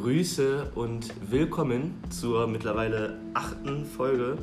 Grüße 0.00 0.70
und 0.76 1.12
willkommen 1.30 1.92
zur 2.08 2.46
mittlerweile 2.46 3.18
achten 3.34 3.84
Folge 3.84 4.38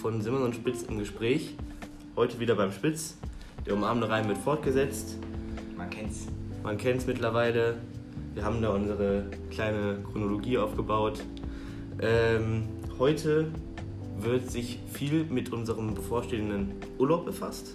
von 0.00 0.22
Simon 0.22 0.42
und 0.42 0.54
Spitz 0.54 0.84
im 0.84 1.00
Gespräch. 1.00 1.56
Heute 2.14 2.38
wieder 2.38 2.54
beim 2.54 2.70
Spitz. 2.70 3.18
Der 3.66 3.74
umarmende 3.74 4.08
Reim 4.08 4.28
wird 4.28 4.38
fortgesetzt. 4.38 5.18
Man 5.76 5.90
kennt's. 5.90 6.28
Man 6.62 6.76
kennt 6.76 7.00
es 7.00 7.08
mittlerweile. 7.08 7.78
Wir 8.34 8.44
haben 8.44 8.62
da 8.62 8.70
unsere 8.72 9.24
kleine 9.50 9.98
Chronologie 10.12 10.58
aufgebaut. 10.58 11.20
Ähm, 12.00 12.68
heute 13.00 13.48
wird 14.20 14.48
sich 14.48 14.78
viel 14.92 15.24
mit 15.24 15.52
unserem 15.52 15.92
bevorstehenden 15.92 16.74
Urlaub 16.98 17.24
befasst, 17.24 17.74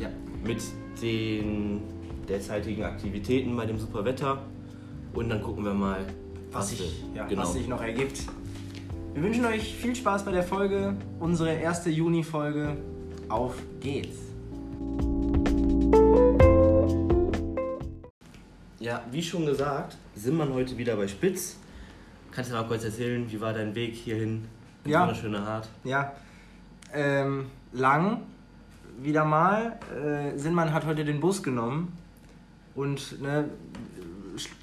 Ja. 0.00 0.08
mit 0.44 0.62
den 1.02 1.80
derzeitigen 2.28 2.84
Aktivitäten 2.84 3.56
bei 3.56 3.66
dem 3.66 3.76
super 3.80 4.04
Wetter 4.04 4.44
und 5.14 5.28
dann 5.30 5.42
gucken 5.42 5.64
wir 5.64 5.74
mal, 5.74 6.06
Was, 6.58 6.70
sich, 6.70 6.80
wir- 6.80 7.16
ja, 7.16 7.26
genau. 7.26 7.42
was 7.42 7.52
sich 7.52 7.68
noch 7.68 7.82
ergibt. 7.82 8.22
Wir 9.14 9.22
wünschen 9.22 9.44
euch 9.44 9.74
viel 9.76 9.94
Spaß 9.94 10.24
bei 10.24 10.32
der 10.32 10.42
Folge. 10.42 10.94
Unsere 11.20 11.52
erste 11.54 11.90
Juni-Folge. 11.90 12.76
Auf 13.28 13.54
geht's. 13.80 14.16
Ja, 18.78 19.02
wie 19.10 19.22
schon 19.22 19.46
gesagt, 19.46 19.96
sind 20.14 20.36
wir 20.36 20.48
heute 20.52 20.76
wieder 20.78 20.96
bei 20.96 21.08
Spitz. 21.08 21.56
Kannst 22.30 22.50
du 22.50 22.54
mal 22.54 22.64
kurz 22.66 22.84
erzählen, 22.84 23.30
wie 23.30 23.40
war 23.40 23.52
dein 23.52 23.74
Weg 23.74 23.94
hierhin? 23.94 24.44
ins 24.84 24.92
Ja. 24.92 25.02
Wunderschöne 25.02 25.44
Hart. 25.44 25.68
Ja. 25.84 26.12
Ähm, 26.92 27.46
lang. 27.72 28.22
Wieder 29.02 29.24
mal. 29.24 29.78
Äh, 29.94 30.38
Sinnmann 30.38 30.72
hat 30.72 30.86
heute 30.86 31.04
den 31.04 31.20
Bus 31.20 31.42
genommen. 31.42 31.96
Und 32.74 33.20
ne, 33.22 33.48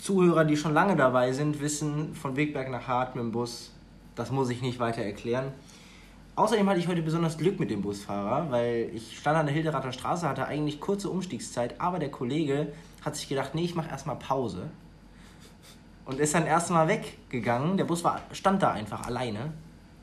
Zuhörer, 0.02 0.45
die 0.45 0.58
schon 0.58 0.74
lange 0.74 0.96
dabei 0.96 1.32
sind, 1.32 1.60
wissen, 1.62 2.16
von 2.16 2.35
Wegberg 2.35 2.70
nach 2.70 2.88
Hart 2.88 3.16
mit 3.16 3.24
dem 3.24 3.32
Bus, 3.32 3.71
das 4.16 4.32
muss 4.32 4.49
ich 4.49 4.62
nicht 4.62 4.79
weiter 4.79 5.02
erklären. 5.02 5.52
Außerdem 6.35 6.68
hatte 6.68 6.79
ich 6.79 6.88
heute 6.88 7.04
besonders 7.04 7.38
Glück 7.38 7.60
mit 7.60 7.70
dem 7.70 7.82
Busfahrer, 7.84 8.49
weil 8.49 8.90
ich 8.94 9.20
stand 9.20 9.38
an 9.38 9.46
der 9.46 9.54
Hilderater 9.54 9.91
Straße, 9.91 10.27
hatte 10.27 10.48
eigentlich 10.48 10.79
kurze 10.79 11.10
Umstiegszeit, 11.10 11.79
aber 11.79 11.99
der 11.99 12.10
Kollege 12.10 12.74
hat 13.05 13.16
sich 13.16 13.29
gedacht, 13.29 13.54
nee, 13.54 13.66
ich 13.66 13.76
mache 13.76 13.90
erstmal 13.90 14.16
Pause. 14.16 14.70
Und 16.05 16.20
ist 16.20 16.34
dann 16.34 16.46
erstmal 16.46 16.88
weggegangen. 16.88 17.77
Der 17.77 17.85
Bus 17.85 18.04
war, 18.04 18.21
stand 18.32 18.62
da 18.63 18.71
einfach 18.71 19.05
alleine. 19.05 19.54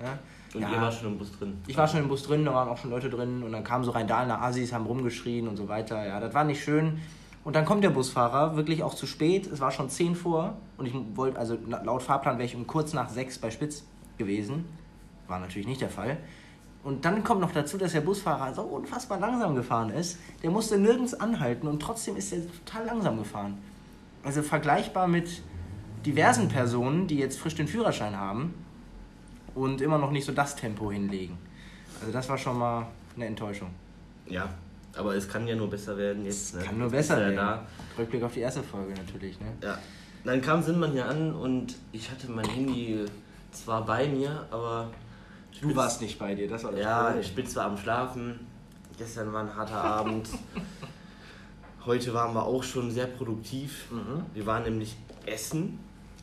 Ja. 0.00 0.18
Und 0.54 0.62
Ja. 0.62 0.70
ihr 0.72 0.80
wart 0.80 0.94
schon 0.94 1.12
im 1.12 1.18
Bus 1.18 1.30
drin. 1.36 1.58
Ich 1.66 1.76
war 1.76 1.86
schon 1.86 2.00
im 2.00 2.08
Bus 2.08 2.22
drin, 2.22 2.44
da 2.44 2.54
waren 2.54 2.68
auch 2.68 2.78
schon 2.78 2.90
Leute 2.90 3.10
drin 3.10 3.42
und 3.42 3.52
dann 3.52 3.62
kamen 3.64 3.84
so 3.84 3.90
rein 3.90 4.08
da 4.08 4.24
Assis, 4.40 4.72
haben 4.72 4.86
rumgeschrien 4.86 5.46
und 5.46 5.56
so 5.56 5.68
weiter. 5.68 6.04
Ja, 6.06 6.20
das 6.20 6.32
war 6.32 6.44
nicht 6.44 6.62
schön. 6.62 7.00
Und 7.42 7.56
dann 7.56 7.64
kommt 7.64 7.82
der 7.82 7.90
Busfahrer, 7.90 8.56
wirklich 8.56 8.82
auch 8.82 8.94
zu 8.94 9.06
spät. 9.06 9.46
Es 9.46 9.60
war 9.60 9.70
schon 9.70 9.88
10 9.88 10.14
vor 10.14 10.56
und 10.76 10.86
ich 10.86 10.94
wollte, 11.14 11.38
also 11.38 11.56
laut 11.66 12.02
Fahrplan 12.02 12.36
wäre 12.36 12.46
ich 12.46 12.54
um 12.54 12.66
kurz 12.66 12.92
nach 12.92 13.08
6 13.08 13.38
bei 13.38 13.50
Spitz 13.50 13.84
gewesen. 14.18 14.66
War 15.26 15.38
natürlich 15.38 15.66
nicht 15.66 15.80
der 15.80 15.88
Fall. 15.88 16.18
Und 16.82 17.04
dann 17.04 17.24
kommt 17.24 17.40
noch 17.40 17.52
dazu, 17.52 17.78
dass 17.78 17.92
der 17.92 18.00
Busfahrer 18.00 18.54
so 18.54 18.62
unfassbar 18.62 19.18
langsam 19.18 19.54
gefahren 19.54 19.90
ist. 19.90 20.18
Der 20.42 20.50
musste 20.50 20.78
nirgends 20.78 21.14
anhalten 21.14 21.66
und 21.66 21.80
trotzdem 21.80 22.16
ist 22.16 22.32
er 22.32 22.40
total 22.64 22.86
langsam 22.86 23.18
gefahren. 23.18 23.58
Also 24.22 24.42
vergleichbar 24.42 25.06
mit 25.06 25.42
diversen 26.04 26.48
Personen, 26.48 27.06
die 27.06 27.16
jetzt 27.16 27.38
frisch 27.38 27.54
den 27.54 27.68
Führerschein 27.68 28.16
haben 28.16 28.54
und 29.54 29.80
immer 29.80 29.98
noch 29.98 30.10
nicht 30.10 30.24
so 30.24 30.32
das 30.32 30.56
Tempo 30.56 30.90
hinlegen. 30.90 31.36
Also 32.00 32.12
das 32.12 32.28
war 32.28 32.38
schon 32.38 32.58
mal 32.58 32.86
eine 33.16 33.26
Enttäuschung. 33.26 33.68
Ja, 34.26 34.48
aber 34.96 35.14
es 35.14 35.28
kann 35.28 35.46
ja 35.46 35.54
nur 35.54 35.70
besser 35.70 35.96
werden 35.96 36.24
jetzt. 36.24 36.54
Ne? 36.54 36.62
Kann 36.62 36.78
nur 36.78 36.90
besser 36.90 37.20
er 37.20 37.32
werden. 37.32 37.66
Rückblick 37.98 38.22
auf 38.22 38.34
die 38.34 38.40
erste 38.40 38.62
Folge 38.62 38.94
natürlich. 38.94 39.40
Ne? 39.40 39.46
Da. 39.60 39.68
Ja. 39.68 39.78
Dann 40.24 40.42
kam 40.42 40.62
Sinnmann 40.62 40.92
hier 40.92 41.06
an 41.06 41.34
und 41.34 41.76
ich 41.92 42.10
hatte 42.10 42.30
mein 42.30 42.44
Handy 42.44 43.06
zwar 43.52 43.86
bei 43.86 44.06
mir, 44.06 44.46
aber 44.50 44.90
Du 45.60 45.76
warst 45.76 46.00
nicht 46.00 46.18
bei 46.18 46.34
dir, 46.34 46.48
das 46.48 46.64
war 46.64 46.72
das 46.72 46.80
ja, 46.80 47.04
Problem. 47.04 47.22
Spitz 47.22 47.56
war 47.56 47.66
am 47.66 47.76
Schlafen. 47.76 48.40
Gestern 48.96 49.32
war 49.32 49.42
ein 49.42 49.54
harter 49.54 49.82
Abend. 49.82 50.28
Heute 51.84 52.14
waren 52.14 52.34
wir 52.34 52.44
auch 52.44 52.62
schon 52.62 52.90
sehr 52.90 53.06
produktiv. 53.06 53.90
Mhm. 53.90 54.24
Wir 54.32 54.46
waren 54.46 54.62
nämlich 54.62 54.96
essen. 55.26 55.78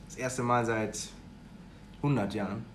Das 0.07 0.15
erste 0.15 0.41
Mal 0.41 0.65
seit 0.65 0.99
100 1.97 2.33
Jahren. 2.33 2.65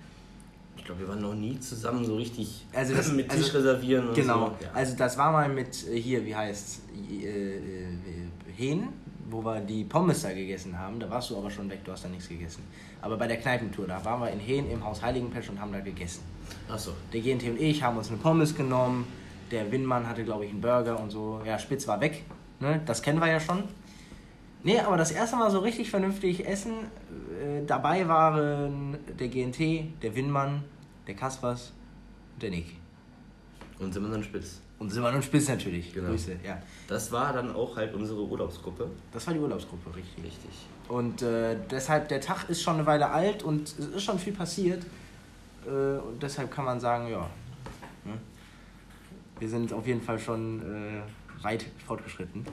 Ich 0.82 0.87
glaube, 0.87 1.03
wir 1.03 1.09
waren 1.10 1.20
noch 1.22 1.34
nie 1.34 1.60
zusammen 1.60 2.04
so 2.04 2.16
richtig 2.16 2.66
Also 2.75 2.93
das- 2.97 3.12
mit 3.12 3.28
Tisch 3.28 3.44
also- 3.54 3.59
reservieren 3.59 4.09
und 4.09 4.15
Genau. 4.16 4.47
so. 4.47 4.65
Ja. 4.65 4.70
Also 4.75 4.97
das 4.97 5.16
war 5.16 5.31
mal 5.31 5.48
mit 5.48 5.87
äh, 5.88 5.97
hier, 5.97 6.25
wie 6.26 6.34
heißt 6.34 6.81
äh, 7.22 8.53
Hähn, 8.56 8.88
wo 9.31 9.44
wir 9.44 9.60
die 9.60 9.84
Pommes 9.84 10.22
da 10.22 10.32
gegessen 10.32 10.76
haben. 10.76 10.98
Da 10.98 11.09
warst 11.09 11.31
du 11.31 11.37
aber 11.38 11.53
schon 11.53 11.71
weg, 11.71 11.84
du 11.84 11.92
hast 11.92 12.04
da 12.04 12.09
nichts 12.09 12.28
gegessen. 12.28 12.65
Aber 13.00 13.16
bei 13.16 13.28
der 13.28 13.37
Kneipentour, 13.37 13.87
da 13.87 14.04
waren 14.04 14.21
wir 14.22 14.31
in 14.31 14.41
Hähn 14.41 14.69
im 14.72 14.84
Haus 14.84 15.00
Heiligenpesch 15.03 15.50
und 15.50 15.60
haben 15.60 15.72
da 15.72 15.78
gegessen. 15.78 16.22
Achso. 16.69 16.91
Der 17.12 17.21
GNT 17.21 17.44
und 17.44 17.60
ich 17.60 17.81
haben 17.81 17.97
uns 17.97 18.09
eine 18.09 18.16
Pommes 18.19 18.53
genommen. 18.54 19.06
Der 19.53 19.71
Winmann 19.71 20.09
hatte, 20.09 20.25
glaube 20.25 20.47
ich, 20.47 20.50
einen 20.50 20.60
Burger 20.60 20.98
und 20.98 21.10
so. 21.10 21.41
Ja, 21.47 21.60
Spitz 21.60 21.87
war 21.87 22.00
weg. 22.00 22.25
Ne? 22.59 22.81
Das 22.87 23.03
kennen 23.03 23.21
wir 23.21 23.28
ja 23.28 23.38
schon. 23.38 23.62
Nee, 24.65 24.81
aber 24.81 24.97
das 24.97 25.12
erste 25.12 25.37
Mal 25.37 25.50
so 25.50 25.60
richtig 25.60 25.91
vernünftig 25.91 26.47
essen. 26.47 26.72
Äh, 27.42 27.64
dabei 27.66 28.06
waren 28.06 28.97
der 29.19 29.28
GNT, 29.28 30.03
der 30.03 30.14
Winmann, 30.14 30.64
der 31.06 31.14
Kaspers 31.14 31.72
und 32.34 32.42
der 32.42 32.50
Nick. 32.50 32.76
Und 33.78 33.94
wir 33.94 34.08
dann 34.08 34.22
spitz. 34.22 34.60
Und 34.78 34.91
Simon 34.91 35.14
und 35.14 35.25
Spitz 35.25 35.48
natürlich. 35.48 35.92
Genau. 35.92 36.10
Grüße, 36.10 36.36
ja. 36.44 36.60
Das 36.88 37.10
war 37.12 37.32
dann 37.32 37.54
auch 37.54 37.76
halt 37.76 37.94
unsere 37.94 38.22
Urlaubsgruppe. 38.22 38.91
Das 39.12 39.26
war 39.26 39.34
die 39.34 39.41
Urlaubsgruppe, 39.41 39.94
richtig. 39.94 40.25
Richtig. 40.25 40.50
Und 40.88 41.22
äh, 41.22 41.56
deshalb, 41.70 42.08
der 42.08 42.20
Tag 42.20 42.48
ist 42.48 42.62
schon 42.62 42.75
eine 42.75 42.86
Weile 42.86 43.10
alt 43.10 43.42
und 43.42 43.69
es 43.69 43.78
ist 43.78 44.03
schon 44.03 44.19
viel 44.19 44.32
passiert. 44.32 44.84
Äh, 45.66 45.98
und 45.98 46.20
deshalb 46.20 46.50
kann 46.50 46.64
man 46.64 46.80
sagen, 46.80 47.09
ja, 47.09 47.30
ne? 48.04 48.19
wir 49.38 49.48
sind 49.48 49.72
auf 49.72 49.86
jeden 49.86 50.03
Fall 50.03 50.19
schon 50.19 50.60
äh, 50.62 51.44
weit 51.44 51.66
fortgeschritten. 51.86 52.44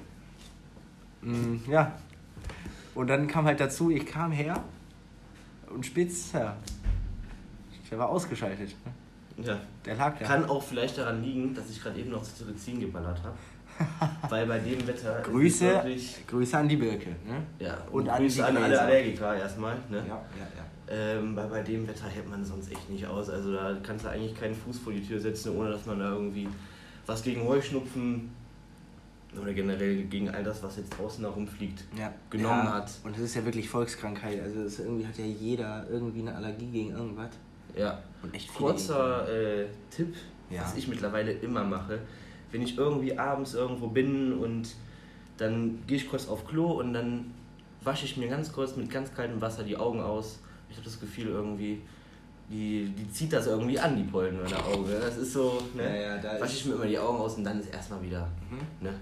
Mm, 1.21 1.57
ja. 1.67 1.93
Und 2.93 3.07
dann 3.07 3.27
kam 3.27 3.45
halt 3.45 3.59
dazu, 3.59 3.89
ich 3.89 4.05
kam 4.05 4.31
her 4.31 4.63
und 5.73 5.85
Spitz, 5.85 6.31
ja, 6.33 6.55
der 7.89 7.99
war 7.99 8.09
ausgeschaltet. 8.09 8.75
ne? 9.37 9.45
Ja. 9.45 9.59
Der 9.85 9.95
lag 9.95 10.17
da. 10.19 10.25
Kann 10.25 10.45
auch 10.45 10.61
vielleicht 10.63 10.97
daran 10.97 11.23
liegen, 11.23 11.53
dass 11.55 11.69
ich 11.69 11.81
gerade 11.81 11.99
eben 11.99 12.09
noch 12.11 12.23
zu 12.23 12.43
Trizin 12.45 12.79
geballert 12.79 13.21
habe. 13.23 13.37
Weil 14.29 14.45
bei 14.45 14.59
dem 14.59 14.85
Wetter. 14.85 15.21
Grüße, 15.21 15.65
Wirklich, 15.65 16.27
Grüße 16.27 16.57
an 16.57 16.67
die 16.67 16.75
Birke. 16.75 17.11
Ne? 17.25 17.41
ja, 17.59 17.77
Und 17.91 18.01
und 18.01 18.09
an 18.09 18.21
Grüße 18.21 18.45
an 18.45 18.57
alle. 18.57 18.81
Allergiker 18.81 19.35
erstmal. 19.37 19.75
Ne? 19.89 19.97
Ja, 19.99 20.03
ja, 20.05 20.47
ja. 20.57 20.65
Ähm, 20.91 21.35
weil 21.35 21.47
bei 21.47 21.61
dem 21.61 21.87
Wetter 21.87 22.07
hält 22.07 22.29
man 22.29 22.43
sonst 22.43 22.69
echt 22.71 22.89
nicht 22.89 23.05
aus. 23.07 23.29
Also 23.29 23.53
da 23.53 23.77
kannst 23.81 24.03
du 24.03 24.09
eigentlich 24.09 24.37
keinen 24.37 24.55
Fuß 24.55 24.79
vor 24.79 24.91
die 24.91 25.05
Tür 25.05 25.19
setzen, 25.21 25.55
ohne 25.55 25.69
dass 25.71 25.85
man 25.85 25.99
da 25.99 26.09
irgendwie 26.11 26.49
was 27.05 27.23
gegen 27.23 27.43
Heuschnupfen 27.45 28.29
oder 29.39 29.53
generell 29.53 30.03
gegen 30.03 30.29
all 30.29 30.43
das, 30.43 30.63
was 30.63 30.77
jetzt 30.77 30.89
draußen 30.89 31.23
da 31.23 31.29
rumfliegt, 31.29 31.83
ja. 31.97 32.11
genommen 32.29 32.65
ja. 32.65 32.73
hat. 32.73 32.91
Und 33.03 33.15
das 33.15 33.21
ist 33.23 33.35
ja 33.35 33.45
wirklich 33.45 33.69
Volkskrankheit. 33.69 34.41
Also 34.41 34.63
das 34.63 34.79
irgendwie 34.79 35.05
hat 35.05 35.17
ja 35.17 35.25
jeder 35.25 35.85
irgendwie 35.89 36.21
eine 36.21 36.35
Allergie 36.35 36.67
gegen 36.67 36.91
irgendwas. 36.91 37.29
Ja. 37.75 37.99
Und 38.23 38.33
echt 38.33 38.53
Kurzer 38.53 39.27
äh, 39.29 39.65
Tipp, 39.91 40.15
Ja. 40.49 40.63
was 40.63 40.75
ich 40.75 40.87
mittlerweile 40.87 41.31
immer 41.31 41.63
mache. 41.63 41.99
Wenn 42.51 42.61
ich 42.63 42.77
irgendwie 42.77 43.17
abends 43.17 43.53
irgendwo 43.53 43.87
bin 43.87 44.33
und 44.33 44.73
dann 45.37 45.79
gehe 45.85 45.97
ich 45.97 46.09
kurz 46.09 46.27
auf 46.27 46.47
Klo 46.47 46.79
und 46.79 46.93
dann 46.93 47.31
wasche 47.83 48.05
ich 48.05 48.17
mir 48.17 48.27
ganz 48.27 48.51
kurz 48.51 48.75
mit 48.75 48.89
ganz 48.89 49.13
kaltem 49.13 49.39
Wasser 49.39 49.63
die 49.63 49.77
Augen 49.77 50.01
aus. 50.01 50.39
Ich 50.69 50.75
habe 50.75 50.85
das 50.85 50.99
Gefühl 50.99 51.27
irgendwie, 51.27 51.81
die, 52.49 52.91
die 52.97 53.09
zieht 53.11 53.31
das 53.31 53.47
irgendwie 53.47 53.79
an, 53.79 53.95
die 53.95 54.03
Pollen 54.03 54.35
in 54.35 54.43
meiner 54.43 54.65
Augen. 54.65 54.85
Das 54.89 55.17
ist 55.17 55.33
so, 55.33 55.61
ne? 55.75 55.83
Ja, 55.83 56.15
ja, 56.15 56.17
da 56.17 56.41
wasche 56.41 56.55
ich 56.55 56.65
mir 56.65 56.73
immer 56.73 56.87
die 56.87 56.97
Augen 56.97 57.19
aus 57.19 57.35
und 57.37 57.43
dann 57.43 57.59
ist 57.59 57.71
erstmal 57.71 58.01
wieder, 58.01 58.27
ne? 58.81 58.93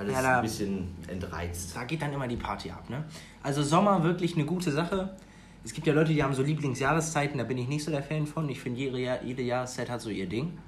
Alles 0.00 0.14
Ja, 0.14 0.22
da- 0.22 0.36
ein 0.36 0.42
bisschen 0.42 0.88
entreizt. 1.08 1.76
Da 1.76 1.84
geht 1.84 2.00
dann 2.00 2.10
immer 2.14 2.26
die 2.26 2.36
Party 2.36 2.70
ab, 2.70 2.88
ne? 2.88 3.04
Also 3.42 3.62
Sommer 3.62 4.02
wirklich 4.02 4.34
eine 4.34 4.46
gute 4.46 4.72
Sache. 4.72 5.14
Es 5.62 5.74
gibt 5.74 5.86
ja 5.86 5.92
Leute, 5.92 6.14
die 6.14 6.22
haben 6.22 6.32
so 6.32 6.42
Lieblingsjahreszeiten, 6.42 7.36
da 7.36 7.44
bin 7.44 7.58
ich 7.58 7.68
nicht 7.68 7.84
so 7.84 7.90
der 7.90 8.02
Fan 8.02 8.26
von. 8.26 8.48
Ich 8.48 8.60
finde, 8.60 8.80
jede, 8.80 8.98
Jahr- 8.98 9.22
jede 9.22 9.42
Jahreszeit 9.42 9.90
hat 9.90 10.00
so 10.00 10.08
ihr 10.08 10.26
Ding. 10.26 10.58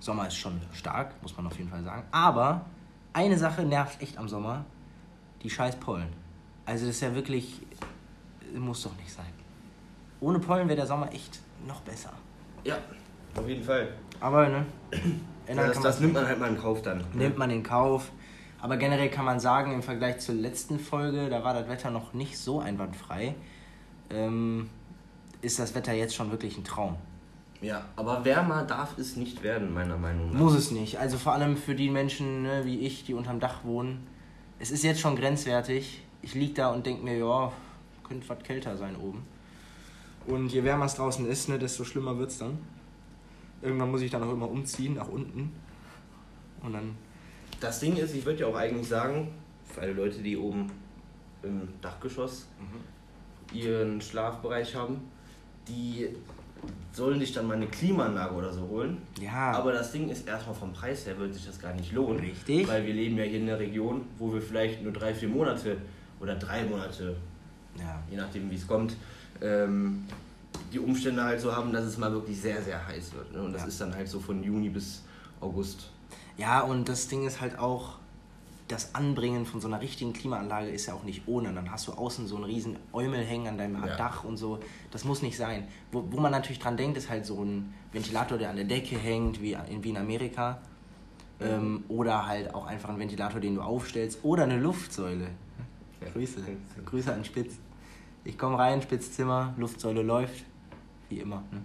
Sommer 0.00 0.26
ist 0.26 0.34
schon 0.34 0.60
stark, 0.72 1.14
muss 1.22 1.36
man 1.36 1.46
auf 1.46 1.56
jeden 1.56 1.70
Fall 1.70 1.84
sagen. 1.84 2.02
Aber 2.10 2.64
eine 3.12 3.38
Sache 3.38 3.62
nervt 3.62 4.02
echt 4.02 4.18
am 4.18 4.28
Sommer, 4.28 4.64
die 5.44 5.50
scheiß 5.50 5.76
Pollen. 5.76 6.08
Also 6.66 6.86
das 6.86 6.96
ist 6.96 7.00
ja 7.02 7.14
wirklich, 7.14 7.60
muss 8.56 8.82
doch 8.82 8.96
nicht 8.96 9.12
sein. 9.12 9.24
Ohne 10.20 10.40
Pollen 10.40 10.66
wäre 10.66 10.76
der 10.78 10.86
Sommer 10.88 11.12
echt 11.12 11.38
noch 11.68 11.80
besser. 11.82 12.10
Ja, 12.64 12.78
auf 13.36 13.48
jeden 13.48 13.62
Fall. 13.62 13.90
Aber, 14.18 14.48
ne? 14.48 14.66
ändern 15.46 15.68
Das, 15.68 15.80
das 15.80 16.00
nimmt 16.00 16.14
man 16.14 16.26
halt 16.26 16.40
mal 16.40 16.48
in 16.50 16.58
Kauf 16.58 16.82
dann. 16.82 17.04
nimmt 17.14 17.38
man 17.38 17.50
in 17.50 17.62
Kauf. 17.62 18.10
Aber 18.64 18.78
generell 18.78 19.10
kann 19.10 19.26
man 19.26 19.40
sagen, 19.40 19.74
im 19.74 19.82
Vergleich 19.82 20.20
zur 20.20 20.36
letzten 20.36 20.78
Folge, 20.78 21.28
da 21.28 21.44
war 21.44 21.52
das 21.52 21.68
Wetter 21.68 21.90
noch 21.90 22.14
nicht 22.14 22.38
so 22.38 22.60
einwandfrei, 22.60 23.34
ähm, 24.08 24.70
ist 25.42 25.58
das 25.58 25.74
Wetter 25.74 25.92
jetzt 25.92 26.14
schon 26.14 26.30
wirklich 26.30 26.56
ein 26.56 26.64
Traum. 26.64 26.96
Ja, 27.60 27.84
aber 27.94 28.24
wärmer 28.24 28.62
darf 28.62 28.96
es 28.96 29.16
nicht 29.16 29.42
werden, 29.42 29.74
meiner 29.74 29.98
Meinung 29.98 30.32
nach. 30.32 30.40
Muss 30.40 30.54
es 30.54 30.70
nicht. 30.70 30.98
Also 30.98 31.18
vor 31.18 31.34
allem 31.34 31.58
für 31.58 31.74
die 31.74 31.90
Menschen 31.90 32.44
ne, 32.44 32.62
wie 32.64 32.78
ich, 32.78 33.04
die 33.04 33.12
unterm 33.12 33.38
Dach 33.38 33.64
wohnen. 33.64 34.06
Es 34.58 34.70
ist 34.70 34.82
jetzt 34.82 35.00
schon 35.00 35.14
grenzwertig. 35.14 36.02
Ich 36.22 36.32
lieg 36.32 36.54
da 36.54 36.70
und 36.70 36.86
denke 36.86 37.04
mir, 37.04 37.18
ja, 37.18 37.52
könnte 38.08 38.26
was 38.30 38.42
kälter 38.44 38.78
sein 38.78 38.96
oben. 38.96 39.26
Und 40.26 40.50
je 40.50 40.64
wärmer 40.64 40.86
es 40.86 40.94
draußen 40.94 41.26
ist, 41.26 41.50
ne, 41.50 41.58
desto 41.58 41.84
schlimmer 41.84 42.16
wird 42.16 42.30
es 42.30 42.38
dann. 42.38 42.56
Irgendwann 43.60 43.90
muss 43.90 44.00
ich 44.00 44.10
dann 44.10 44.22
auch 44.22 44.32
immer 44.32 44.48
umziehen 44.48 44.94
nach 44.94 45.08
unten. 45.08 45.52
Und 46.62 46.72
dann. 46.72 47.03
Das 47.64 47.80
Ding 47.80 47.96
ist, 47.96 48.14
ich 48.14 48.26
würde 48.26 48.40
ja 48.40 48.46
auch 48.46 48.56
eigentlich 48.56 48.86
sagen, 48.86 49.28
für 49.72 49.80
alle 49.80 49.94
Leute, 49.94 50.18
die 50.20 50.36
oben 50.36 50.70
im 51.42 51.68
Dachgeschoss 51.80 52.46
ihren 53.54 54.02
Schlafbereich 54.02 54.74
haben, 54.74 55.00
die 55.66 56.10
sollen 56.92 57.18
sich 57.20 57.32
dann 57.32 57.46
mal 57.46 57.56
eine 57.56 57.66
Klimaanlage 57.66 58.34
oder 58.34 58.52
so 58.52 58.68
holen. 58.68 58.98
Ja. 59.18 59.52
Aber 59.52 59.72
das 59.72 59.92
Ding 59.92 60.10
ist 60.10 60.28
erstmal 60.28 60.54
vom 60.54 60.74
Preis 60.74 61.06
her 61.06 61.18
wird 61.18 61.32
sich 61.32 61.46
das 61.46 61.58
gar 61.58 61.72
nicht 61.72 61.92
lohnen. 61.92 62.20
Richtig. 62.20 62.68
Weil 62.68 62.84
wir 62.86 62.92
leben 62.92 63.16
ja 63.16 63.24
hier 63.24 63.38
in 63.40 63.48
einer 63.48 63.58
Region, 63.58 64.02
wo 64.18 64.32
wir 64.34 64.42
vielleicht 64.42 64.82
nur 64.82 64.92
drei, 64.92 65.14
vier 65.14 65.28
Monate 65.30 65.78
oder 66.20 66.34
drei 66.34 66.64
Monate, 66.64 67.16
Ja. 67.78 68.02
je 68.10 68.18
nachdem 68.18 68.50
wie 68.50 68.56
es 68.56 68.66
kommt, 68.66 68.94
ähm, 69.40 70.04
die 70.70 70.78
Umstände 70.80 71.24
halt 71.24 71.40
so 71.40 71.54
haben, 71.54 71.72
dass 71.72 71.84
es 71.86 71.96
mal 71.96 72.12
wirklich 72.12 72.38
sehr, 72.38 72.60
sehr 72.60 72.86
heiß 72.86 73.14
wird. 73.14 73.32
Ne? 73.32 73.42
Und 73.42 73.54
das 73.54 73.62
Ja. 73.62 73.68
ist 73.68 73.80
dann 73.80 73.94
halt 73.94 74.06
so 74.08 74.20
von 74.20 74.42
Juni 74.42 74.68
bis 74.68 75.02
August. 75.40 75.90
Ja, 76.36 76.60
und 76.60 76.88
das 76.88 77.08
Ding 77.08 77.26
ist 77.26 77.40
halt 77.40 77.58
auch, 77.58 77.98
das 78.68 78.94
Anbringen 78.94 79.44
von 79.44 79.60
so 79.60 79.68
einer 79.68 79.80
richtigen 79.80 80.12
Klimaanlage 80.12 80.68
ist 80.68 80.86
ja 80.86 80.94
auch 80.94 81.04
nicht 81.04 81.22
ohne. 81.26 81.52
Dann 81.52 81.70
hast 81.70 81.86
du 81.86 81.92
außen 81.92 82.26
so 82.26 82.36
einen 82.36 82.44
riesen 82.44 82.76
Eumel 82.92 83.22
hängen 83.24 83.46
an 83.46 83.58
deinem 83.58 83.84
Ja. 83.84 83.96
Dach 83.96 84.24
und 84.24 84.36
so. 84.36 84.58
Das 84.90 85.04
muss 85.04 85.22
nicht 85.22 85.36
sein. 85.36 85.68
Wo, 85.92 86.04
wo 86.10 86.18
man 86.20 86.32
natürlich 86.32 86.58
dran 86.58 86.76
denkt, 86.76 86.96
ist 86.96 87.10
halt 87.10 87.26
so 87.26 87.42
ein 87.42 87.74
Ventilator, 87.92 88.38
der 88.38 88.50
an 88.50 88.56
der 88.56 88.64
Decke 88.64 88.96
hängt, 88.96 89.42
wie 89.42 89.52
in, 89.52 89.84
wie 89.84 89.90
in 89.90 89.96
Amerika. 89.96 90.60
Ähm, 91.40 91.84
oder 91.88 92.26
halt 92.26 92.54
auch 92.54 92.64
einfach 92.66 92.88
ein 92.88 92.98
Ventilator, 92.98 93.40
den 93.40 93.56
du 93.56 93.60
aufstellst. 93.60 94.20
Oder 94.22 94.44
eine 94.44 94.58
Luftsäule. 94.58 95.28
Ja. 96.00 96.08
Grüße. 96.12 96.40
Grüße 96.86 97.12
an 97.12 97.24
Spitz. 97.24 97.58
Ich 98.24 98.38
komme 98.38 98.58
rein, 98.58 98.80
Spitzzimmer, 98.80 99.52
Luftsäule 99.58 100.02
läuft. 100.02 100.44
Wie 101.10 101.18
immer. 101.18 101.42
Ne? 101.50 101.60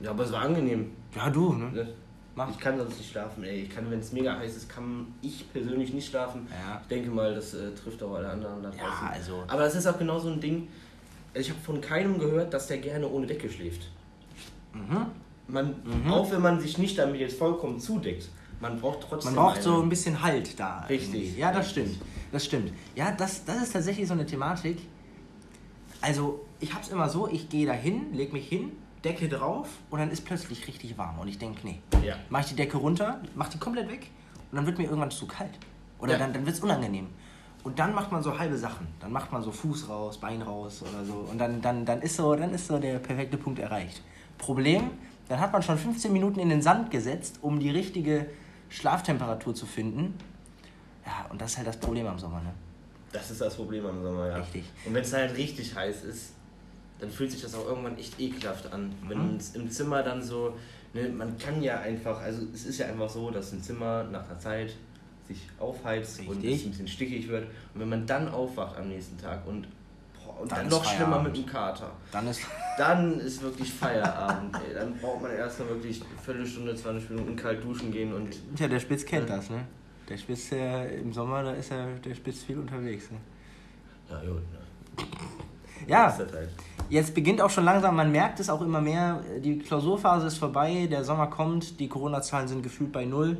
Ja, 0.00 0.10
aber 0.10 0.24
es 0.24 0.32
war 0.32 0.42
angenehm. 0.42 0.92
Ja, 1.14 1.28
du, 1.28 1.52
ne? 1.52 1.70
Ne? 1.72 1.94
Mach. 2.38 2.50
Ich 2.50 2.58
kann 2.60 2.78
sonst 2.78 2.96
nicht 2.98 3.10
schlafen, 3.10 3.42
ey. 3.42 3.62
Ich 3.62 3.70
kann, 3.70 3.90
wenn 3.90 3.98
es 3.98 4.12
mega 4.12 4.38
heiß 4.38 4.56
ist, 4.56 4.68
kann 4.68 5.08
ich 5.22 5.52
persönlich 5.52 5.92
nicht 5.92 6.08
schlafen. 6.08 6.46
Ja. 6.50 6.80
Ich 6.82 6.86
denke 6.88 7.10
mal, 7.10 7.34
das 7.34 7.52
äh, 7.54 7.72
trifft 7.74 8.00
auch 8.02 8.14
alle 8.14 8.28
anderen 8.30 8.62
da 8.62 8.68
draußen. 8.70 8.84
Ja, 8.86 9.10
also- 9.12 9.42
Aber 9.48 9.62
das 9.64 9.74
ist 9.74 9.86
auch 9.88 9.98
genau 9.98 10.20
so 10.20 10.28
ein 10.30 10.40
Ding. 10.40 10.68
Ich 11.34 11.50
habe 11.50 11.58
von 11.60 11.80
keinem 11.80 12.16
gehört, 12.18 12.54
dass 12.54 12.68
der 12.68 12.78
gerne 12.78 13.08
ohne 13.08 13.26
Decke 13.26 13.50
schläft. 13.50 13.88
Mhm. 14.72 15.06
Man, 15.48 15.74
Mhm. 15.84 16.12
Auch 16.12 16.30
wenn 16.30 16.40
man 16.42 16.60
sich 16.60 16.78
nicht 16.78 16.96
damit 16.96 17.20
jetzt 17.20 17.36
vollkommen 17.38 17.80
zudeckt, 17.80 18.28
man 18.60 18.78
braucht 18.80 19.00
trotzdem. 19.08 19.34
Man 19.34 19.44
braucht 19.44 19.54
eine- 19.56 19.64
so 19.64 19.82
ein 19.82 19.88
bisschen 19.88 20.22
Halt 20.22 20.60
da. 20.60 20.80
Richtig. 20.88 21.14
irgendwie. 21.24 21.40
Ja, 21.40 21.50
das 21.52 21.70
stimmt. 21.70 21.98
Das 22.30 22.44
stimmt. 22.44 22.72
Ja, 22.94 23.10
das, 23.10 23.44
das 23.46 23.62
ist 23.64 23.72
tatsächlich 23.72 24.06
so 24.06 24.12
eine 24.14 24.26
Thematik. 24.26 24.78
Also, 26.00 26.44
ich 26.60 26.72
hab's 26.72 26.88
immer 26.90 27.08
so, 27.08 27.26
ich 27.28 27.48
gehe 27.48 27.66
da 27.66 27.72
hin, 27.72 28.12
leg 28.14 28.32
mich 28.32 28.46
hin, 28.48 28.70
Decke 29.04 29.28
drauf 29.28 29.68
und 29.90 29.98
dann 30.00 30.10
ist 30.10 30.24
plötzlich 30.24 30.66
richtig 30.66 30.98
warm. 30.98 31.18
Und 31.18 31.28
ich 31.28 31.38
denke, 31.38 31.60
nee. 31.64 31.80
Ja. 32.04 32.16
Mach 32.30 32.40
ich 32.40 32.46
die 32.46 32.56
Decke 32.56 32.76
runter, 32.76 33.20
mach 33.34 33.48
die 33.48 33.58
komplett 33.58 33.88
weg 33.88 34.10
und 34.50 34.56
dann 34.56 34.66
wird 34.66 34.78
mir 34.78 34.84
irgendwann 34.84 35.10
zu 35.10 35.26
kalt. 35.26 35.58
Oder 35.98 36.12
Ja. 36.12 36.18
dann, 36.18 36.32
dann 36.32 36.46
wird's 36.46 36.60
unangenehm. 36.60 37.06
Und 37.64 37.78
dann 37.78 37.94
macht 37.94 38.12
man 38.12 38.22
so 38.22 38.38
halbe 38.38 38.56
Sachen. 38.56 38.86
Dann 39.00 39.12
macht 39.12 39.32
man 39.32 39.42
so 39.42 39.50
Fuß 39.50 39.88
raus, 39.88 40.18
Bein 40.18 40.42
raus 40.42 40.82
oder 40.82 41.04
so. 41.04 41.14
Und 41.30 41.38
dann, 41.38 41.60
dann, 41.60 41.84
dann, 41.84 42.00
ist 42.02 42.16
so, 42.16 42.34
dann 42.34 42.52
ist 42.54 42.66
so 42.68 42.78
der 42.78 42.98
perfekte 42.98 43.36
Punkt 43.36 43.58
erreicht. 43.58 44.02
Problem, 44.38 44.90
dann 45.28 45.40
hat 45.40 45.52
man 45.52 45.62
schon 45.62 45.76
15 45.76 46.12
Minuten 46.12 46.38
in 46.40 46.48
den 46.48 46.62
Sand 46.62 46.90
gesetzt, 46.90 47.40
um 47.42 47.58
die 47.58 47.70
richtige 47.70 48.26
Schlaftemperatur 48.68 49.54
zu 49.54 49.66
finden. 49.66 50.14
Ja, 51.04 51.26
und 51.30 51.40
das 51.40 51.52
ist 51.52 51.56
halt 51.58 51.66
das 51.66 51.78
Problem 51.78 52.06
am 52.06 52.18
Sommer, 52.18 52.40
ne? 52.40 52.52
Das 53.12 53.30
ist 53.30 53.40
das 53.40 53.56
Problem 53.56 53.84
am 53.86 54.02
Sommer, 54.02 54.28
ja. 54.28 54.36
Richtig. 54.36 54.64
Und 54.84 54.94
wenn 54.94 55.02
es 55.02 55.12
halt 55.12 55.36
richtig 55.36 55.74
heiß 55.74 56.04
ist, 56.04 56.34
dann 57.00 57.10
fühlt 57.10 57.30
sich 57.30 57.42
das 57.42 57.54
auch 57.54 57.66
irgendwann 57.66 57.96
echt 57.98 58.18
ekelhaft 58.20 58.72
an. 58.72 58.88
Mhm. 59.02 59.08
Wenn 59.08 59.36
es 59.36 59.54
im 59.54 59.70
Zimmer 59.70 60.02
dann 60.02 60.22
so, 60.22 60.56
ne, 60.94 61.08
man 61.08 61.36
kann 61.38 61.62
ja 61.62 61.80
einfach, 61.80 62.20
also 62.20 62.42
es 62.52 62.64
ist 62.66 62.78
ja 62.78 62.86
einfach 62.86 63.08
so, 63.08 63.30
dass 63.30 63.52
ein 63.52 63.62
Zimmer 63.62 64.04
nach 64.04 64.28
einer 64.28 64.38
Zeit 64.38 64.74
sich 65.26 65.48
aufheizt 65.58 66.20
und 66.20 66.36
Richtig. 66.42 66.54
es 66.56 66.64
ein 66.64 66.70
bisschen 66.70 66.88
stickig 66.88 67.28
wird. 67.28 67.44
Und 67.74 67.80
wenn 67.80 67.88
man 67.88 68.06
dann 68.06 68.28
aufwacht 68.28 68.76
am 68.78 68.88
nächsten 68.88 69.18
Tag 69.18 69.46
und, 69.46 69.68
boah, 70.24 70.40
und 70.40 70.50
Dann 70.50 70.60
dann, 70.60 70.68
noch 70.68 70.84
schlimmer 70.84 71.20
mit 71.22 71.36
dem 71.36 71.44
Kater, 71.46 71.92
Dann 72.10 72.26
ist. 72.28 72.40
dann 72.78 73.20
ist 73.20 73.42
wirklich 73.42 73.72
Feierabend. 73.72 74.54
ey. 74.56 74.74
Dann 74.74 74.96
braucht 74.96 75.20
man 75.22 75.30
erstmal 75.32 75.68
wirklich 75.68 76.00
eine 76.00 76.18
Viertelstunde, 76.20 76.74
20 76.74 77.10
Minuten 77.10 77.36
kalt 77.36 77.62
duschen 77.62 77.92
gehen 77.92 78.12
und 78.14 78.34
Tja, 78.56 78.68
der 78.68 78.80
Spitz 78.80 79.04
kennt 79.04 79.28
das, 79.28 79.50
ne? 79.50 79.64
Der 80.08 80.16
Spitz, 80.16 80.48
der 80.48 80.90
im 80.94 81.12
Sommer, 81.12 81.42
da 81.42 81.52
ist 81.52 81.70
er, 81.70 81.86
der 81.96 82.14
Spitz 82.14 82.42
viel 82.44 82.58
unterwegs, 82.58 83.10
ne? 83.10 83.18
ja, 84.10 84.20
gut. 84.20 84.40
Ne. 84.50 85.04
Ja, 85.88 86.16
halt. 86.16 86.50
Jetzt 86.90 87.14
beginnt 87.14 87.40
auch 87.42 87.50
schon 87.50 87.64
langsam, 87.64 87.96
man 87.96 88.10
merkt 88.10 88.40
es 88.40 88.48
auch 88.48 88.62
immer 88.62 88.80
mehr, 88.80 89.22
die 89.44 89.58
Klausurphase 89.58 90.26
ist 90.26 90.38
vorbei, 90.38 90.86
der 90.90 91.04
Sommer 91.04 91.26
kommt, 91.26 91.80
die 91.80 91.88
Corona-Zahlen 91.88 92.48
sind 92.48 92.62
gefühlt 92.62 92.92
bei 92.92 93.04
Null. 93.04 93.38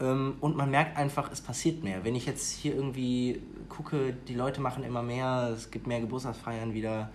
Ähm, 0.00 0.34
Und 0.40 0.56
man 0.56 0.70
merkt 0.70 0.96
einfach, 0.96 1.30
es 1.30 1.40
passiert 1.40 1.84
mehr. 1.84 2.04
Wenn 2.04 2.16
ich 2.16 2.26
jetzt 2.26 2.50
hier 2.50 2.74
irgendwie 2.74 3.40
gucke, 3.68 4.14
die 4.26 4.34
Leute 4.34 4.60
machen 4.60 4.82
immer 4.82 5.02
mehr, 5.02 5.50
es 5.54 5.70
gibt 5.70 5.86
mehr 5.86 6.00
Geburtstagsfeiern 6.00 6.74
wieder, 6.74 7.10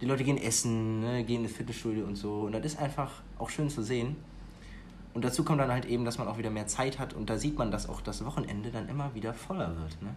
die 0.00 0.06
Leute 0.06 0.22
gehen 0.22 0.38
essen, 0.38 1.00
ne, 1.00 1.24
gehen 1.24 1.42
ins 1.42 1.52
Fitnessstudio 1.52 2.04
und 2.04 2.16
so. 2.16 2.42
Und 2.42 2.52
das 2.52 2.64
ist 2.64 2.78
einfach 2.78 3.10
auch 3.38 3.50
schön 3.50 3.68
zu 3.68 3.82
sehen. 3.82 4.16
Und 5.12 5.24
dazu 5.24 5.44
kommt 5.44 5.60
dann 5.60 5.72
halt 5.72 5.86
eben, 5.86 6.04
dass 6.04 6.18
man 6.18 6.28
auch 6.28 6.38
wieder 6.38 6.50
mehr 6.50 6.68
Zeit 6.68 7.00
hat 7.00 7.14
und 7.14 7.28
da 7.28 7.36
sieht 7.36 7.58
man, 7.58 7.72
dass 7.72 7.88
auch 7.88 8.00
das 8.00 8.24
Wochenende 8.24 8.70
dann 8.70 8.88
immer 8.88 9.12
wieder 9.12 9.34
voller 9.34 9.68
wird. 9.76 10.00
Ne? 10.02 10.14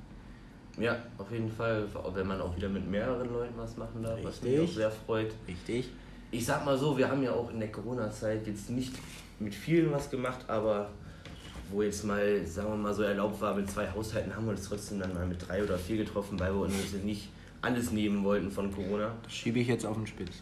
Ja, 0.77 0.97
auf 1.17 1.31
jeden 1.31 1.51
Fall, 1.51 1.87
wenn 2.13 2.27
man 2.27 2.41
auch 2.41 2.55
wieder 2.55 2.69
mit 2.69 2.89
mehreren 2.89 3.31
Leuten 3.31 3.53
was 3.57 3.77
machen 3.77 4.01
darf, 4.01 4.17
was 4.23 4.41
mich 4.41 4.57
auch 4.57 4.61
Richtig. 4.61 4.75
sehr 4.75 4.91
freut. 4.91 5.31
Richtig? 5.47 5.89
Ich 6.31 6.45
sag 6.45 6.65
mal 6.65 6.77
so, 6.77 6.97
wir 6.97 7.09
haben 7.09 7.21
ja 7.21 7.31
auch 7.31 7.51
in 7.51 7.59
der 7.59 7.71
Corona-Zeit 7.71 8.47
jetzt 8.47 8.71
nicht 8.71 8.93
mit 9.39 9.53
vielen 9.53 9.91
was 9.91 10.09
gemacht, 10.09 10.39
aber 10.47 10.89
wo 11.69 11.83
jetzt 11.83 12.03
mal, 12.05 12.43
sagen 12.45 12.69
wir 12.69 12.75
mal 12.75 12.93
so 12.93 13.03
erlaubt 13.03 13.39
war, 13.39 13.53
mit 13.53 13.69
zwei 13.69 13.89
Haushalten 13.91 14.35
haben 14.35 14.45
wir 14.45 14.51
uns 14.51 14.67
trotzdem 14.67 14.99
dann 14.99 15.13
mal 15.13 15.27
mit 15.27 15.47
drei 15.47 15.63
oder 15.63 15.77
vier 15.77 15.97
getroffen, 15.97 16.39
weil 16.39 16.51
wir 16.53 16.61
uns 16.61 16.73
nicht 17.03 17.29
alles 17.61 17.91
nehmen 17.91 18.23
wollten 18.23 18.49
von 18.49 18.73
Corona. 18.73 19.11
Das 19.23 19.31
schiebe 19.33 19.59
ich 19.59 19.67
jetzt 19.67 19.85
auf 19.85 19.95
den 19.95 20.07
Spitz. 20.07 20.41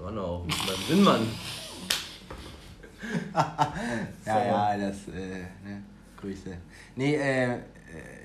Waren 0.00 0.18
auch 0.18 0.46
beim 0.46 0.86
Sinnmann. 0.88 1.20
Ja, 4.26 4.44
ja, 4.44 4.76
das, 4.76 4.96
äh, 5.08 5.42
ne, 5.64 5.82
Grüße. 6.16 6.50
Nee, 6.96 7.14
äh 7.14 7.58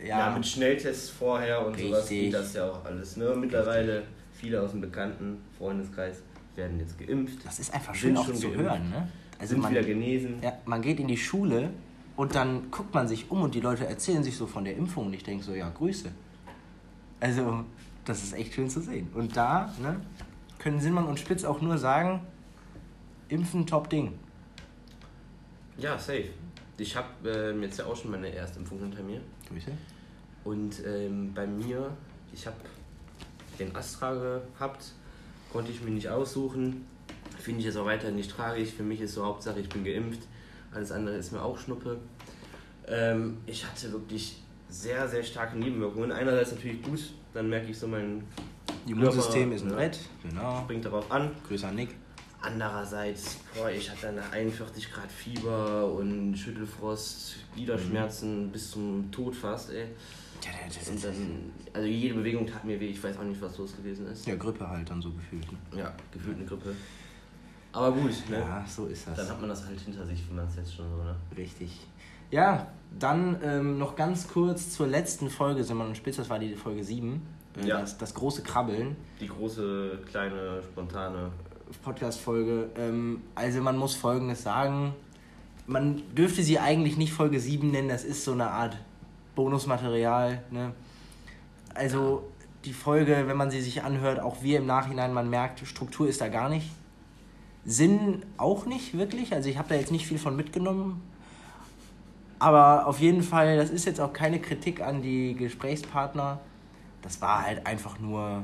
ja. 0.03 0.29
Ja, 0.29 0.35
mit 0.35 0.45
Schnelltests 0.45 1.09
vorher 1.09 1.65
und 1.65 1.79
sowas 1.79 2.01
Richtig. 2.01 2.21
geht 2.21 2.33
das 2.33 2.53
ja 2.53 2.69
auch 2.69 2.85
alles. 2.85 3.17
Ne? 3.17 3.35
Mittlerweile 3.35 4.03
viele 4.33 4.61
aus 4.61 4.71
dem 4.71 4.81
bekannten 4.81 5.37
Freundeskreis 5.57 6.21
werden 6.55 6.79
jetzt 6.79 6.97
geimpft. 6.99 7.45
das 7.45 7.59
ist 7.59 7.73
einfach 7.73 7.95
schön 7.95 8.15
auch 8.17 8.25
zu 8.25 8.49
geimpft, 8.49 8.57
hören, 8.57 8.89
ne? 8.89 9.07
Also 9.39 9.53
sind 9.53 9.61
man, 9.61 9.71
wieder 9.71 9.83
genesen. 9.83 10.41
ja, 10.41 10.53
man 10.65 10.81
geht 10.81 10.99
in 10.99 11.07
die 11.07 11.17
Schule 11.17 11.71
und 12.15 12.35
dann 12.35 12.69
guckt 12.69 12.93
man 12.93 13.07
sich 13.07 13.31
um 13.31 13.41
und 13.41 13.55
die 13.55 13.59
Leute 13.59 13.87
erzählen 13.87 14.23
sich 14.23 14.37
so 14.37 14.45
von 14.45 14.63
der 14.63 14.75
Impfung 14.77 15.07
und 15.07 15.13
ich 15.13 15.23
denke 15.23 15.43
so, 15.43 15.53
ja, 15.53 15.69
Grüße. 15.69 16.11
Also, 17.19 17.63
das 18.05 18.23
ist 18.23 18.33
echt 18.33 18.53
schön 18.53 18.69
zu 18.69 18.81
sehen. 18.81 19.09
Und 19.15 19.35
da, 19.35 19.73
ne, 19.81 19.99
können 20.59 20.79
Sinnmann 20.79 21.05
und 21.05 21.19
Spitz 21.19 21.43
auch 21.43 21.61
nur 21.61 21.77
sagen, 21.77 22.21
Impfen, 23.29 23.65
top 23.65 23.89
Ding. 23.89 24.13
Ja, 25.77 25.97
safe. 25.97 26.29
Ich 26.77 26.95
habe 26.95 27.07
ähm, 27.29 27.63
jetzt 27.63 27.79
ja 27.79 27.85
auch 27.85 27.95
schon 27.95 28.11
meine 28.11 28.33
Erstimpfung 28.33 28.79
hinter 28.79 29.01
mir. 29.01 29.21
Grüße. 29.53 29.71
Und 30.43 30.85
ähm, 30.85 31.33
bei 31.33 31.47
mir, 31.47 31.95
ich 32.33 32.45
habe 32.45 32.57
den 33.59 33.75
Astra 33.75 34.13
gehabt, 34.13 34.91
konnte 35.51 35.71
ich 35.71 35.81
mir 35.81 35.91
nicht 35.91 36.09
aussuchen. 36.09 36.85
Finde 37.39 37.59
ich 37.59 37.65
jetzt 37.67 37.77
auch 37.77 37.85
weiterhin 37.85 38.15
nicht 38.15 38.31
tragisch. 38.31 38.71
Für 38.71 38.83
mich 38.83 39.01
ist 39.01 39.13
so 39.13 39.25
Hauptsache, 39.25 39.59
ich 39.59 39.69
bin 39.69 39.83
geimpft. 39.83 40.21
Alles 40.73 40.91
andere 40.91 41.15
ist 41.15 41.31
mir 41.31 41.41
auch 41.41 41.57
Schnuppe. 41.57 41.99
Ähm, 42.87 43.37
ich 43.45 43.65
hatte 43.65 43.91
wirklich 43.91 44.41
sehr, 44.69 45.07
sehr 45.07 45.23
starke 45.23 45.57
Nebenwirkungen. 45.57 46.11
Einerseits 46.11 46.51
natürlich 46.51 46.81
gut, 46.81 47.13
dann 47.33 47.49
merke 47.49 47.69
ich 47.69 47.77
so, 47.77 47.87
mein 47.87 48.23
Immunsystem 48.87 49.51
ist 49.51 49.63
ein 49.63 49.69
ja, 49.69 49.75
Brett. 49.75 49.99
Genau. 50.23 50.61
springt 50.61 50.85
darauf 50.85 51.09
an. 51.11 51.31
Grüße 51.47 51.67
an 51.67 51.75
Nick. 51.75 51.89
Andererseits, 52.43 53.37
boah, 53.55 53.69
ich 53.71 53.89
hatte 53.89 54.09
eine 54.09 54.21
41 54.31 54.91
Grad 54.91 55.09
Fieber 55.09 55.91
und 55.93 56.35
Schüttelfrost, 56.35 57.37
Gliederschmerzen 57.55 58.49
bis 58.51 58.71
zum 58.71 59.09
Tod 59.11 59.33
fast, 59.33 59.71
ey. 59.71 59.87
Ja, 60.43 60.51
Und 60.91 61.01
der- 61.01 61.11
dann, 61.11 61.51
also 61.71 61.87
jede 61.87 62.15
Bewegung 62.15 62.45
tat 62.45 62.65
mir 62.65 62.77
weh, 62.79 62.87
ich 62.89 63.01
weiß 63.01 63.17
auch 63.17 63.23
nicht, 63.23 63.41
was 63.41 63.57
los 63.57 63.75
gewesen 63.77 64.07
ist. 64.07 64.27
Ja, 64.27 64.35
Grippe 64.35 64.69
halt 64.69 64.89
dann 64.89 65.01
so 65.01 65.11
gefühlt. 65.11 65.49
Ne? 65.51 65.57
Ja, 65.79 65.93
gefühlt 66.11 66.35
eine 66.35 66.45
Grippe. 66.45 66.75
Aber 67.71 67.93
gut, 67.93 68.11
ne? 68.29 68.39
Ja, 68.39 68.65
so 68.67 68.87
ist 68.87 69.07
das. 69.07 69.15
Dann 69.15 69.29
hat 69.29 69.39
man 69.39 69.49
das 69.49 69.65
halt 69.65 69.79
hinter 69.79 70.05
sich, 70.05 70.27
wenn 70.27 70.35
man 70.35 70.47
es 70.47 70.57
jetzt 70.57 70.75
schon 70.75 70.85
so, 70.89 71.01
ne? 71.01 71.15
Richtig. 71.37 71.79
Ja, 72.29 72.67
dann 72.99 73.37
ähm, 73.41 73.77
noch 73.79 73.95
ganz 73.95 74.27
kurz 74.27 74.71
zur 74.71 74.87
letzten 74.87 75.29
Folge, 75.29 75.63
Simon 75.63 75.87
und 75.87 75.95
Spitz, 75.97 76.17
das 76.17 76.29
war 76.29 76.39
die 76.39 76.55
Folge 76.55 76.83
7. 76.83 77.21
Äh, 77.61 77.67
Ja. 77.67 77.79
das, 77.81 77.97
das 77.97 78.13
große 78.13 78.41
Krabbeln, 78.43 78.95
Die 79.21 79.27
große, 79.27 79.99
kleine, 80.09 80.61
spontane. 80.61 81.31
Podcast-Folge. 81.81 82.69
Ähm, 82.77 83.21
also 83.35 83.61
man 83.61 83.77
muss 83.77 83.95
Folgendes 83.95 84.43
sagen. 84.43 84.93
Man 85.65 86.03
dürfte 86.15 86.43
sie 86.43 86.59
eigentlich 86.59 86.97
nicht 86.97 87.13
Folge 87.13 87.39
7 87.39 87.71
nennen, 87.71 87.87
das 87.87 88.03
ist 88.03 88.25
so 88.25 88.33
eine 88.33 88.49
Art 88.49 88.77
Bonusmaterial. 89.35 90.43
Ne? 90.51 90.73
Also 91.73 92.23
die 92.65 92.73
Folge, 92.73 93.23
wenn 93.27 93.37
man 93.37 93.51
sie 93.51 93.61
sich 93.61 93.83
anhört, 93.83 94.19
auch 94.19 94.43
wir 94.43 94.59
im 94.59 94.65
Nachhinein, 94.65 95.13
man 95.13 95.29
merkt, 95.29 95.65
Struktur 95.65 96.07
ist 96.07 96.21
da 96.21 96.27
gar 96.27 96.49
nicht. 96.49 96.69
Sinn 97.65 98.25
auch 98.37 98.65
nicht 98.65 98.97
wirklich. 98.97 99.33
Also 99.33 99.49
ich 99.49 99.57
habe 99.57 99.69
da 99.69 99.75
jetzt 99.75 99.91
nicht 99.91 100.05
viel 100.05 100.17
von 100.17 100.35
mitgenommen. 100.35 101.01
Aber 102.39 102.87
auf 102.87 102.99
jeden 102.99 103.23
Fall, 103.23 103.55
das 103.55 103.69
ist 103.69 103.85
jetzt 103.85 104.01
auch 104.01 104.11
keine 104.11 104.39
Kritik 104.39 104.81
an 104.81 105.01
die 105.01 105.33
Gesprächspartner. 105.33 106.41
Das 107.01 107.21
war 107.21 107.45
halt 107.45 107.65
einfach 107.65 107.99
nur 107.99 108.43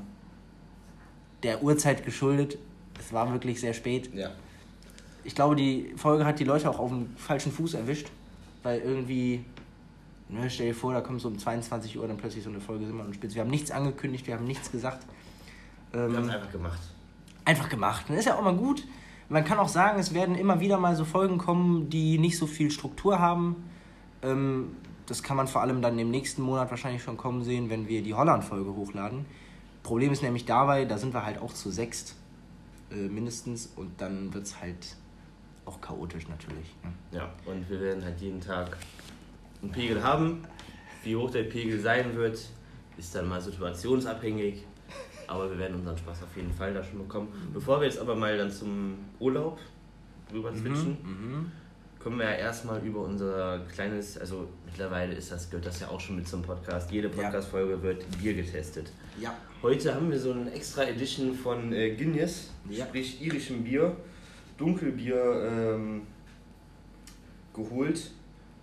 der 1.43 1.63
Uhrzeit 1.63 2.05
geschuldet. 2.05 2.57
Es 2.99 3.13
war 3.13 3.31
wirklich 3.31 3.59
sehr 3.59 3.73
spät. 3.73 4.13
Ja. 4.13 4.31
Ich 5.23 5.35
glaube, 5.35 5.55
die 5.55 5.93
Folge 5.95 6.25
hat 6.25 6.39
die 6.39 6.43
Leute 6.43 6.69
auch 6.69 6.79
auf 6.79 6.89
dem 6.89 7.15
falschen 7.17 7.51
Fuß 7.51 7.73
erwischt. 7.73 8.09
Weil 8.63 8.79
irgendwie, 8.79 9.45
ne, 10.27 10.49
stell 10.49 10.67
dir 10.67 10.75
vor, 10.75 10.93
da 10.93 11.01
kommt 11.01 11.21
so 11.21 11.29
um 11.29 11.39
22 11.39 11.97
Uhr 11.97 12.07
dann 12.07 12.17
plötzlich 12.17 12.43
so 12.43 12.49
eine 12.49 12.59
Folge 12.59 12.85
Simon 12.85 13.05
und 13.05 13.13
Spitz. 13.15 13.35
Wir 13.35 13.41
haben 13.41 13.49
nichts 13.49 13.71
angekündigt, 13.71 14.27
wir 14.27 14.35
haben 14.35 14.45
nichts 14.45 14.71
gesagt. 14.71 15.05
Ähm, 15.93 16.11
Wir 16.11 16.17
haben 16.17 16.27
es 16.29 16.35
einfach 16.35 16.51
gemacht. 16.51 16.79
einfach 17.45 17.69
gemacht. 17.69 18.05
Das 18.09 18.17
ist 18.19 18.25
ja 18.25 18.35
auch 18.37 18.41
mal 18.41 18.55
gut. 18.55 18.85
Man 19.29 19.45
kann 19.45 19.59
auch 19.59 19.69
sagen, 19.69 19.99
es 19.99 20.13
werden 20.13 20.35
immer 20.35 20.59
wieder 20.59 20.77
mal 20.77 20.95
so 20.95 21.05
Folgen 21.05 21.37
kommen, 21.37 21.89
die 21.89 22.17
nicht 22.17 22.37
so 22.37 22.47
viel 22.47 22.69
Struktur 22.71 23.19
haben. 23.19 23.55
Ähm, 24.23 24.75
das 25.05 25.23
kann 25.23 25.37
man 25.37 25.47
vor 25.47 25.61
allem 25.61 25.81
dann 25.81 25.97
im 25.97 26.11
nächsten 26.11 26.41
Monat 26.41 26.69
wahrscheinlich 26.69 27.01
schon 27.01 27.15
kommen 27.15 27.43
sehen, 27.43 27.69
wenn 27.69 27.87
wir 27.87 28.01
die 28.03 28.13
Holland-Folge 28.13 28.75
hochladen. 28.75 29.25
Problem 29.83 30.11
ist 30.11 30.21
nämlich 30.21 30.45
dabei, 30.45 30.85
da 30.85 30.97
sind 30.97 31.13
wir 31.13 31.25
halt 31.25 31.41
auch 31.41 31.53
zu 31.53 31.71
sechst 31.71 32.15
äh, 32.91 32.95
mindestens 33.07 33.67
und 33.75 33.99
dann 34.01 34.33
wird 34.33 34.45
es 34.45 34.59
halt 34.59 34.95
auch 35.65 35.79
chaotisch 35.81 36.27
natürlich. 36.27 36.75
Ne? 36.83 36.91
Ja, 37.11 37.33
und 37.45 37.69
wir 37.69 37.79
werden 37.79 38.03
halt 38.03 38.19
jeden 38.19 38.41
Tag 38.41 38.77
einen 39.61 39.71
Pegel 39.71 40.03
haben. 40.03 40.41
Wie 41.03 41.15
hoch 41.15 41.29
der 41.31 41.43
Pegel 41.43 41.79
sein 41.79 42.15
wird, 42.15 42.39
ist 42.97 43.15
dann 43.15 43.27
mal 43.27 43.39
situationsabhängig. 43.41 44.65
Aber 45.27 45.49
wir 45.51 45.59
werden 45.59 45.75
unseren 45.77 45.97
Spaß 45.97 46.23
auf 46.23 46.35
jeden 46.35 46.51
Fall 46.51 46.73
da 46.73 46.83
schon 46.83 46.97
bekommen. 46.99 47.27
Bevor 47.53 47.79
wir 47.79 47.85
jetzt 47.87 47.99
aber 47.99 48.15
mal 48.15 48.35
dann 48.37 48.49
zum 48.51 48.97
Urlaub 49.19 49.59
rüber 50.33 50.51
switchen, 50.55 50.97
Mhm. 51.03 51.51
Können 51.99 52.17
wir 52.17 52.25
ja 52.25 52.35
erstmal 52.35 52.81
über 52.85 53.01
unser 53.01 53.59
kleines, 53.73 54.17
also 54.17 54.47
mittlerweile 54.65 55.13
ist 55.13 55.31
das, 55.31 55.49
gehört 55.49 55.65
das 55.65 55.81
ja 55.81 55.89
auch 55.89 55.99
schon 55.99 56.15
mit 56.15 56.27
zum 56.27 56.41
Podcast. 56.41 56.89
Jede 56.91 57.09
Ja. 57.09 57.13
Podcast-Folge 57.13 57.81
wird 57.83 58.05
Bier 58.19 58.33
getestet. 58.35 58.91
Ja. 59.19 59.35
Heute 59.61 59.93
haben 59.93 60.09
wir 60.09 60.17
so 60.19 60.31
eine 60.31 60.51
extra 60.53 60.83
Edition 60.83 61.33
von 61.35 61.73
äh, 61.73 61.95
Guinness, 61.95 62.51
Ja. 62.69 62.85
sprich 62.85 63.21
irischem 63.21 63.63
Bier, 63.63 63.95
Dunkelbier 64.57 65.75
ähm, 65.75 66.03
geholt. 67.53 68.11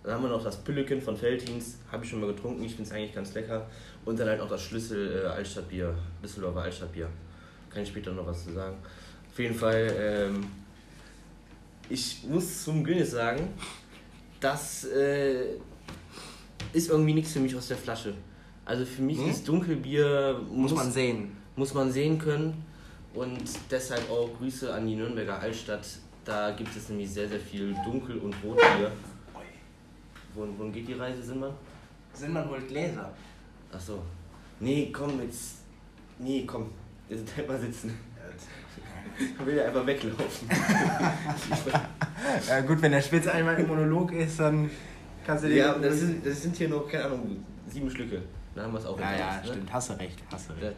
Dann 0.03 0.13
haben 0.15 0.23
wir 0.23 0.29
noch 0.29 0.43
das 0.43 0.63
Pülleken 0.63 1.01
von 1.01 1.19
Veltins, 1.21 1.77
habe 1.91 2.03
ich 2.03 2.09
schon 2.09 2.21
mal 2.21 2.27
getrunken, 2.33 2.63
ich 2.63 2.71
finde 2.75 2.89
es 2.89 2.91
eigentlich 2.95 3.13
ganz 3.13 3.33
lecker. 3.33 3.67
Und 4.05 4.19
dann 4.19 4.29
halt 4.29 4.39
auch 4.41 4.49
das 4.49 4.63
Schlüssel 4.63 5.23
äh, 5.23 5.27
Altstadtbier, 5.27 5.93
Düsseldorfer 6.23 6.61
Altstadtbier. 6.61 7.09
Kann 7.69 7.83
ich 7.83 7.89
später 7.89 8.11
noch 8.13 8.25
was 8.25 8.45
zu 8.45 8.53
sagen. 8.53 8.77
Auf 9.31 9.37
jeden 9.37 9.53
Fall, 9.55 9.93
ähm, 9.99 10.47
ich 11.89 12.23
muss 12.27 12.63
zum 12.63 12.83
Guinness 12.83 13.11
sagen, 13.11 13.49
das 14.39 14.85
äh, 14.85 15.55
ist 16.73 16.89
irgendwie 16.89 17.13
nichts 17.13 17.31
für 17.33 17.39
mich 17.39 17.55
aus 17.55 17.67
der 17.67 17.77
Flasche. 17.77 18.13
Also 18.65 18.85
für 18.85 19.01
mich 19.01 19.17
Hm? 19.17 19.29
ist 19.29 19.47
Dunkelbier, 19.47 20.41
Muss 20.51 20.73
man 20.73 20.91
sehen. 20.91 21.35
muss 21.55 21.73
man 21.73 21.91
sehen 21.91 22.19
können. 22.19 22.63
Und 23.13 23.41
deshalb 23.71 24.09
auch 24.11 24.29
Grüße 24.37 24.71
an 24.73 24.85
die 24.85 24.95
Nürnberger 24.95 25.39
Altstadt. 25.39 25.87
Da 26.23 26.51
gibt 26.51 26.75
es 26.75 26.89
nämlich 26.89 27.09
sehr, 27.09 27.27
sehr 27.27 27.39
viel 27.39 27.73
Dunkel- 27.85 28.19
und 28.19 28.35
Rotbier. 28.43 28.91
Wohin, 30.35 30.59
wohin 30.59 30.71
geht 30.73 30.87
die 30.87 30.93
Reise, 30.93 31.23
Sinnmann? 31.23 31.53
Sinnmann 32.13 32.47
holt 32.49 32.67
Gläser. 32.67 33.11
Achso. 33.71 34.03
Nee, 34.59 34.91
komm, 34.91 35.19
jetzt. 35.21 35.59
Nee, 36.19 36.43
komm. 36.45 36.69
Jetzt 37.09 37.33
bleib 37.33 37.47
mal 37.47 37.59
sitzen. 37.59 37.97
Ich 39.19 39.45
will 39.45 39.55
ja 39.55 39.65
einfach 39.65 39.85
weglaufen. 39.85 40.49
Ja 42.47 42.61
gut, 42.61 42.81
wenn 42.81 42.91
der 42.91 43.01
Spitz 43.01 43.27
einmal 43.27 43.57
im 43.59 43.67
Monolog 43.67 44.11
ist, 44.11 44.39
dann 44.39 44.69
kannst 45.25 45.45
du 45.45 45.49
den... 45.49 45.57
ja, 45.57 45.77
das 45.77 45.99
sind, 45.99 46.25
das 46.25 46.41
sind 46.41 46.55
hier 46.55 46.67
noch, 46.67 46.87
keine 46.87 47.05
Ahnung, 47.05 47.43
sieben 47.69 47.89
Stücke. 47.89 48.21
Dann 48.53 48.65
haben 48.65 48.73
wir 48.73 48.79
es 48.79 48.85
auch 48.85 48.99
ja, 48.99 49.15
ja, 49.15 49.37
uns, 49.37 49.47
ne? 49.47 49.53
stimmt. 49.53 49.73
Hast 49.73 49.89
du 49.89 49.93
recht, 49.93 50.23
hast 50.31 50.49
du 50.49 50.53
recht. 50.53 50.75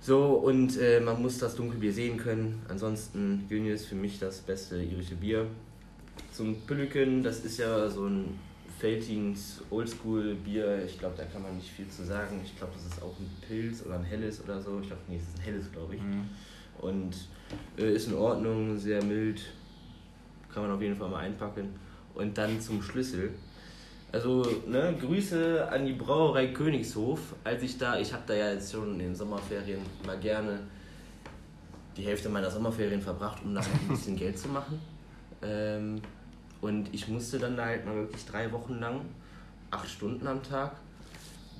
So, 0.00 0.32
und 0.32 0.78
äh, 0.78 1.00
man 1.00 1.22
muss 1.22 1.38
das 1.38 1.54
Dunkelbier 1.54 1.92
sehen 1.92 2.16
können. 2.16 2.60
Ansonsten 2.68 3.46
Guinness 3.48 3.86
für 3.86 3.94
mich 3.94 4.18
das 4.18 4.40
beste 4.40 4.82
irische 4.82 5.14
Bier. 5.14 5.46
Zum 6.32 6.56
Pülleken, 6.62 7.22
das 7.22 7.44
ist 7.44 7.58
ja 7.58 7.88
so 7.88 8.06
ein 8.06 8.38
Feltins 8.80 9.62
Oldschool-Bier. 9.70 10.84
Ich 10.84 10.98
glaube, 10.98 11.14
da 11.16 11.24
kann 11.24 11.42
man 11.42 11.56
nicht 11.56 11.70
viel 11.70 11.88
zu 11.88 12.04
sagen. 12.04 12.40
Ich 12.44 12.56
glaube, 12.56 12.72
das 12.74 12.84
ist 12.84 13.00
auch 13.00 13.16
ein 13.20 13.30
Pilz 13.46 13.84
oder 13.86 13.94
ein 13.94 14.04
helles 14.04 14.42
oder 14.42 14.60
so. 14.60 14.80
Ich 14.80 14.88
glaube, 14.88 15.02
nee, 15.08 15.16
es 15.16 15.22
ist 15.22 15.38
ein 15.38 15.44
helles, 15.44 15.70
glaube 15.70 15.94
ich. 15.94 16.02
Mhm. 16.02 16.28
Und 16.82 17.14
äh, 17.78 17.94
ist 17.94 18.08
in 18.08 18.14
Ordnung, 18.14 18.76
sehr 18.76 19.02
mild. 19.02 19.40
Kann 20.52 20.64
man 20.64 20.72
auf 20.72 20.82
jeden 20.82 20.96
Fall 20.96 21.08
mal 21.08 21.20
einpacken. 21.20 21.70
Und 22.14 22.36
dann 22.36 22.60
zum 22.60 22.82
Schlüssel. 22.82 23.30
Also, 24.10 24.44
ne, 24.66 24.94
Grüße 25.00 25.66
an 25.70 25.86
die 25.86 25.94
Brauerei 25.94 26.48
Königshof. 26.48 27.20
Als 27.44 27.62
ich 27.62 27.78
da, 27.78 27.98
ich 27.98 28.12
habe 28.12 28.24
da 28.26 28.34
ja 28.34 28.52
jetzt 28.52 28.72
schon 28.72 28.92
in 28.92 28.98
den 28.98 29.14
Sommerferien 29.14 29.80
mal 30.04 30.18
gerne 30.18 30.58
die 31.96 32.02
Hälfte 32.02 32.28
meiner 32.28 32.50
Sommerferien 32.50 33.00
verbracht, 33.00 33.42
um 33.44 33.54
da 33.54 33.60
ein 33.60 33.88
bisschen 33.88 34.16
Geld 34.16 34.38
zu 34.38 34.48
machen. 34.48 34.78
Ähm, 35.40 36.02
und 36.60 36.92
ich 36.92 37.08
musste 37.08 37.38
dann 37.38 37.56
da 37.56 37.66
halt 37.66 37.86
mal 37.86 37.94
wirklich 37.94 38.24
drei 38.26 38.50
Wochen 38.52 38.78
lang, 38.80 39.02
acht 39.70 39.88
Stunden 39.88 40.26
am 40.26 40.42
Tag, 40.42 40.76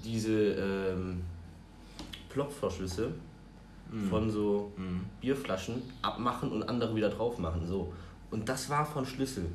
diese 0.05 0.33
ähm, 0.33 1.23
Plopverschlüsse 2.29 3.13
von 4.09 4.31
so 4.31 4.73
Mhm. 4.77 5.01
Bierflaschen 5.21 5.83
abmachen 6.01 6.51
und 6.53 6.63
andere 6.69 6.95
wieder 6.97 7.11
drauf 7.11 7.39
machen. 7.39 7.67
So. 7.67 7.93
Und 8.31 8.49
das 8.49 8.69
war 8.71 8.85
von 8.87 9.05
Schlüssel. 9.05 9.47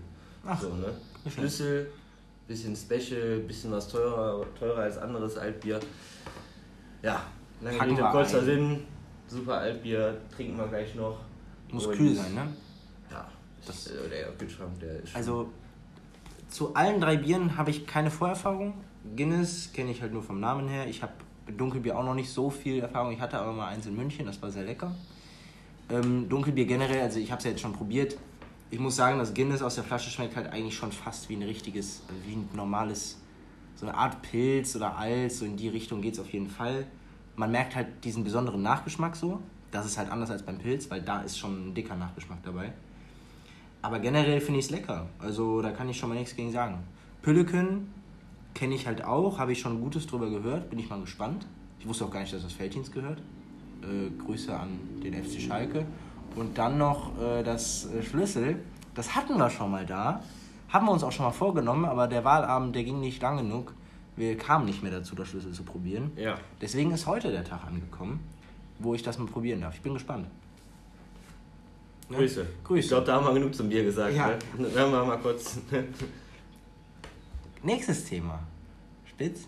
Ach, 0.46 0.60
so, 0.62 0.70
ne? 0.70 0.94
Schlüssel, 1.30 1.90
bisschen 2.48 2.76
Special, 2.76 3.40
bisschen 3.40 3.72
was 3.72 3.88
teurer, 3.90 4.46
teurer 4.58 4.82
als 4.84 4.98
anderes 4.98 5.38
Altbier. 5.38 5.80
Ja, 7.02 7.22
lange 7.62 7.82
Rede, 7.82 8.02
kurzer. 8.12 8.44
Sinn. 8.44 8.84
Super 9.28 9.56
Altbier, 9.58 10.18
trinken 10.34 10.58
wir 10.58 10.68
gleich 10.68 10.96
noch. 10.96 11.18
Muss 11.72 11.86
Und- 11.88 11.98
kühl 11.98 12.16
sein, 12.16 12.34
ne? 12.34 12.48
Ja, 13.12 13.28
Das- 13.66 13.84
das, 13.86 13.88
äh, 13.94 14.10
der 14.10 14.32
Kühlschrank, 14.34 14.80
der 14.80 15.00
ist 15.02 15.10
schon- 15.10 15.18
Also 15.18 15.50
zu 16.48 16.74
allen 16.76 17.02
drei 17.02 17.18
Bieren 17.18 17.58
habe 17.58 17.72
ich 17.72 17.86
keine 17.86 18.10
Vorerfahrung. 18.10 18.74
Guinness 19.18 19.72
kenne 19.74 19.92
ich 19.92 20.02
halt 20.02 20.14
nur 20.14 20.24
vom 20.24 20.40
Namen 20.40 20.68
her. 20.70 20.88
Ich 20.88 21.02
habe 21.04 21.12
mit 21.48 21.60
Dunkelbier 21.60 21.98
auch 21.98 22.04
noch 22.04 22.14
nicht 22.14 22.30
so 22.30 22.50
viel 22.50 22.80
Erfahrung. 22.82 23.14
Ich 23.14 23.22
hatte 23.22 23.40
aber 23.40 23.54
mal 23.54 23.68
eins 23.70 23.86
in 23.86 23.96
München, 23.96 24.26
das 24.26 24.42
war 24.42 24.52
sehr 24.52 24.64
lecker. 24.64 24.94
Ähm, 25.90 26.28
Dunkelbier 26.28 26.66
generell, 26.66 27.02
also 27.02 27.20
ich 27.20 27.32
habe 27.32 27.40
es 27.40 27.46
ja 27.46 27.52
jetzt 27.52 27.62
schon 27.62 27.74
probiert. 27.74 28.18
Ich 28.70 28.80
muss 28.80 28.98
sagen, 28.98 29.18
das 29.18 29.34
Guinness 29.34 29.62
aus 29.62 29.76
der 29.76 29.86
Flasche 29.86 30.10
schmeckt 30.10 30.36
halt 30.36 30.52
eigentlich 30.52 30.76
schon 30.76 30.92
fast 30.92 31.30
wie 31.30 31.36
ein 31.36 31.44
richtiges, 31.44 32.04
wie 32.26 32.34
ein 32.34 32.50
normales, 32.54 33.18
so 33.76 33.88
eine 33.88 33.96
Art 33.96 34.22
Pilz 34.22 34.76
oder 34.76 34.98
Als, 34.98 35.40
so 35.40 35.46
in 35.46 35.56
die 35.56 35.70
Richtung 35.70 36.02
geht 36.02 36.16
es 36.16 36.20
auf 36.20 36.30
jeden 36.34 36.50
Fall. 36.50 36.86
Man 37.38 37.52
merkt 37.52 37.76
halt 37.76 38.04
diesen 38.04 38.24
besonderen 38.26 38.62
Nachgeschmack 38.62 39.16
so. 39.16 39.40
Das 39.72 39.86
ist 39.86 39.98
halt 39.98 40.12
anders 40.12 40.32
als 40.32 40.44
beim 40.44 40.58
Pilz, 40.58 40.90
weil 40.90 41.02
da 41.02 41.22
ist 41.22 41.38
schon 41.38 41.70
ein 41.70 41.74
dicker 41.74 41.96
Nachgeschmack 41.96 42.40
dabei. 42.44 42.74
Aber 43.82 44.00
generell 44.00 44.42
finde 44.42 44.60
ich 44.60 44.66
es 44.66 44.72
lecker. 44.72 45.08
Also 45.20 45.62
da 45.62 45.72
kann 45.72 45.88
ich 45.88 45.98
schon 45.98 46.10
mal 46.10 46.16
nichts 46.16 46.36
gegen 46.36 46.52
sagen. 46.52 46.80
Pülleken 47.22 47.94
kenne 48.58 48.74
ich 48.74 48.88
halt 48.88 49.04
auch, 49.04 49.38
habe 49.38 49.52
ich 49.52 49.60
schon 49.60 49.80
Gutes 49.80 50.08
drüber 50.08 50.32
gehört, 50.32 50.72
bin 50.72 50.80
ich 50.80 50.90
mal 50.90 51.00
gespannt. 51.00 51.46
Ich 51.80 51.88
wusste 51.88 52.06
auch 52.06 52.12
gar 52.12 52.22
nicht, 52.22 52.34
dass 52.34 52.42
das 52.42 52.54
Felddienst 52.54 52.92
gehört. 52.92 53.20
Äh, 53.84 54.10
Grüße 54.24 54.52
an 54.58 54.80
den 55.04 55.14
FC 55.14 55.40
Schalke. 55.40 55.86
Und 56.36 56.58
dann 56.58 56.80
noch 56.80 57.12
äh, 57.22 57.44
das 57.44 57.86
äh, 57.86 58.02
Schlüssel. 58.02 58.64
Das 58.96 59.16
hatten 59.16 59.38
wir 59.38 59.52
schon 59.52 59.70
mal 59.70 59.86
da. 59.86 60.24
Haben 60.70 60.88
wir 60.88 60.92
uns 60.92 61.04
auch 61.04 61.12
schon 61.12 61.26
mal 61.26 61.32
vorgenommen, 61.32 61.86
aber 61.86 62.08
der 62.08 62.24
Wahlabend, 62.24 62.76
der 62.76 62.84
ging 62.84 63.00
nicht 63.00 63.22
lang 63.22 63.38
genug. 63.38 63.76
Wir 64.16 64.36
kamen 64.36 64.66
nicht 64.66 64.82
mehr 64.82 64.92
dazu, 64.92 65.14
das 65.14 65.28
Schlüssel 65.28 65.52
zu 65.52 65.62
probieren. 65.62 66.12
Ja. 66.16 66.40
Deswegen 66.60 66.92
ist 66.92 67.06
heute 67.06 67.32
der 67.32 67.44
Tag 67.44 67.64
angekommen, 67.68 68.22
wo 68.80 68.96
ich 68.96 69.04
das 69.04 69.20
mal 69.20 69.28
probieren 69.28 69.62
darf. 69.62 69.76
Ich 69.76 69.82
bin 69.82 69.94
gespannt. 69.94 70.26
Ne? 72.10 72.18
Grüße. 72.18 72.48
Grüße. 72.64 72.80
Ich 72.80 72.88
glaube, 72.88 73.06
da 73.06 73.18
haben 73.18 73.26
wir 73.28 73.34
genug 73.36 73.54
zum 73.54 73.70
Bier 73.70 73.84
gesagt. 73.84 74.16
Ja. 74.16 74.30
Ne? 74.58 74.68
Hören 74.74 74.92
wir 74.92 75.06
mal 75.06 75.20
kurz. 75.20 75.60
Nächstes 77.64 78.06
Thema. 78.06 78.40
Spitz. 79.06 79.48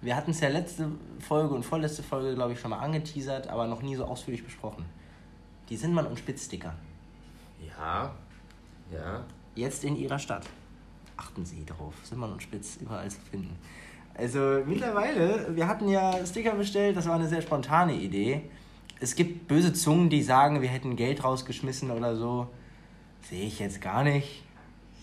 Wir 0.00 0.16
hatten 0.16 0.32
es 0.32 0.40
ja 0.40 0.48
letzte 0.48 0.90
Folge 1.20 1.54
und 1.54 1.62
vorletzte 1.62 2.02
Folge, 2.02 2.34
glaube 2.34 2.54
ich, 2.54 2.60
schon 2.60 2.70
mal 2.70 2.78
angeteasert, 2.78 3.48
aber 3.48 3.66
noch 3.66 3.82
nie 3.82 3.94
so 3.94 4.04
ausführlich 4.04 4.44
besprochen. 4.44 4.84
Die 5.68 5.76
Sinnmann 5.76 6.06
und 6.06 6.18
Spitz-Sticker. 6.18 6.74
ja. 7.66 8.12
Ja. 8.92 9.24
Jetzt 9.54 9.84
in 9.84 9.96
ihrer 9.96 10.18
Stadt. 10.18 10.46
Achten 11.16 11.44
Sie 11.44 11.64
drauf. 11.64 11.94
Sinnmann 12.02 12.32
und 12.32 12.42
Spitz 12.42 12.78
überall 12.80 13.10
zu 13.10 13.20
finden. 13.20 13.56
Also 14.14 14.62
mittlerweile, 14.66 15.54
wir 15.54 15.66
hatten 15.66 15.88
ja 15.88 16.14
Sticker 16.26 16.54
bestellt, 16.54 16.96
das 16.96 17.06
war 17.06 17.14
eine 17.14 17.28
sehr 17.28 17.40
spontane 17.40 17.94
Idee. 17.94 18.42
Es 19.00 19.14
gibt 19.14 19.48
böse 19.48 19.72
Zungen, 19.72 20.10
die 20.10 20.22
sagen, 20.22 20.60
wir 20.60 20.68
hätten 20.68 20.96
Geld 20.96 21.24
rausgeschmissen 21.24 21.90
oder 21.90 22.16
so. 22.16 22.48
Sehe 23.22 23.46
ich 23.46 23.58
jetzt 23.58 23.80
gar 23.80 24.04
nicht. 24.04 24.42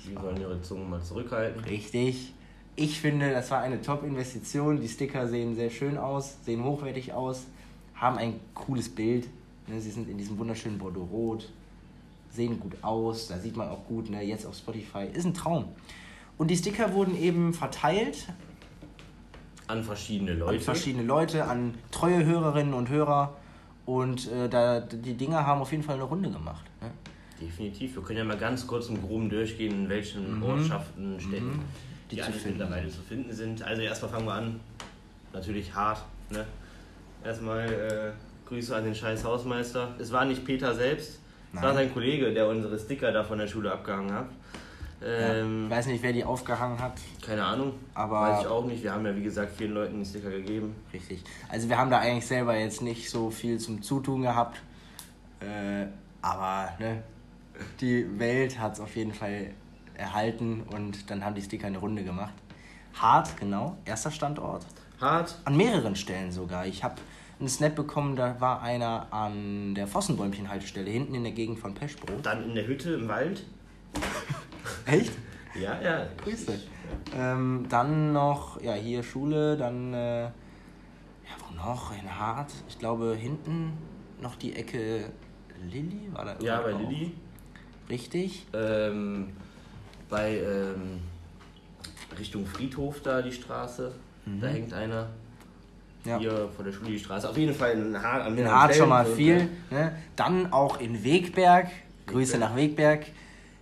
Die 0.10 0.22
sollen 0.22 0.40
ihre 0.40 0.62
Zungen 0.62 0.90
mal 0.90 1.02
zurückhalten. 1.02 1.64
Richtig. 1.64 2.34
Ich 2.76 3.00
finde, 3.02 3.32
das 3.32 3.52
war 3.52 3.60
eine 3.62 3.82
Top-Investition. 3.82 4.80
Die 4.80 4.88
Sticker 4.88 5.28
sehen 5.28 5.56
sehr 5.56 5.70
schön 5.70 5.98
aus, 5.98 6.38
sehen 6.46 6.64
hochwertig 6.64 7.14
aus, 7.14 7.44
haben 7.94 8.18
ein 8.18 8.40
cooles 8.54 8.90
Bild. 8.90 9.28
Ne, 9.68 9.80
sie 9.82 9.92
sind 9.92 10.10
in 10.10 10.18
diesem 10.18 10.38
wunderschönen 10.38 10.78
Bordeaux-Rot, 10.78 11.50
sehen 12.32 12.60
gut 12.60 12.76
aus, 12.82 13.28
da 13.28 13.38
sieht 13.38 13.56
man 13.56 13.70
auch 13.70 13.86
gut, 13.86 14.10
ne, 14.10 14.24
jetzt 14.24 14.46
auf 14.46 14.56
Spotify. 14.56 15.06
Ist 15.14 15.26
ein 15.26 15.34
Traum. 15.34 15.66
Und 16.38 16.50
die 16.50 16.58
Sticker 16.58 16.94
wurden 16.94 17.16
eben 17.18 17.54
verteilt 17.54 18.28
An 19.68 19.84
verschiedene 19.84 20.34
Leute. 20.34 20.56
an 20.56 20.60
verschiedene 20.62 21.04
Leute, 21.04 21.46
an 21.46 21.74
treue 21.92 22.26
Hörerinnen 22.26 22.74
und 22.74 22.90
Hörer. 22.90 23.36
Und 23.86 24.32
äh, 24.32 24.48
da, 24.48 24.80
die 24.80 25.16
Dinger 25.16 25.46
haben 25.46 25.62
auf 25.62 25.72
jeden 25.72 25.84
Fall 25.84 25.96
eine 25.96 26.04
Runde 26.06 26.32
gemacht. 26.32 26.64
Ne? 26.82 26.90
Definitiv. 27.42 27.96
Wir 27.96 28.04
können 28.04 28.18
ja 28.20 28.24
mal 28.24 28.38
ganz 28.38 28.68
kurz 28.68 28.88
im 28.90 29.02
Groben 29.02 29.30
durchgehen, 29.30 29.84
in 29.84 29.90
welchen 29.90 30.42
Ortschaften, 30.44 31.20
Städten 31.20 31.48
Mhm. 31.52 31.60
die, 32.12 32.16
Die 32.18 32.22
zu 32.22 32.32
finden 32.32 32.58
mittlerweile 32.58 32.90
zu 32.90 33.02
finden 33.02 33.32
sind. 33.34 33.62
Also 33.64 33.82
erstmal 33.82 34.12
fangen 34.12 34.26
wir 34.26 34.34
an. 34.34 34.60
Natürlich 35.32 35.74
hart. 35.74 36.04
Ne? 36.32 36.46
Erstmal 37.24 37.66
äh, 37.72 38.48
Grüße 38.48 38.76
an 38.76 38.84
den 38.84 38.96
scheiß 38.96 39.24
Hausmeister. 39.24 39.94
Es 40.00 40.12
war 40.12 40.26
nicht 40.26 40.44
Peter 40.46 40.74
selbst, 40.74 41.20
es 41.54 41.62
war 41.62 41.74
sein 41.74 41.94
Kollege, 41.94 42.34
der 42.34 42.48
unsere 42.48 42.78
Sticker 42.80 43.12
da 43.12 43.24
von 43.24 43.38
der 43.38 43.48
Schule 43.48 43.72
abgehangen 43.72 44.12
hat. 44.14 44.26
Ähm, 45.02 45.66
Ich 45.66 45.72
weiß 45.72 45.88
nicht, 45.88 46.04
wer 46.04 46.12
die 46.14 46.24
aufgehangen 46.26 46.78
hat. 46.80 46.94
Keine 47.26 47.44
Ahnung. 47.46 47.74
Aber- 47.94 48.22
Weiß 48.22 48.42
ich 48.42 48.48
auch 48.48 48.66
nicht. 48.66 48.84
Wir 48.84 48.92
haben 48.94 49.06
ja 49.06 49.16
wie 49.16 49.24
gesagt 49.24 49.54
vielen 49.58 49.74
Leuten 49.74 50.00
die 50.00 50.06
Sticker 50.06 50.30
gegeben. 50.30 50.76
Richtig. 50.92 51.24
Also 51.48 51.70
wir 51.70 51.78
haben 51.78 51.90
da 51.90 52.00
eigentlich 52.00 52.26
selber 52.28 52.58
jetzt 52.58 52.82
nicht 52.82 53.10
so 53.10 53.30
viel 53.30 53.60
zum 53.60 53.82
Zutun 53.82 54.24
gehabt. 54.24 54.58
Äh, 55.40 55.86
aber 56.22 56.74
ne, 56.80 57.02
die 57.82 58.20
Welt 58.20 58.60
hat 58.60 58.74
es 58.74 58.80
auf 58.80 58.96
jeden 58.96 59.14
Fall 59.14 59.52
erhalten 59.96 60.64
und 60.74 61.10
dann 61.10 61.24
haben 61.26 61.36
die 61.36 61.42
Sticker 61.42 61.68
eine 61.68 61.78
Runde 61.78 62.04
gemacht. 62.04 62.34
Hart, 62.96 63.38
genau. 63.38 63.78
Erster 63.86 64.12
Standort. 64.12 64.66
Hart. 65.00 65.38
An 65.46 65.56
mehreren 65.58 65.96
Stellen 65.96 66.32
sogar. 66.32 66.66
Ich 66.66 66.84
habe 66.84 66.96
einen 67.40 67.48
Snap 67.48 67.76
bekommen, 67.76 68.16
da 68.16 68.40
war 68.42 68.62
einer 68.62 69.08
an 69.12 69.74
der 69.76 69.88
Fossenbäumchen-Haltestelle, 69.88 70.90
hinten 70.90 71.16
in 71.16 71.24
der 71.24 71.32
Gegend 71.32 71.60
von 71.60 71.74
Peschbrot. 71.74 72.26
Dann 72.26 72.44
in 72.44 72.56
der 72.56 72.68
Hütte 72.68 72.94
im 72.96 73.08
Wald. 73.08 73.46
Echt? 74.86 75.14
Ja, 75.60 75.82
ja. 75.82 76.06
Grüße. 76.24 76.60
Ähm, 77.16 77.66
dann 77.70 78.14
noch, 78.14 78.62
ja, 78.62 78.74
hier 78.74 79.04
Schule, 79.04 79.56
dann, 79.56 79.94
äh, 79.94 80.24
ja, 80.24 80.32
wo 81.48 81.56
noch? 81.56 81.92
In 81.98 82.20
Hart. 82.20 82.52
Ich 82.68 82.78
glaube, 82.78 83.16
hinten 83.18 83.74
noch 84.22 84.36
die 84.36 84.56
Ecke 84.56 85.06
Lilly, 85.70 86.10
war 86.12 86.26
da 86.26 86.36
Ja, 86.42 86.62
bei? 86.62 86.72
Lilly. 86.72 87.14
Richtig. 87.90 88.46
Ähm, 88.54 89.30
bei 90.10 90.38
ähm, 90.38 91.02
Richtung 92.18 92.46
Friedhof 92.46 93.02
da 93.02 93.22
die 93.22 93.32
Straße. 93.32 93.92
Da 94.40 94.48
hängt 94.48 94.74
einer. 94.74 95.04
Mhm. 95.06 96.10
Ja. 96.10 96.18
Hier 96.18 96.50
vor 96.56 96.64
der 96.64 96.72
Schule 96.72 96.92
die 96.92 97.00
Straße. 97.00 97.30
Auf 97.30 97.38
jeden 97.38 97.54
Fall 97.54 97.72
in 97.72 98.02
Hart. 98.02 98.26
an 98.26 98.38
In 98.38 98.50
Hart 98.50 98.76
schon 98.76 98.90
mal 98.90 99.06
viel. 99.06 99.50
Ne? 99.70 99.92
Dann 100.16 100.54
auch 100.54 100.80
in 100.80 101.04
Wegberg. 101.04 101.68
Grüße 102.08 102.34
Wegberg. 102.34 102.50
nach 102.50 102.56
Wegberg. 102.56 103.06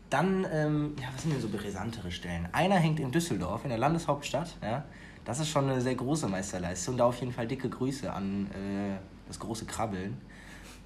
Dann, 0.09 0.45
ähm, 0.51 0.93
ja, 1.01 1.07
was 1.13 1.23
sind 1.23 1.33
denn 1.33 1.41
so 1.41 1.49
brisantere 1.49 2.11
Stellen? 2.11 2.47
Einer 2.51 2.75
hängt 2.75 2.99
in 2.99 3.11
Düsseldorf, 3.11 3.63
in 3.63 3.69
der 3.69 3.79
Landeshauptstadt. 3.79 4.55
Ja? 4.61 4.85
Das 5.25 5.39
ist 5.39 5.49
schon 5.49 5.69
eine 5.69 5.81
sehr 5.81 5.95
große 5.95 6.27
Meisterleistung. 6.27 6.95
Da 6.95 7.05
auf 7.05 7.19
jeden 7.19 7.33
Fall 7.33 7.47
dicke 7.47 7.69
Grüße 7.69 8.11
an 8.11 8.47
äh, 8.51 8.97
das 9.27 9.39
große 9.39 9.65
Krabbeln. 9.65 10.17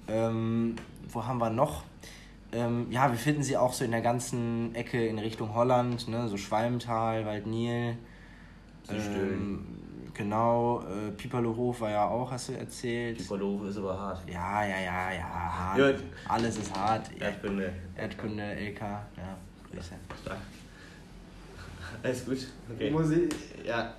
Ähm, 0.08 0.76
wo 1.08 1.24
haben 1.24 1.38
wir 1.38 1.50
noch? 1.50 1.84
Ähm, 2.52 2.86
ja, 2.90 3.10
wir 3.10 3.18
finden 3.18 3.42
sie 3.42 3.56
auch 3.56 3.72
so 3.72 3.84
in 3.84 3.90
der 3.90 4.02
ganzen 4.02 4.74
Ecke 4.74 5.06
in 5.06 5.18
Richtung 5.18 5.54
Holland, 5.54 6.06
ne? 6.08 6.28
so 6.28 6.36
Schwalmtal, 6.36 7.24
Waldnil. 7.24 7.96
Südstüllen. 8.84 10.10
genau, 10.12 10.82
äh, 10.82 11.12
Piperlohof 11.12 11.80
war 11.80 11.90
ja 11.90 12.08
auch, 12.08 12.30
hast 12.30 12.50
du 12.50 12.52
erzählt. 12.52 13.22
Verlofe 13.22 13.68
ist 13.68 13.78
aber 13.78 13.98
hart. 13.98 14.28
Ja, 14.28 14.64
ja, 14.64 14.80
ja, 14.80 15.12
ja, 15.12 15.24
hart. 15.24 15.76
Gut. 15.78 16.04
Alles 16.28 16.58
ist 16.58 16.74
hart. 16.76 17.10
Erdkunde. 17.18 17.72
Erdkunde, 17.96 18.54
LK, 18.54 18.80
ja, 18.80 19.36
Grüße. 19.70 19.94
Stark. 20.20 20.38
Alles 22.02 22.24
gut. 22.26 22.46
Okay. 22.74 22.90
Musik. 22.90 23.34
Ja. 23.64 23.94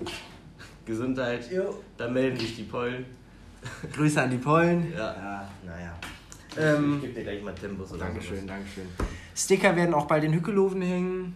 Gesundheit. 0.85 1.49
Jo. 1.51 1.81
Da 1.97 2.09
melden 2.09 2.37
sich 2.37 2.55
die 2.55 2.63
Pollen. 2.63 3.05
Grüße 3.93 4.21
an 4.21 4.29
die 4.29 4.37
Pollen. 4.37 4.91
Ja. 4.91 5.13
ja 5.13 5.49
naja. 5.65 5.95
Ich 6.55 6.63
Ähm, 6.63 7.01
gebe 7.01 7.13
dir 7.13 7.23
gleich 7.23 7.43
mal 7.43 7.53
Tempos 7.55 7.91
oder 7.91 8.05
Dankeschön, 8.05 8.35
sowas. 8.41 8.47
Dankeschön. 8.47 8.87
Sticker 9.35 9.75
werden 9.75 9.93
auch 9.93 10.05
bald 10.05 10.23
in 10.23 10.33
Hückeloven 10.33 10.81
hängen. 10.81 11.35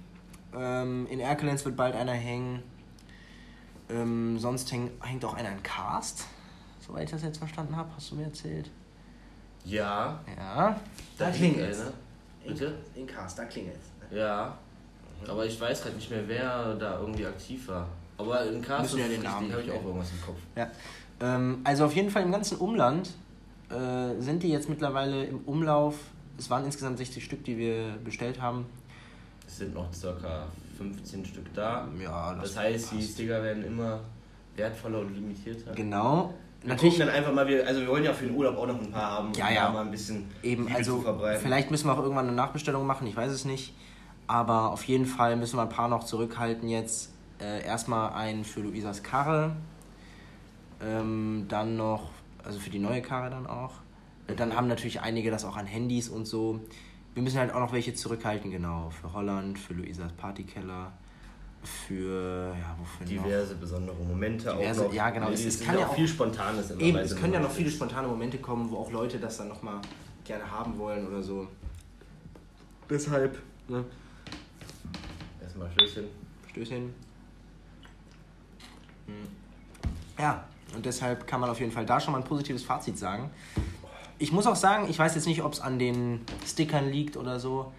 Ähm, 0.56 1.08
in 1.10 1.20
Erkelenz 1.20 1.66
wird 1.66 1.76
bald 1.76 1.96
einer 1.96 2.14
hängen. 2.14 2.64
Ähm, 3.90 4.38
sonst 4.40 4.72
häng, 4.72 4.92
hängt 5.02 5.24
auch 5.26 5.34
einer 5.34 5.52
in 5.52 5.64
Cast. 5.64 6.26
Soweit 6.86 7.06
ich 7.06 7.12
das 7.12 7.24
jetzt 7.24 7.38
verstanden 7.38 7.76
habe, 7.76 7.90
hast 7.96 8.12
du 8.12 8.16
mir 8.16 8.26
erzählt. 8.26 8.70
Ja. 9.64 10.20
Ja. 10.38 10.80
Da 11.18 11.28
hängt 11.28 11.60
einer. 11.60 11.94
Bitte? 12.46 12.78
In 12.96 13.06
Cast, 13.06 13.40
da 13.40 13.46
klingelt 13.46 13.76
Ja. 14.12 14.58
Aber 15.28 15.46
ich 15.46 15.60
weiß 15.60 15.82
gerade 15.82 15.96
nicht 15.96 16.10
mehr, 16.10 16.28
wer 16.28 16.76
da 16.76 17.00
irgendwie 17.00 17.26
aktiv 17.26 17.68
war. 17.68 17.88
Aber 18.18 18.46
in 18.46 18.62
Müssen 18.62 19.00
ja 19.00 19.08
den 19.08 19.24
Namen 19.24 19.52
habe 19.52 19.62
ich 19.62 19.72
auch 19.72 19.84
irgendwas 19.84 20.12
im 20.12 20.22
Kopf. 20.22 20.38
Ja. 20.56 20.70
Ähm, 21.20 21.62
also 21.64 21.86
auf 21.86 21.96
jeden 21.96 22.10
Fall 22.10 22.24
im 22.24 22.32
ganzen 22.32 22.58
Umland 22.58 23.12
äh, 23.70 24.20
sind 24.22 24.44
die 24.44 24.50
jetzt 24.50 24.70
mittlerweile 24.70 25.26
im 25.26 25.40
Umlauf. 25.46 25.96
Es 26.38 26.50
waren 26.50 26.66
insgesamt 26.66 26.98
60 26.98 27.24
Stück, 27.24 27.44
die 27.44 27.58
wir 27.58 27.98
bestellt 28.04 28.42
haben. 28.42 28.66
Es 29.48 29.58
sind 29.58 29.74
noch 29.74 29.92
circa 29.94 30.48
15 30.78 31.26
Stück 31.26 31.54
da. 31.54 31.88
Ja, 32.02 32.34
Das 32.36 32.58
heißt, 32.58 32.92
die 32.92 33.02
Sticker 33.02 33.42
werden 33.42 33.64
immer 33.64 34.02
wertvoller 34.56 35.00
und 35.00 35.14
limitierter. 35.16 35.74
Genau. 35.74 36.34
Wir 36.62 36.70
Natürlich 36.70 36.98
dann 36.98 37.10
einfach 37.10 37.34
mal, 37.34 37.48
wir, 37.48 37.66
also 37.66 37.82
wir 37.82 37.88
wollen 37.88 38.04
ja 38.04 38.14
für 38.14 38.26
den 38.26 38.36
Urlaub 38.36 38.58
auch 38.58 38.68
noch 38.68 38.80
ein 38.80 38.92
paar 38.92 39.12
haben, 39.12 39.32
Ja, 39.34 39.50
ja. 39.50 39.70
mal 39.70 39.82
ein 39.86 39.92
bisschen 39.92 40.26
eben, 40.44 40.64
Liebe 40.66 40.76
also 40.76 41.04
vielleicht 41.40 41.70
müssen 41.72 41.88
wir 41.88 41.94
auch 41.94 42.02
irgendwann 42.02 42.28
eine 42.28 42.36
Nachbestellung 42.36 42.86
machen, 42.86 43.08
ich 43.08 43.16
weiß 43.16 43.32
es 43.32 43.46
nicht. 43.46 43.74
Aber 44.26 44.72
auf 44.72 44.84
jeden 44.84 45.06
Fall 45.06 45.38
müssen 45.38 45.56
wir 45.58 45.62
ein 45.62 45.70
paar 45.70 45.88
noch 45.88 46.04
zurückhalten 46.04 46.68
jetzt. 46.68 47.14
Äh, 47.40 47.64
erstmal 47.64 48.12
einen 48.14 48.44
für 48.44 48.62
Luisas 48.62 49.04
Karre. 49.04 49.56
Ähm, 50.82 51.46
dann 51.48 51.78
noch, 51.78 52.10
also 52.48 52.60
für 52.60 52.70
die 52.70 52.80
neue 52.80 53.02
Karre 53.02 53.30
dann 53.30 53.46
auch. 53.46 53.74
Dann 54.36 54.56
haben 54.56 54.68
natürlich 54.68 55.02
einige 55.02 55.30
das 55.32 55.46
auch 55.46 55.56
an 55.58 55.66
Handys 55.66 56.10
und 56.10 56.26
so. 56.26 56.60
Wir 57.14 57.24
müssen 57.24 57.40
halt 57.40 57.54
auch 57.54 57.60
noch 57.60 57.74
welche 57.74 57.94
zurückhalten, 57.94 58.52
genau. 58.52 58.90
Für 58.90 59.14
Holland, 59.14 59.58
für 59.58 59.74
Luisas 59.74 60.12
Partykeller, 60.14 60.92
für, 61.64 62.54
ja, 62.60 62.76
wofür 62.80 63.16
noch? 63.18 63.24
diverse 63.26 63.56
besondere 63.56 63.98
Momente 64.04 64.50
Diverse- 64.52 64.82
auch 64.82 64.88
noch. 64.88 64.94
ja, 64.94 65.10
genau, 65.10 65.30
es- 65.30 65.46
Es, 65.46 65.60
kann 65.62 65.76
auch 65.76 65.80
ja 65.82 65.88
auch- 65.88 65.96
viel 65.96 66.08
Spontanes 66.08 66.72
immer 66.72 66.82
Eben, 66.82 66.98
es 66.98 67.16
können 67.16 67.34
ja 67.34 67.40
noch 67.40 67.52
viele 67.52 67.70
spontane 67.70 68.08
Momente 68.08 68.38
kommen, 68.38 68.70
wo 68.70 68.78
auch 68.78 68.92
Leute 68.92 69.18
das 69.20 69.38
dann 69.38 69.48
nochmal 69.50 69.80
gerne 70.24 70.50
haben 70.50 70.78
wollen 70.78 71.08
oder 71.08 71.22
so. 71.24 71.48
Deshalb, 72.90 73.38
ne? 73.68 73.84
Erstmal 75.42 75.70
Schlösschen. 75.72 76.06
Stößchen. 76.50 76.94
Hm. 79.08 79.16
Ja, 80.20 80.44
und 80.76 80.86
deshalb 80.86 81.28
kann 81.28 81.40
man 81.40 81.50
auf 81.50 81.60
jeden 81.60 81.72
Fall 81.72 81.86
da 81.86 82.00
schon 82.00 82.12
mal 82.12 82.20
ein 82.20 82.24
positives 82.26 82.64
Fazit 82.64 82.98
sagen. 82.98 83.30
Ich 84.20 84.32
muss 84.32 84.48
auch 84.48 84.56
sagen, 84.56 84.88
ich 84.90 84.98
weiß 84.98 85.16
jetzt 85.16 85.28
nicht, 85.28 85.44
ob 85.44 85.54
es 85.54 85.60
an 85.60 85.80
den 85.80 86.22
Stickern 86.46 86.90
liegt 86.90 87.18
oder 87.18 87.40
so, 87.40 87.72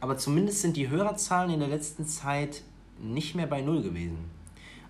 aber 0.00 0.16
zumindest 0.16 0.62
sind 0.62 0.76
die 0.76 0.88
Hörerzahlen 0.88 1.50
in 1.50 1.60
der 1.60 1.68
letzten 1.68 2.06
Zeit 2.06 2.62
nicht 3.00 3.34
mehr 3.34 3.46
bei 3.46 3.60
Null 3.60 3.82
gewesen. 3.82 4.18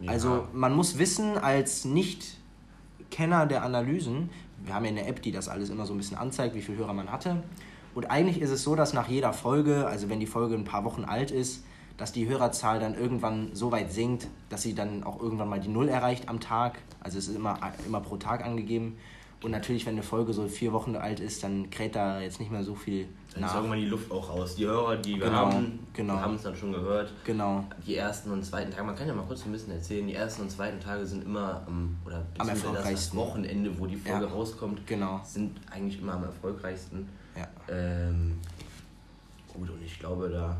Ja. 0.01 0.13
Also 0.13 0.47
man 0.53 0.75
muss 0.75 0.99
wissen, 0.99 1.39
als 1.39 1.85
Nicht-Kenner 1.85 3.47
der 3.47 3.63
Analysen, 3.65 4.31
wir 4.65 4.75
haben 4.75 4.85
ja 4.85 4.91
eine 4.91 5.07
App, 5.07 5.23
die 5.23 5.33
das 5.33 5.49
alles 5.49 5.71
immer 5.71 5.87
so 5.87 5.95
ein 5.95 5.99
bisschen 5.99 6.17
anzeigt, 6.17 6.55
wie 6.55 6.63
viele 6.63 6.79
Hörer 6.79 6.93
man 6.93 7.11
hatte. 7.11 7.43
Und 7.95 8.11
eigentlich 8.11 8.41
ist 8.41 8.51
es 8.51 8.63
so, 8.63 8.75
dass 8.77 8.93
nach 8.93 9.09
jeder 9.09 9.33
Folge, 9.33 9.87
also 9.87 10.09
wenn 10.09 10.21
die 10.21 10.27
Folge 10.27 10.55
ein 10.55 10.65
paar 10.65 10.85
Wochen 10.85 11.05
alt 11.05 11.31
ist, 11.31 11.65
dass 11.99 12.13
die 12.13 12.27
Hörerzahl 12.29 12.81
dann 12.81 12.95
irgendwann 12.95 13.51
so 13.55 13.71
weit 13.73 13.93
sinkt, 13.93 14.29
dass 14.49 14.63
sie 14.63 14.75
dann 14.75 15.03
auch 15.05 15.21
irgendwann 15.21 15.49
mal 15.49 15.61
die 15.61 15.69
Null 15.69 15.89
erreicht 15.89 16.29
am 16.29 16.41
Tag. 16.41 16.79
Also 17.01 17.19
es 17.19 17.29
ist 17.29 17.37
immer, 17.37 17.59
immer 17.87 18.01
pro 18.01 18.17
Tag 18.17 18.45
angegeben. 18.45 18.97
Und 19.41 19.53
natürlich, 19.53 19.87
wenn 19.87 19.93
eine 19.95 20.03
Folge 20.03 20.33
so 20.33 20.49
vier 20.49 20.73
Wochen 20.73 20.97
alt 20.97 21.21
ist, 21.21 21.45
dann 21.45 21.71
kräht 21.71 21.95
da 21.95 22.21
jetzt 22.21 22.41
nicht 22.41 22.51
mehr 22.51 22.65
so 22.65 22.75
viel 22.75 23.07
Dann 23.35 23.43
nach. 23.43 23.55
irgendwann 23.55 23.79
die 23.79 23.87
Luft 23.87 24.11
auch 24.11 24.31
raus. 24.31 24.57
Die 24.57 24.67
Hörer, 24.67 24.97
die 24.97 25.15
wir 25.15 25.27
Genau, 25.27 25.37
haben, 25.53 25.79
genau. 25.93 26.15
haben 26.15 26.35
es 26.35 26.43
dann 26.43 26.57
schon 26.57 26.73
gehört. 26.73 27.13
Genau. 27.25 27.63
Die 27.87 27.95
ersten 27.95 28.33
und 28.33 28.45
zweiten 28.45 28.73
Tage, 28.73 28.83
man 28.85 28.97
kann 28.97 29.07
ja 29.07 29.15
mal 29.15 29.23
kurz 29.27 29.45
ein 29.47 29.53
bisschen 29.53 29.71
erzählen, 29.73 30.09
die 30.09 30.15
ersten 30.15 30.43
und 30.43 30.51
zweiten 30.51 30.81
Tage 30.81 31.07
sind 31.07 31.25
immer 31.25 31.63
am, 31.69 31.97
oder 32.05 32.19
beziehungsweise 32.19 32.37
das- 32.39 32.59
das 32.63 32.65
erfolgreichsten. 32.65 33.17
Wochenende, 33.17 33.79
wo 33.79 33.87
die 33.87 33.97
Folge 33.97 34.27
Ja. 34.27 34.33
rauskommt, 34.33 34.85
Genau. 34.89 35.21
sind 35.25 35.61
eigentlich 35.71 36.01
immer 36.01 36.15
am 36.15 36.25
erfolgreichsten. 36.25 37.09
Ja. 37.37 37.47
Ähm, 37.73 38.39
gut, 39.55 39.71
und 39.71 39.83
ich 39.85 40.01
glaube, 40.01 40.31
da 40.31 40.57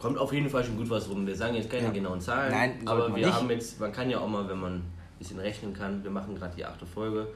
kommt 0.00 0.18
auf 0.18 0.32
jeden 0.32 0.48
Fall 0.48 0.64
schon 0.64 0.76
gut 0.76 0.90
was 0.90 1.08
rum. 1.08 1.26
Wir 1.26 1.36
sagen 1.36 1.54
jetzt 1.54 1.70
keine 1.70 1.84
Ja. 1.84 1.90
genauen 1.90 2.20
Zahlen, 2.20 2.50
Nein, 2.52 2.72
aber 2.86 3.14
wir 3.14 3.32
haben 3.34 3.48
jetzt, 3.50 3.78
man 3.78 3.92
kann 3.92 4.10
ja 4.10 4.18
auch 4.18 4.28
mal, 4.28 4.48
wenn 4.48 4.58
man 4.58 4.74
ein 4.76 4.82
bisschen 5.18 5.38
rechnen 5.38 5.72
kann, 5.74 6.02
wir 6.02 6.10
machen 6.10 6.34
gerade 6.34 6.56
die 6.56 6.64
achte 6.64 6.86
Folge. 6.86 7.28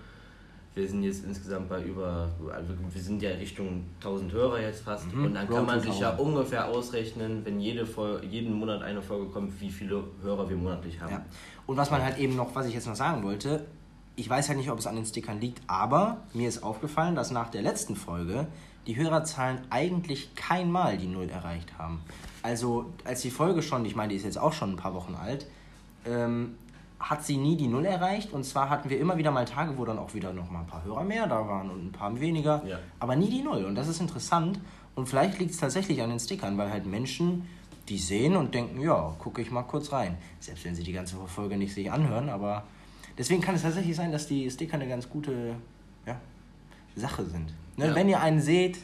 Wir 0.74 0.88
sind 0.88 1.04
jetzt 1.04 1.24
insgesamt 1.24 1.68
bei 1.68 1.80
über, 1.82 2.28
also 2.52 2.72
wir 2.92 3.00
sind 3.00 3.22
ja 3.22 3.30
Richtung 3.30 3.84
1000 4.00 4.32
Hörer 4.32 4.60
jetzt 4.60 4.82
fast. 4.82 5.12
Mhm, 5.14 5.26
Und 5.26 5.34
dann 5.34 5.46
Road 5.46 5.56
kann 5.58 5.66
man 5.66 5.80
sich 5.80 6.00
ja 6.00 6.10
1000. 6.10 6.20
ungefähr 6.20 6.66
ausrechnen, 6.66 7.44
wenn 7.44 7.60
jede 7.60 7.86
Folge, 7.86 8.26
jeden 8.26 8.54
Monat 8.54 8.82
eine 8.82 9.00
Folge 9.00 9.26
kommt, 9.26 9.60
wie 9.60 9.70
viele 9.70 10.02
Hörer 10.22 10.48
wir 10.48 10.56
monatlich 10.56 11.00
haben. 11.00 11.12
Ja. 11.12 11.24
Und 11.66 11.76
was 11.76 11.92
man 11.92 12.02
halt 12.02 12.18
eben 12.18 12.34
noch, 12.34 12.56
was 12.56 12.66
ich 12.66 12.74
jetzt 12.74 12.88
noch 12.88 12.96
sagen 12.96 13.22
wollte, 13.22 13.64
ich 14.16 14.28
weiß 14.28 14.48
ja 14.48 14.54
nicht, 14.54 14.70
ob 14.70 14.78
es 14.80 14.86
an 14.88 14.96
den 14.96 15.04
Stickern 15.04 15.40
liegt, 15.40 15.60
aber 15.68 16.22
mir 16.32 16.48
ist 16.48 16.62
aufgefallen, 16.64 17.14
dass 17.14 17.30
nach 17.30 17.50
der 17.50 17.62
letzten 17.62 17.94
Folge 17.94 18.48
die 18.88 18.96
Hörerzahlen 18.96 19.58
eigentlich 19.70 20.34
kein 20.34 20.72
Mal 20.72 20.98
die 20.98 21.06
Null 21.06 21.30
erreicht 21.30 21.78
haben. 21.78 22.00
Also 22.44 22.92
als 23.04 23.22
die 23.22 23.30
Folge 23.30 23.62
schon, 23.62 23.86
ich 23.86 23.96
meine, 23.96 24.10
die 24.10 24.16
ist 24.16 24.24
jetzt 24.24 24.38
auch 24.38 24.52
schon 24.52 24.72
ein 24.72 24.76
paar 24.76 24.92
Wochen 24.92 25.14
alt, 25.14 25.46
ähm, 26.04 26.56
hat 27.00 27.24
sie 27.24 27.38
nie 27.38 27.56
die 27.56 27.68
Null 27.68 27.86
erreicht. 27.86 28.34
Und 28.34 28.44
zwar 28.44 28.68
hatten 28.68 28.90
wir 28.90 29.00
immer 29.00 29.16
wieder 29.16 29.30
mal 29.30 29.46
Tage, 29.46 29.78
wo 29.78 29.86
dann 29.86 29.98
auch 29.98 30.12
wieder 30.12 30.30
noch 30.34 30.50
mal 30.50 30.60
ein 30.60 30.66
paar 30.66 30.84
Hörer 30.84 31.04
mehr 31.04 31.26
da 31.26 31.48
waren 31.48 31.70
und 31.70 31.86
ein 31.86 31.92
paar 31.92 32.20
weniger, 32.20 32.62
Ja. 32.66 32.78
aber 33.00 33.16
nie 33.16 33.30
die 33.30 33.40
Null. 33.40 33.64
Und 33.64 33.76
das 33.76 33.88
ist 33.88 33.98
interessant. 33.98 34.60
Und 34.94 35.08
vielleicht 35.08 35.38
liegt 35.38 35.52
es 35.52 35.56
tatsächlich 35.56 36.02
an 36.02 36.10
den 36.10 36.20
Stickern, 36.20 36.58
weil 36.58 36.70
halt 36.70 36.84
Menschen 36.84 37.48
die 37.88 37.96
sehen 37.96 38.36
und 38.36 38.54
denken, 38.54 38.78
ja, 38.82 39.14
gucke 39.18 39.40
ich 39.40 39.50
mal 39.50 39.62
kurz 39.62 39.90
rein. 39.92 40.18
Selbst 40.38 40.66
wenn 40.66 40.74
sie 40.74 40.82
die 40.82 40.92
ganze 40.92 41.16
Folge 41.26 41.56
nicht 41.56 41.72
sich 41.72 41.90
anhören, 41.90 42.28
aber 42.28 42.64
deswegen 43.16 43.40
kann 43.40 43.54
es 43.54 43.62
tatsächlich 43.62 43.96
sein, 43.96 44.12
dass 44.12 44.26
die 44.26 44.50
Sticker 44.50 44.74
eine 44.74 44.86
ganz 44.86 45.08
gute 45.08 45.54
ja, 46.04 46.20
Sache 46.94 47.24
sind. 47.24 47.54
Ne? 47.78 47.86
Ja. 47.88 47.94
Wenn 47.94 48.10
ihr 48.10 48.20
einen 48.20 48.42
seht, 48.42 48.78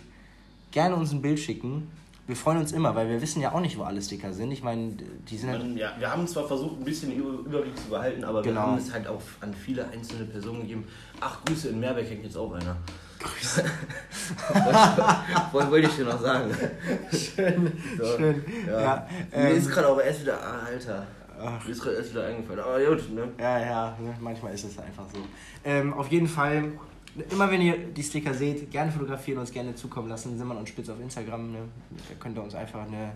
gerne 0.70 0.96
uns 0.96 1.12
ein 1.12 1.20
Bild 1.20 1.38
schicken. 1.38 1.88
Wir 2.30 2.36
freuen 2.36 2.58
uns 2.58 2.70
immer, 2.70 2.94
weil 2.94 3.08
wir 3.08 3.20
wissen 3.20 3.42
ja 3.42 3.50
auch 3.52 3.58
nicht, 3.58 3.76
wo 3.76 3.82
alle 3.82 4.00
Sticker 4.00 4.32
sind. 4.32 4.52
Ich 4.52 4.62
meine, 4.62 4.92
die 5.28 5.36
sind 5.36 5.50
halt 5.50 5.76
ja, 5.76 5.90
wir 5.98 6.12
haben 6.12 6.28
zwar 6.28 6.46
versucht, 6.46 6.78
ein 6.78 6.84
bisschen 6.84 7.10
Über- 7.12 7.40
Überblick 7.44 7.76
zu 7.76 7.88
behalten, 7.90 8.22
aber 8.22 8.40
Genau. 8.40 8.54
wir 8.54 8.66
haben 8.68 8.78
es 8.78 8.92
halt 8.92 9.08
auch 9.08 9.20
an 9.40 9.52
viele 9.52 9.88
einzelne 9.88 10.26
Personen 10.26 10.60
gegeben. 10.60 10.84
Ach, 11.20 11.44
Grüße 11.44 11.70
in 11.70 11.80
Meerbeck 11.80 12.08
hängt 12.08 12.22
jetzt 12.22 12.36
auch 12.36 12.52
einer. 12.52 12.76
Grüße. 13.18 13.64
wollte, 15.52 15.70
wollte 15.72 15.88
ich 15.88 15.96
dir 15.96 16.04
noch 16.04 16.20
sagen. 16.20 16.54
schön. 17.12 17.72
So, 17.98 18.16
schön. 18.16 18.44
Ja. 18.68 18.80
Ja, 18.80 19.06
Mir 19.32 19.50
ähm, 19.50 19.56
ist 19.56 19.68
gerade 19.68 19.88
auch 19.88 20.00
erst 20.00 20.22
wieder, 20.22 20.40
ah, 20.40 20.66
Alter. 20.66 21.06
Ach. 21.42 21.64
Mir 21.64 21.72
ist 21.72 21.82
gerade 21.82 21.96
erst 21.96 22.10
wieder 22.12 22.26
eingefallen. 22.26 22.60
Aber 22.60 22.78
gut, 22.78 23.12
ne? 23.12 23.28
Ja, 23.40 23.58
ja, 23.58 23.96
ne, 24.00 24.14
manchmal 24.20 24.54
ist 24.54 24.64
es 24.64 24.78
einfach 24.78 25.04
so. 25.12 25.18
Ähm, 25.64 25.92
auf 25.94 26.06
jeden 26.08 26.28
Fall, 26.28 26.72
immer 27.30 27.50
wenn 27.50 27.60
ihr 27.60 27.76
die 27.76 28.02
Sticker 28.02 28.34
seht, 28.34 28.70
gerne 28.70 28.90
fotografieren, 28.90 29.38
uns 29.38 29.50
gerne 29.50 29.74
zukommen 29.74 30.08
lassen. 30.08 30.38
Simon 30.38 30.56
und 30.56 30.68
Spitz 30.68 30.88
auf 30.88 31.00
Instagram. 31.00 31.52
Ne? 31.52 31.58
Da 32.08 32.14
könnt 32.18 32.36
ihr 32.36 32.42
uns 32.42 32.54
einfach 32.54 32.86
eine 32.86 33.12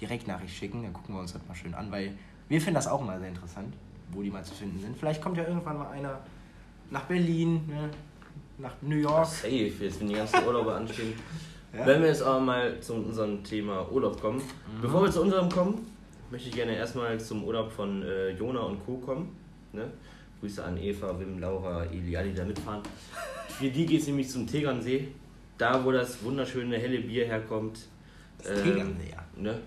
Direktnachricht 0.00 0.54
schicken. 0.54 0.82
Dann 0.82 0.92
gucken 0.92 1.14
wir 1.14 1.20
uns 1.20 1.32
das 1.32 1.42
mal 1.46 1.54
schön 1.54 1.74
an, 1.74 1.90
weil 1.90 2.12
wir 2.48 2.60
finden 2.60 2.74
das 2.74 2.88
auch 2.88 3.02
mal 3.02 3.18
sehr 3.18 3.28
interessant, 3.28 3.74
wo 4.10 4.22
die 4.22 4.30
mal 4.30 4.44
zu 4.44 4.54
finden 4.54 4.80
sind. 4.80 4.96
Vielleicht 4.96 5.22
kommt 5.22 5.36
ja 5.36 5.44
irgendwann 5.44 5.78
mal 5.78 5.90
einer 5.90 6.20
nach 6.90 7.04
Berlin, 7.04 7.66
ne? 7.68 7.90
nach 8.58 8.74
New 8.82 8.96
York. 8.96 9.26
Safe, 9.26 9.72
jetzt 9.80 10.00
wenn 10.00 10.08
die 10.08 10.14
ganzen 10.14 10.44
Urlaube 10.44 10.74
anstehen. 10.74 11.14
Ja? 11.72 11.86
Wenn 11.86 12.02
wir 12.02 12.08
jetzt 12.08 12.22
aber 12.22 12.40
mal 12.40 12.80
zu 12.80 12.94
unserem 12.94 13.44
Thema 13.44 13.90
Urlaub 13.90 14.20
kommen. 14.20 14.42
Bevor 14.82 15.02
wir 15.02 15.10
zu 15.10 15.22
unserem 15.22 15.48
kommen, 15.48 15.86
möchte 16.30 16.48
ich 16.48 16.54
gerne 16.54 16.74
erstmal 16.74 17.18
zum 17.20 17.44
Urlaub 17.44 17.70
von 17.70 18.02
äh, 18.02 18.30
Jona 18.30 18.60
und 18.60 18.84
Co. 18.84 18.96
kommen. 18.96 19.36
Ne? 19.72 19.90
Grüße 20.40 20.64
an 20.64 20.76
Eva, 20.78 21.18
Wim, 21.18 21.38
Laura, 21.38 21.84
Elia, 21.84 22.22
die 22.22 22.34
da 22.34 22.44
mitfahren. 22.44 22.82
Für 23.48 23.68
die 23.68 23.84
geht 23.84 24.00
es 24.00 24.06
nämlich 24.06 24.28
zum 24.28 24.46
Tegernsee. 24.46 25.08
Da, 25.58 25.84
wo 25.84 25.92
das 25.92 26.22
wunderschöne 26.22 26.78
helle 26.78 27.00
Bier 27.00 27.26
herkommt. 27.26 27.80
Das 28.38 28.62
Tegernsee, 28.62 29.10
ja. 29.10 29.22
Ne? 29.36 29.58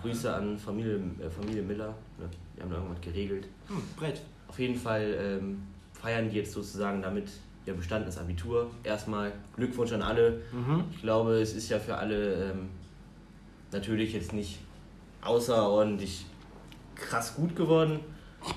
Grüße 0.00 0.32
an 0.32 0.58
Familie, 0.58 1.00
äh, 1.20 1.28
Familie 1.28 1.62
Miller. 1.62 1.94
Ne? 2.18 2.28
Die 2.56 2.62
haben 2.62 2.70
da 2.70 2.76
irgendwas 2.76 3.00
geregelt. 3.02 3.46
Hm, 3.66 3.82
Brett. 3.96 4.22
Auf 4.48 4.58
jeden 4.58 4.76
Fall 4.76 5.14
ähm, 5.20 5.62
feiern 5.92 6.30
die 6.30 6.36
jetzt 6.36 6.52
sozusagen 6.52 7.02
damit 7.02 7.28
ihr 7.66 7.74
bestandenes 7.74 8.16
Abitur. 8.16 8.70
Erstmal 8.82 9.32
Glückwunsch 9.54 9.92
an 9.92 10.00
alle. 10.00 10.40
Mhm. 10.52 10.84
Ich 10.90 11.02
glaube, 11.02 11.34
es 11.40 11.54
ist 11.54 11.68
ja 11.68 11.78
für 11.78 11.96
alle 11.96 12.50
ähm, 12.50 12.70
natürlich 13.70 14.14
jetzt 14.14 14.32
nicht 14.32 14.60
außerordentlich 15.20 16.24
krass 16.94 17.34
gut 17.34 17.54
geworden. 17.54 18.00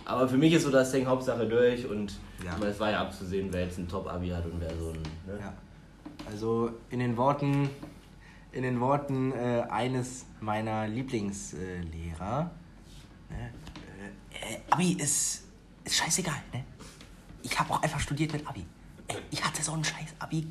Aber 0.05 0.27
für 0.27 0.37
mich 0.37 0.53
ist 0.53 0.63
so 0.63 0.71
das 0.71 0.91
Ding 0.91 1.05
Hauptsache 1.05 1.47
durch 1.47 1.85
und 1.87 2.13
Ja. 2.43 2.57
es 2.65 2.79
war 2.79 2.91
ja 2.91 3.01
abzusehen, 3.01 3.49
wer 3.51 3.65
jetzt 3.65 3.77
ein 3.77 3.87
Top-Abi 3.87 4.29
hat 4.29 4.45
und 4.45 4.59
wer 4.59 4.75
so 4.77 4.89
ein. 4.89 5.01
Ne? 5.25 5.39
Ja. 5.39 5.53
Also 6.29 6.71
in 6.89 6.99
den 6.99 7.17
Worten, 7.17 7.69
in 8.51 8.63
den 8.63 8.79
Worten 8.79 9.31
äh, 9.31 9.63
eines 9.69 10.25
meiner 10.39 10.87
Lieblingslehrer, 10.87 12.51
ne, 13.29 13.49
äh, 14.31 14.53
äh, 14.55 14.57
Abi 14.69 14.93
ist, 14.93 15.43
ist 15.83 15.95
scheißegal, 15.95 16.41
ne? 16.53 16.63
Ich 17.43 17.59
habe 17.59 17.73
auch 17.73 17.81
einfach 17.81 17.99
studiert 17.99 18.33
mit 18.33 18.47
Abi. 18.47 18.65
Ey, 19.07 19.17
ich 19.31 19.43
hatte 19.43 19.63
so 19.63 19.73
einen 19.73 19.83
scheiß 19.83 20.13
Abi. 20.19 20.47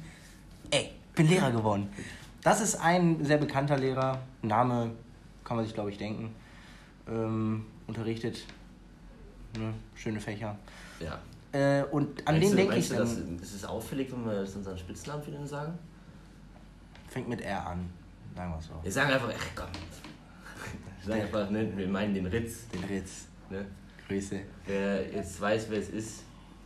Ey, 0.71 0.91
bin 1.15 1.29
Lehrer 1.29 1.53
geworden. 1.53 1.89
Das 2.43 2.61
ist 2.61 2.77
ein 2.77 3.25
sehr 3.25 3.37
bekannter 3.39 3.77
Lehrer. 3.79 4.21
Name 4.43 4.91
kann 5.45 5.57
man 5.57 5.65
sich, 5.67 5.75
glaube 5.75 5.91
ich, 5.91 5.99
denken. 5.99 6.35
Ähm, 7.09 7.67
unterrichtet. 7.87 8.45
Ne, 9.59 9.75
schöne 9.95 10.21
Fächer. 10.21 10.57
Ja. 11.01 11.19
Äh, 11.53 11.85
und 11.85 12.27
an 12.29 12.37
Meinst 12.37 12.51
den 12.51 12.57
denke 12.57 12.77
ich 12.77 12.89
du, 12.89 12.95
dann. 12.95 13.39
das, 13.39 13.49
ist 13.49 13.55
es 13.57 13.65
auffällig, 13.65 14.13
wenn 14.13 14.25
wir 14.25 14.41
das 14.41 14.55
unseren 14.55 14.79
Spitznamen 14.79 15.23
für 15.23 15.33
den 15.33 15.47
sagen? 15.47 15.77
Fängt 17.09 17.29
mit 17.29 17.41
R 17.41 17.67
an, 17.67 17.91
sagen 18.37 18.53
wir 18.53 18.59
es 18.59 18.67
so. 18.67 18.75
Wir 18.83 18.93
sagen 18.93 19.13
einfach, 19.13 19.33
ach 19.37 19.47
komm. 19.57 19.67
Wir 21.03 21.09
sagen 21.09 21.23
einfach, 21.23 21.51
ne, 21.51 21.77
wir 21.77 21.89
meinen 21.89 22.15
den 22.15 22.27
Ritz. 22.27 22.69
Den 22.69 22.85
Ritz. 22.85 23.27
Ne? 23.49 23.67
Grüße. 24.07 24.41
Wer 24.67 25.11
jetzt 25.11 25.41
weiß, 25.41 25.67
wer 25.71 25.79
es 25.81 25.89
ist, 25.89 26.23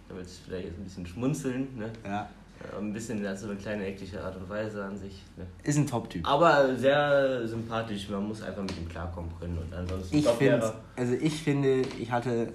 der 0.09 0.17
wird 0.17 0.29
vielleicht 0.29 0.67
jetzt 0.67 0.79
ein 0.79 0.85
bisschen 0.85 1.07
schmunzeln. 1.07 1.79
Ne? 1.79 1.91
Ja. 2.05 2.29
Ja, 2.73 2.79
Ein 2.79 2.93
bisschen, 2.93 3.25
ist 3.25 3.41
so 3.41 3.49
eine 3.49 3.57
kleine 3.57 3.85
hektische 3.85 4.23
Art 4.23 4.37
und 4.37 4.49
Weise 4.49 4.85
an 4.85 4.97
sich. 4.97 5.23
Ne? 5.37 5.47
Ist 5.63 5.77
ein 5.77 5.87
Top-Typ. 5.87 6.27
Aber 6.27 6.77
sehr 6.77 7.47
sympathisch, 7.47 8.09
man 8.09 8.29
muss 8.29 8.43
einfach 8.43 8.63
mit 8.63 8.77
ihm 8.77 8.89
klarkommen 8.89 9.31
können 9.39 9.59
und 9.59 9.75
ansonsten 9.75 10.17
Ich 10.17 10.27
finde, 10.29 10.75
also 10.97 11.15
ich 11.15 11.43
finde, 11.43 11.83
ich 11.99 12.11
hatte. 12.11 12.53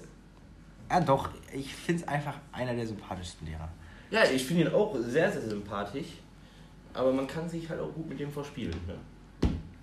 Ja 0.89 0.99
doch, 0.99 1.30
ich 1.54 1.73
finde 1.73 2.02
es 2.04 2.08
einfach 2.08 2.34
einer 2.52 2.73
der 2.73 2.88
sympathischsten 2.88 3.47
Lehrer. 3.47 3.69
Ja, 4.12 4.23
ich 4.23 4.43
finde 4.43 4.63
ihn 4.63 4.73
auch 4.73 4.95
sehr, 4.99 5.32
sehr 5.32 5.41
sympathisch, 5.41 6.08
aber 6.93 7.12
man 7.13 7.28
kann 7.28 7.47
sich 7.47 7.69
halt 7.69 7.80
auch 7.80 7.93
gut 7.93 8.10
mit 8.10 8.19
dem 8.19 8.32
verspielen. 8.32 8.75
Ne? 8.88 8.95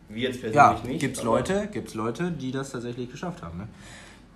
Wie 0.08 0.22
jetzt 0.22 0.40
persönlich 0.40 0.54
Ja, 0.56 0.80
nicht. 0.84 1.00
gibt's 1.00 1.22
Leute, 1.22 1.68
gibt's 1.72 1.94
Leute, 1.94 2.32
die 2.32 2.50
das 2.50 2.70
tatsächlich 2.70 3.10
geschafft 3.10 3.42
haben. 3.42 3.58
Ne? 3.58 3.68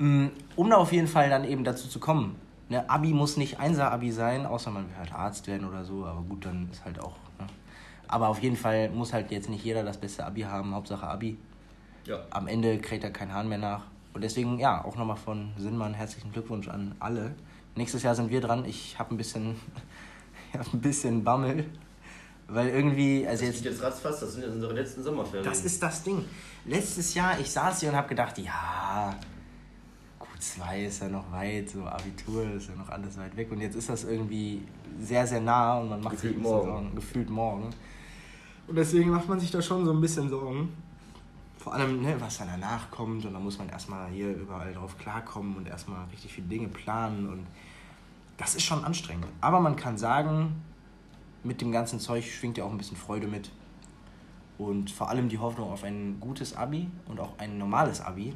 Mm, 0.05 0.31
Um 0.57 0.71
da 0.71 0.77
auf 0.77 0.93
jeden 0.93 1.09
Fall 1.09 1.29
dann 1.29 1.45
eben 1.45 1.65
dazu 1.65 1.89
zu 1.89 1.99
kommen. 1.99 2.37
Ne, 2.69 2.89
Abi 2.89 3.13
muss 3.13 3.37
nicht 3.37 3.59
Einser-Abi 3.59 4.13
sein, 4.13 4.47
außer 4.47 4.71
man 4.71 4.87
will 4.89 4.97
halt 4.97 5.13
Arzt 5.13 5.49
werden 5.49 5.67
oder 5.69 5.85
so, 5.85 6.05
aber 6.05 6.21
gut, 6.23 6.45
dann 6.47 6.69
ist 6.71 6.85
halt 6.85 7.01
auch. 7.01 7.17
Ne? 7.41 7.47
Aber 8.07 8.29
auf 8.29 8.41
jeden 8.41 8.57
Fall 8.57 8.91
muss 8.91 9.13
halt 9.13 9.33
jetzt 9.33 9.49
nicht 9.51 9.65
jeder 9.65 9.83
das 9.83 9.97
beste 9.99 10.25
Abi 10.25 10.43
haben, 10.43 10.73
Hauptsache 10.75 11.05
Abi. 11.07 11.37
Ja. 12.07 12.21
am 12.31 12.47
Ende 12.47 12.79
kräht 12.79 13.03
da 13.05 13.11
kein 13.11 13.33
Hahn 13.35 13.49
mehr 13.49 13.59
nach. 13.59 13.83
Und 14.13 14.23
deswegen, 14.23 14.59
ja, 14.59 14.85
auch 14.85 14.97
nochmal 14.97 15.17
von 15.17 15.51
Sinnmann 15.57 15.95
herzlichen 15.95 16.33
Glückwunsch 16.33 16.69
an 16.69 16.95
alle. 16.99 17.35
Nächstes 17.77 18.03
Jahr 18.03 18.15
sind 18.15 18.31
wir 18.31 18.41
dran. 18.41 18.65
Ich 18.65 18.99
habe 18.99 19.15
ein 19.15 19.17
bisschen, 19.17 19.57
ich 20.53 20.59
hab 20.59 20.73
ein 20.73 20.81
bisschen 20.81 21.23
Bammel, 21.23 21.65
weil 22.49 22.69
irgendwie, 22.69 23.27
also 23.27 23.45
Das 23.45 23.55
jetzt, 23.55 23.65
jetzt 23.65 23.83
ratzfatz, 23.83 24.21
das 24.21 24.33
sind 24.33 24.43
jetzt 24.43 24.55
unsere 24.55 24.75
letzten 24.75 25.03
Sommerferien. 25.03 25.45
das 25.45 25.65
ist 25.65 25.83
das 25.83 26.03
Ding. 26.03 26.25
Letztes 26.65 27.15
Jahr, 27.15 27.39
ich 27.39 27.51
saß 27.51 27.81
hier 27.81 27.91
und 27.91 27.97
habe 27.97 28.09
gedacht, 28.09 28.37
ja, 28.39 29.15
Q2 30.19 30.87
ist 30.87 31.03
ja 31.03 31.09
noch 31.09 31.31
weit, 31.31 31.71
so 31.71 31.85
Abitur 31.85 32.51
ist 32.55 32.69
ja 32.69 32.75
noch 32.75 32.89
alles 32.89 33.17
weit 33.17 33.37
weg. 33.37 33.53
Und 33.53 33.61
jetzt 33.61 33.77
ist 33.77 33.89
das 33.89 34.05
irgendwie 34.05 34.63
sehr, 34.99 35.27
sehr 35.27 35.41
nah 35.41 35.79
und 35.79 35.91
man 35.91 36.01
macht 36.01 36.17
Gefühlt 36.17 36.35
sich 36.35 36.39
ein 36.39 36.43
bisschen 36.43 36.57
morgen. 36.57 36.83
Sorgen. 36.83 36.95
Gefühlt 36.97 37.31
morgen. 37.31 37.71
Und 38.67 38.77
deswegen 38.77 39.11
macht 39.11 39.29
man 39.29 39.39
sich 39.39 39.51
da 39.51 39.63
schon 39.63 39.85
so 39.85 39.93
ein 39.93 40.01
bisschen 40.01 40.29
Sorgen. 40.29 40.71
Vor 41.61 41.75
allem, 41.75 42.01
ne, 42.01 42.19
was 42.19 42.39
dann 42.39 42.49
danach 42.49 42.91
kommt 42.91 43.27
und 43.27 43.35
da 43.35 43.39
muss 43.39 43.59
man 43.59 43.69
erstmal 43.69 44.09
hier 44.09 44.35
überall 44.35 44.73
drauf 44.73 44.97
klarkommen 44.97 45.59
und 45.59 45.69
erstmal 45.69 46.07
richtig 46.07 46.33
viele 46.33 46.47
Dinge 46.47 46.69
planen 46.69 47.29
und 47.29 47.47
das 48.39 48.55
ist 48.55 48.63
schon 48.63 48.83
anstrengend. 48.83 49.27
Aber 49.43 49.61
man 49.61 49.77
kann 49.77 49.99
sagen, 49.99 50.63
mit 51.45 51.61
dem 51.61 51.71
ganzen 51.71 52.01
Zeug 52.01 52.25
schwingt 52.25 52.57
ja 52.57 52.65
auch 52.65 52.71
ein 52.71 52.79
bisschen 52.79 52.97
Freude 52.97 53.27
mit 53.27 53.51
und 54.57 54.91
vor 54.91 55.11
allem 55.11 55.29
die 55.29 55.37
Hoffnung 55.37 55.71
auf 55.71 55.85
ein 55.85 56.19
gutes 56.19 56.57
Abi 56.57 56.89
und 57.07 57.21
auch 57.21 57.39
ein 57.39 57.59
normales 57.59 58.01
Abi. 58.01 58.35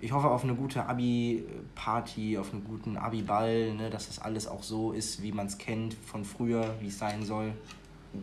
Ich 0.00 0.12
hoffe 0.12 0.28
auf 0.28 0.44
eine 0.44 0.54
gute 0.54 0.86
Abi-Party, 0.86 2.38
auf 2.38 2.52
einen 2.52 2.62
guten 2.62 2.96
Abi-Ball, 2.96 3.74
ne, 3.74 3.90
dass 3.90 4.06
das 4.06 4.20
alles 4.20 4.46
auch 4.46 4.62
so 4.62 4.92
ist, 4.92 5.20
wie 5.20 5.32
man 5.32 5.48
es 5.48 5.58
kennt 5.58 5.94
von 5.94 6.24
früher, 6.24 6.76
wie 6.80 6.86
es 6.86 6.98
sein 6.98 7.24
soll. 7.24 7.54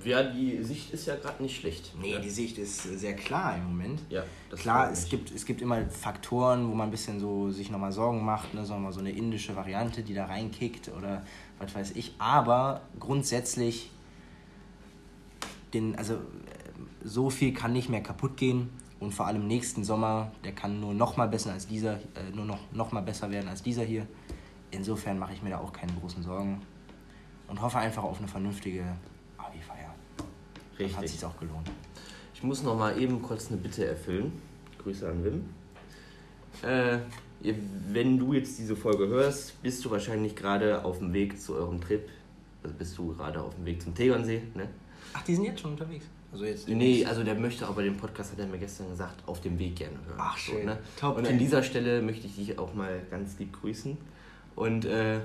Ja, 0.03 0.23
die 0.23 0.63
Sicht 0.63 0.91
ist 0.91 1.07
ja 1.07 1.15
gerade 1.15 1.41
nicht 1.41 1.59
schlecht. 1.59 1.93
Nee, 1.99 2.13
ja. 2.13 2.19
die 2.19 2.29
Sicht 2.29 2.57
ist 2.57 2.83
sehr 2.83 3.15
klar 3.15 3.55
im 3.55 3.65
Moment. 3.65 4.01
Ja, 4.09 4.23
Klar, 4.55 4.91
es 4.91 5.09
gibt, 5.09 5.31
es 5.31 5.45
gibt 5.45 5.61
immer 5.61 5.85
Faktoren, 5.87 6.69
wo 6.69 6.73
man 6.73 6.87
ein 6.87 6.91
bisschen 6.91 7.19
so 7.19 7.49
sich 7.49 7.71
nochmal 7.71 7.91
Sorgen 7.91 8.23
macht, 8.23 8.53
ne? 8.53 8.65
so, 8.65 8.75
mal 8.77 8.93
so 8.93 8.99
eine 8.99 9.11
indische 9.11 9.55
Variante, 9.55 10.03
die 10.03 10.13
da 10.13 10.25
reinkickt 10.25 10.89
oder 10.89 11.25
was 11.59 11.73
weiß 11.73 11.91
ich. 11.95 12.13
Aber 12.19 12.81
grundsätzlich, 12.99 13.89
den, 15.73 15.95
also 15.97 16.17
so 17.03 17.29
viel 17.29 17.53
kann 17.53 17.73
nicht 17.73 17.89
mehr 17.89 18.01
kaputt 18.01 18.37
gehen. 18.37 18.69
Und 18.99 19.13
vor 19.13 19.27
allem 19.27 19.47
nächsten 19.47 19.83
Sommer, 19.83 20.31
der 20.45 20.53
kann 20.53 20.79
nur 20.79 20.93
noch 20.93 21.17
mal 21.17 21.27
besser 21.27 21.51
als 21.51 21.67
dieser, 21.67 21.95
äh, 21.95 22.31
nur 22.33 22.45
noch, 22.45 22.59
noch 22.71 22.93
mal 22.93 23.01
besser 23.01 23.29
werden 23.31 23.49
als 23.49 23.61
dieser 23.61 23.83
hier. 23.83 24.07
Insofern 24.71 25.19
mache 25.19 25.33
ich 25.33 25.43
mir 25.43 25.49
da 25.49 25.59
auch 25.59 25.73
keine 25.73 25.91
großen 25.93 26.23
Sorgen. 26.23 26.61
und 27.49 27.61
hoffe 27.61 27.77
einfach 27.77 28.03
auf 28.03 28.19
eine 28.19 28.27
vernünftige. 28.27 28.83
Dann 30.77 30.87
hat 30.87 31.03
Richtig. 31.03 31.19
sich 31.19 31.25
auch 31.25 31.37
gelohnt. 31.39 31.69
Ich 32.33 32.43
muss 32.43 32.63
noch 32.63 32.77
mal 32.77 32.99
eben 32.99 33.21
kurz 33.21 33.47
eine 33.47 33.57
Bitte 33.57 33.85
erfüllen. 33.85 34.33
Grüße 34.81 35.07
an 35.07 35.23
Wim. 35.23 35.45
Äh, 36.61 36.99
wenn 37.91 38.17
du 38.17 38.33
jetzt 38.33 38.57
diese 38.57 38.75
Folge 38.75 39.07
hörst, 39.07 39.61
bist 39.61 39.83
du 39.83 39.91
wahrscheinlich 39.91 40.35
gerade 40.35 40.83
auf 40.83 40.99
dem 40.99 41.13
Weg 41.13 41.39
zu 41.39 41.55
eurem 41.55 41.81
Trip. 41.81 42.07
Also 42.63 42.75
bist 42.75 42.97
du 42.97 43.13
gerade 43.13 43.41
auf 43.41 43.55
dem 43.55 43.65
Weg 43.65 43.81
zum 43.81 43.93
Tegernsee, 43.93 44.41
ne? 44.55 44.69
Ach, 45.13 45.23
die 45.23 45.35
sind 45.35 45.45
jetzt 45.45 45.59
schon 45.59 45.71
unterwegs. 45.71 46.05
Also 46.31 46.45
jetzt 46.45 46.67
Nee, 46.67 47.05
also 47.05 47.23
der 47.23 47.35
möchte 47.35 47.67
aber 47.67 47.83
den 47.83 47.97
Podcast, 47.97 48.31
hat 48.31 48.39
er 48.39 48.47
mir 48.47 48.57
gestern 48.57 48.89
gesagt, 48.89 49.27
auf 49.27 49.41
dem 49.41 49.59
Weg 49.59 49.75
gerne 49.75 49.97
hören. 50.07 50.17
Ach, 50.17 50.37
schön. 50.37 50.65
ne? 50.65 50.79
Top 50.99 51.17
Und 51.17 51.27
an 51.27 51.37
dieser 51.37 51.61
Stelle 51.61 52.01
möchte 52.01 52.25
ich 52.25 52.35
dich 52.35 52.57
auch 52.57 52.73
mal 52.73 53.01
ganz 53.11 53.37
lieb 53.37 53.53
grüßen. 53.53 53.97
Und 54.55 54.85
äh, 54.85 55.19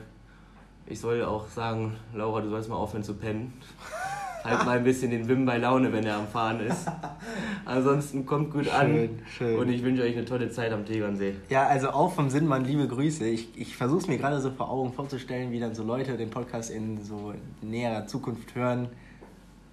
ich 0.87 1.01
soll 1.01 1.25
auch 1.25 1.49
sagen, 1.49 1.97
Laura, 2.15 2.41
du 2.41 2.51
sollst 2.51 2.69
mal 2.69 2.77
aufhören 2.77 3.05
zu 3.05 3.15
pennen. 3.15 3.53
halt 4.44 4.64
mal 4.64 4.79
ein 4.79 4.85
bisschen 4.85 5.11
den 5.11 5.29
Wim 5.29 5.44
bei 5.44 5.59
Laune, 5.59 5.92
wenn 5.92 6.05
er 6.05 6.16
am 6.16 6.27
Fahren 6.27 6.61
ist. 6.61 6.87
Ansonsten 7.64 8.27
kommt 8.27 8.53
gut 8.53 8.68
an. 8.68 8.88
Schön, 8.88 9.18
schön. 9.37 9.59
Und 9.59 9.68
ich 9.68 9.83
wünsche 9.83 10.03
euch 10.03 10.16
eine 10.16 10.24
tolle 10.24 10.51
Zeit 10.51 10.72
am 10.72 10.85
Tegernsee. 10.85 11.35
Ja, 11.48 11.66
also 11.66 11.90
auch 11.90 12.12
vom 12.12 12.31
Sinnmann 12.31 12.64
liebe 12.64 12.87
Grüße. 12.87 13.27
Ich, 13.27 13.48
ich 13.59 13.77
versuche 13.77 14.01
es 14.01 14.09
mir 14.09 14.18
gerade 14.18 14.40
so 14.40 14.51
vor 14.51 14.70
Augen 14.70 14.92
vorzustellen, 14.92 15.51
wie 15.53 15.61
dann 15.61 15.74
so 15.74 15.83
Leute 15.83 16.16
den 16.16 16.31
Podcast 16.31 16.70
in 16.70 17.03
so 17.03 17.35
näherer 17.62 18.07
Zukunft 18.07 18.55
hören 18.55 18.88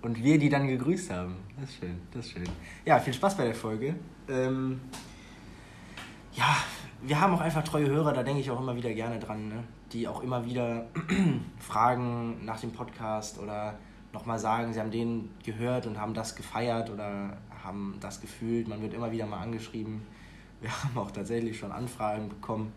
und 0.01 0.23
wir 0.23 0.37
die 0.37 0.49
dann 0.49 0.67
gegrüßt 0.67 1.11
haben. 1.11 1.35
Das 1.59 1.69
ist 1.69 1.77
schön, 1.77 2.01
das 2.13 2.25
ist 2.25 2.31
schön. 2.33 2.43
Ja, 2.85 2.99
viel 2.99 3.13
Spaß 3.13 3.35
bei 3.37 3.45
der 3.45 3.55
Folge. 3.55 3.95
Ähm, 4.29 4.79
ja, 6.33 6.55
wir 7.01 7.19
haben 7.19 7.33
auch 7.33 7.41
einfach 7.41 7.63
treue 7.63 7.87
Hörer, 7.87 8.13
da 8.13 8.23
denke 8.23 8.41
ich 8.41 8.51
auch 8.51 8.59
immer 8.59 8.75
wieder 8.75 8.93
gerne 8.93 9.19
dran, 9.19 9.47
ne? 9.47 9.63
die 9.93 10.07
auch 10.07 10.21
immer 10.21 10.45
wieder 10.45 10.87
fragen 11.59 12.43
nach 12.45 12.59
dem 12.59 12.71
Podcast 12.71 13.39
oder 13.39 13.75
nochmal 14.15 14.39
sagen, 14.39 14.73
sie 14.73 14.79
haben 14.79 14.91
den 14.91 15.29
gehört 15.43 15.85
und 15.85 15.99
haben 15.99 16.13
das 16.13 16.35
gefeiert 16.35 16.89
oder 16.89 17.37
haben 17.63 17.97
das 17.99 18.21
gefühlt. 18.21 18.67
Man 18.67 18.81
wird 18.81 18.93
immer 18.93 19.11
wieder 19.11 19.27
mal 19.27 19.41
angeschrieben. 19.41 20.01
Wir 20.61 20.71
haben 20.83 20.97
auch 20.97 21.11
tatsächlich 21.11 21.59
schon 21.59 21.71
Anfragen 21.71 22.29
bekommen. 22.29 22.71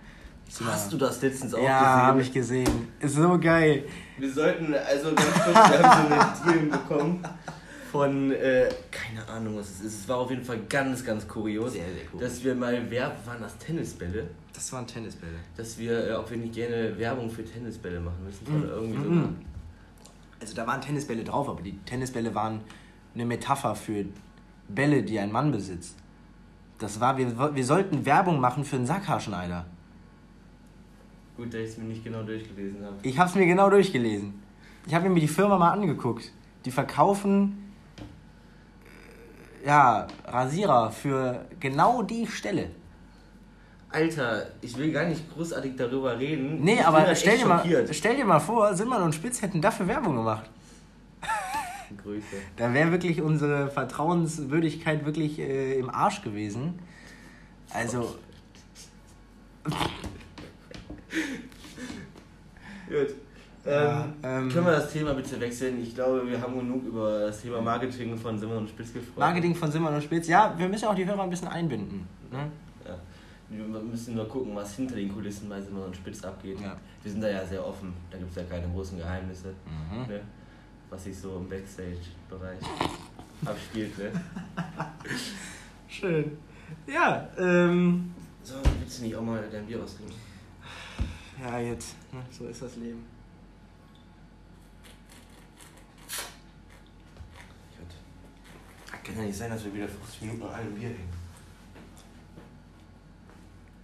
Hast 0.65 0.93
du 0.93 0.97
das 0.97 1.21
letztens 1.21 1.55
auch 1.55 1.63
Ja, 1.63 2.07
habe 2.07 2.23
ich 2.23 2.33
gesehen. 2.33 2.89
Ist 3.01 3.17
so 3.17 3.39
geil. 3.39 3.85
Wir 4.17 4.33
sollten, 4.33 4.75
also 4.75 5.15
ganz 5.15 5.33
kurz, 5.45 5.55
wir 5.55 5.83
haben 5.83 6.09
so 6.09 6.15
eine 6.15 6.59
Deal 6.59 6.67
bekommen 6.71 7.23
von, 7.93 8.33
äh, 8.33 8.69
keine 8.91 9.29
Ahnung, 9.29 9.59
was 9.59 9.69
es 9.71 9.81
ist. 9.81 10.01
Es 10.01 10.09
war 10.09 10.19
auf 10.19 10.31
jeden 10.31 10.45
Fall 10.45 10.59
ganz, 10.69 11.05
ganz 11.05 11.29
kurios. 11.29 11.73
Sehr, 11.73 11.85
sehr 11.85 12.05
cool. 12.13 12.21
Dass 12.21 12.43
wir 12.43 12.55
mal, 12.55 12.81
wer 12.89 13.15
waren 13.27 13.43
das 13.43 13.59
Tennisbälle? 13.59 14.29
Das 14.55 14.73
waren 14.73 14.87
Tennisbälle. 14.87 15.37
Dass 15.57 15.79
wir, 15.79 16.09
äh, 16.09 16.15
ob 16.15 16.31
wir 16.31 16.39
nicht 16.39 16.55
gerne 16.55 16.97
Werbung 16.99 17.31
für 17.31 17.45
Tennisbälle 17.45 18.01
machen 18.01 18.25
müssen. 18.25 18.63
Oder 18.63 18.73
irgendwie 18.73 19.05
so. 19.05 19.29
Da 20.59 20.67
waren 20.67 20.81
Tennisbälle 20.81 21.23
drauf, 21.23 21.49
aber 21.49 21.63
die 21.63 21.79
Tennisbälle 21.85 22.35
waren 22.35 22.63
eine 23.15 23.25
Metapher 23.25 23.77
für 23.77 24.07
Bälle, 24.69 25.05
die 25.05 25.21
ein 25.21 25.31
Mann 25.31 25.53
besitzt. 25.53 25.97
Das 26.79 26.99
war, 26.99 27.17
wir, 27.17 27.55
wir 27.55 27.65
sollten 27.65 28.05
Werbung 28.05 28.41
machen 28.41 28.65
für 28.65 28.75
einen 28.75 28.85
Sackhaarschneider. 28.85 29.67
Gut, 31.37 31.55
dass 31.55 31.61
ich 31.61 31.69
es 31.69 31.79
mir 31.79 31.85
nicht 31.85 32.03
genau 32.03 32.25
durchgelesen 32.25 32.85
habe. 32.85 32.97
Ich 33.05 33.17
habe 33.21 33.31
es 33.31 33.37
mir 33.37 33.47
genau 33.47 33.71
durchgelesen. 33.71 34.43
Ich 34.85 34.93
habe 34.93 35.09
mir 35.09 35.21
die 35.21 35.29
Firma 35.29 35.59
mal 35.59 35.71
angeguckt. 35.71 36.33
Die 36.65 36.73
verkaufen 36.73 37.73
ja, 39.65 40.09
Rasierer 40.27 40.91
für 40.91 41.47
genau 41.61 42.03
die 42.03 42.27
Stelle. 42.27 42.71
Alter, 43.91 44.47
ich 44.61 44.77
will 44.77 44.93
gar 44.93 45.07
nicht 45.07 45.33
großartig 45.35 45.77
darüber 45.77 46.19
reden. 46.19 46.63
Nee, 46.63 46.75
ich 46.75 46.87
aber 46.87 47.15
stell 47.15 47.39
dir, 47.39 47.47
mal, 47.47 47.87
stell 47.91 48.17
dir 48.17 48.25
mal 48.25 48.41
vor, 48.41 48.75
Simon 48.75 49.03
und 49.03 49.15
Spitz 49.15 49.41
hätten 49.41 49.63
dafür 49.63 49.89
Werbung 49.89 50.17
gemacht. 50.17 50.51
Grüße. 52.03 52.25
Da 52.57 52.75
wäre 52.75 52.93
wirklich 52.93 53.23
unsere 53.23 53.71
Vertrauenswürdigkeit 53.71 55.07
wirklich 55.07 55.39
äh, 55.39 55.79
im 55.79 55.89
Arsch 55.89 56.23
gewesen. 56.23 56.79
Also, 57.71 58.17
Gut. 62.89 63.15
Ja, 63.65 64.05
Ähm, 64.05 64.13
ähm, 64.23 64.49
können 64.49 64.67
wir 64.67 64.73
das 64.73 64.93
Thema 64.93 65.13
bitte 65.15 65.39
wechseln? 65.41 65.83
Ich 65.83 65.95
glaube, 65.95 66.27
wir 66.27 66.41
haben 66.41 66.59
genug 66.59 66.85
über 66.87 67.27
das 67.27 67.43
Thema 67.43 67.61
Marketing 67.61 68.17
von 68.17 68.39
Simon 68.39 68.59
und 68.59 68.69
Spitz 68.71 68.95
gesprochen. 68.95 69.21
Marketing 69.21 69.55
von 69.55 69.71
Simon 69.71 69.95
und 69.95 70.03
Spitz. 70.03 70.27
Ja, 70.27 70.55
wir 70.57 70.69
müssen 70.69 70.87
auch 70.87 70.95
die 70.95 71.05
Hörer 71.05 71.23
ein 71.23 71.31
bisschen 71.31 71.49
einbinden. 71.49 72.07
Ne? 72.31 72.51
Wir 73.51 73.65
müssen 73.65 74.15
nur 74.15 74.29
gucken, 74.29 74.55
was 74.55 74.77
hinter 74.77 74.97
den 74.97 75.13
Kulissen 75.13 75.49
bei 75.49 75.61
Simon 75.61 75.85
und 75.85 75.97
Spitz 75.97 76.23
abgeht. 76.23 76.61
Ja. 76.61 76.77
Wir 77.03 77.13
sind 77.13 77.23
da 77.23 77.29
ja 77.31 77.47
sehr 77.47 77.67
offen. 77.67 77.95
Da 78.11 78.19
gibt 78.19 78.31
es 78.31 78.37
ja 78.37 78.43
keine 78.45 78.69
großen 78.69 78.99
Geheimnisse. 78.99 79.55
Mhm. 79.65 80.07
Ne? 80.07 80.21
Was 80.91 81.05
sich 81.05 81.17
so 81.17 81.37
im 81.37 81.49
Backstage-Bereich 81.49 82.61
abspielt. 83.45 83.97
Ne? 83.99 84.13
Schön. 85.89 86.37
Ja, 86.87 87.29
ähm. 87.39 88.13
So, 88.43 88.55
willst 88.79 88.99
du 88.99 89.05
nicht 89.05 89.17
auch 89.17 89.23
mal 89.23 89.43
dein 89.51 89.67
Bier 89.67 89.83
austrinken? 89.83 90.15
Ja, 91.41 91.59
jetzt. 91.59 91.95
Ne? 92.13 92.21
So 92.31 92.47
ist 92.47 92.61
das 92.61 92.77
Leben. 92.77 93.05
Gut. 97.79 99.03
Kann 99.03 99.17
ja 99.17 99.23
nicht 99.23 99.37
sein, 99.37 99.51
dass 99.51 99.65
wir 99.65 99.75
wieder 99.75 99.89
50 99.89 100.23
Minuten 100.23 100.43
an 100.43 100.55
einem 100.55 100.75
Bier 100.75 100.89
hängen. 100.89 101.18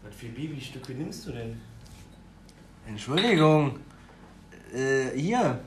Was 0.04 0.14
für 0.14 0.26
Babystücke 0.26 0.92
nimmst 0.92 1.26
du 1.26 1.32
denn? 1.32 1.60
Entschuldigung. 2.86 3.78
Äh, 4.72 5.18
hier. 5.18 5.60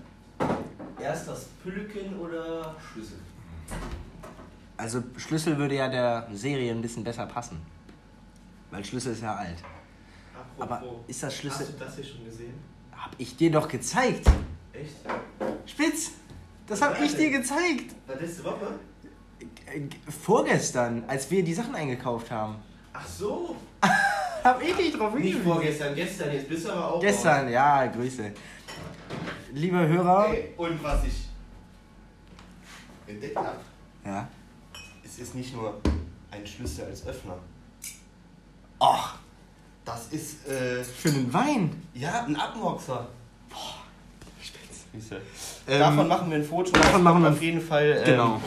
Erst 1.02 1.28
das 1.28 1.46
Pülken 1.64 2.20
oder 2.20 2.76
Schlüssel? 2.80 3.18
Also, 4.78 5.04
Schlüssel 5.18 5.58
würde 5.58 5.76
ja 5.76 5.88
der 5.88 6.28
Serie 6.34 6.72
ein 6.72 6.82
bisschen 6.82 7.04
besser 7.04 7.26
passen. 7.26 7.60
Weil 8.70 8.86
Schlüssel 8.86 9.14
ist 9.14 9.24
ja 9.24 9.36
alt. 9.36 9.58
Aber 10.60 10.84
ist 11.08 11.24
das 11.24 11.36
Schlüssel. 11.36 11.66
Hast 11.66 11.74
du 11.74 11.86
das 11.86 11.96
hier 11.96 12.04
schon 12.04 12.26
gesehen? 12.26 12.54
Hab 12.92 13.16
ich 13.18 13.36
dir 13.36 13.52
doch 13.52 13.68
gezeigt. 13.68 14.28
Echt? 14.74 14.96
Spitz! 15.66 16.12
Das 16.68 16.82
hab 16.82 17.02
ich 17.02 17.16
dir 17.16 17.32
gezeigt. 17.32 17.96
War 18.06 18.18
letzte 18.18 18.44
Woche? 18.44 18.68
Äh, 19.74 19.88
Vorgestern, 20.12 21.04
als 21.08 21.32
wir 21.32 21.44
die 21.44 21.54
Sachen 21.54 21.74
eingekauft 21.74 22.30
haben. 22.30 22.58
Ach 22.94 23.08
so. 23.08 23.56
Hab 24.48 24.62
ich 24.64 24.74
dich 24.76 24.94
drauf 24.94 25.14
Nicht 25.14 25.24
hingewiesen. 25.24 25.44
vorgestern, 25.52 25.94
gestern. 25.96 26.32
Jetzt 26.32 26.48
bist 26.48 26.66
du 26.66 26.72
aber 26.72 26.94
auch. 26.94 27.02
Gestern, 27.02 27.50
ja, 27.52 27.86
Grüße. 27.88 28.32
Liebe 29.54 29.78
Hörer. 29.88 30.28
Ey, 30.30 30.54
und 30.56 30.82
was 30.84 31.04
ich 31.04 31.28
entdeckt 33.08 33.36
habe, 33.36 33.58
Ja. 34.06 34.28
es 35.04 35.20
ist 35.20 35.36
nicht 35.36 35.54
nur 35.54 35.80
ein 36.32 36.46
Schlüssel 36.48 36.86
als 36.86 37.06
Öffner. 37.06 37.38
Och, 38.80 39.16
Das 39.84 40.08
ist, 40.10 40.48
äh, 40.48 40.84
für 40.84 41.10
einen 41.10 41.34
Wein. 41.34 41.82
ja, 41.94 42.24
ein 42.26 42.36
Abmoxer. 42.36 43.08
Spitz. 44.42 45.20
Ähm, 45.68 45.80
davon 45.80 46.08
machen 46.08 46.30
wir 46.30 46.38
ein 46.38 46.44
Foto. 46.44 46.72
davon 46.72 47.04
machen 47.04 47.22
wir- 47.24 47.30
auf 47.32 47.42
jeden 47.42 47.62
Fall 47.62 47.98
ähm, 48.00 48.06
Genau. 48.06 48.42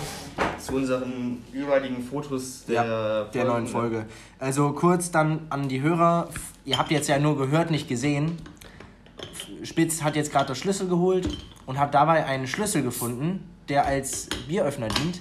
Zu 0.60 0.74
unseren 0.74 1.38
jeweiligen 1.52 2.02
Fotos 2.02 2.64
der, 2.66 2.74
Ja, 2.84 3.24
der 3.24 3.44
neuen. 3.44 3.66
Folge. 3.66 4.06
Also 4.38 4.72
kurz 4.72 5.10
dann 5.10 5.46
an 5.50 5.68
die 5.68 5.80
Hörer. 5.82 6.28
Ihr 6.64 6.78
habt 6.78 6.90
jetzt 6.90 7.08
ja 7.08 7.18
nur 7.18 7.36
gehört, 7.36 7.70
nicht 7.70 7.88
gesehen. 7.88 8.38
Spitz 9.62 10.02
hat 10.02 10.16
jetzt 10.16 10.32
gerade 10.32 10.46
das 10.46 10.58
Schlüssel 10.58 10.88
geholt 10.88 11.28
und 11.66 11.78
hat 11.78 11.94
dabei 11.94 12.24
einen 12.24 12.46
Schlüssel 12.46 12.82
gefunden, 12.82 13.44
der 13.68 13.86
als 13.86 14.28
Bieröffner 14.48 14.88
dient. 14.88 15.20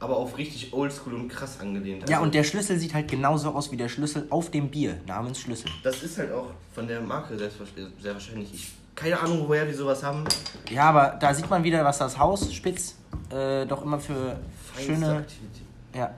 Aber 0.00 0.16
auf 0.16 0.38
richtig 0.38 0.72
oldschool 0.72 1.14
und 1.14 1.28
krass 1.28 1.58
angelehnt. 1.60 2.08
Ja, 2.08 2.16
Also, 2.18 2.26
und 2.26 2.34
der 2.34 2.44
Schlüssel 2.44 2.78
sieht 2.78 2.94
halt 2.94 3.08
genauso 3.10 3.50
aus 3.50 3.72
wie 3.72 3.76
der 3.76 3.88
Schlüssel 3.88 4.26
auf 4.30 4.50
dem 4.50 4.68
Bier 4.70 5.00
namens 5.06 5.40
Schlüssel. 5.40 5.70
Das 5.82 6.02
ist 6.04 6.18
halt 6.18 6.32
auch 6.32 6.52
von 6.72 6.86
der 6.86 7.00
Marke 7.00 7.36
selbstverständlich- 7.36 8.00
sehr 8.02 8.12
wahrscheinlich. 8.12 8.54
Ich, 8.54 8.72
keine 8.98 9.18
Ahnung, 9.20 9.44
woher 9.46 9.64
die 9.64 9.72
sowas 9.72 10.02
haben. 10.02 10.24
Ja, 10.68 10.88
aber 10.88 11.16
da 11.20 11.32
sieht 11.32 11.48
man 11.48 11.62
wieder, 11.62 11.84
was 11.84 11.98
das 11.98 12.18
Haus 12.18 12.52
Spitz 12.52 12.96
äh, 13.30 13.64
doch 13.64 13.82
immer 13.82 14.00
für 14.00 14.36
Feinste 14.72 14.94
schöne. 14.94 15.16
Aktivität. 15.18 15.62
Ja. 15.94 16.14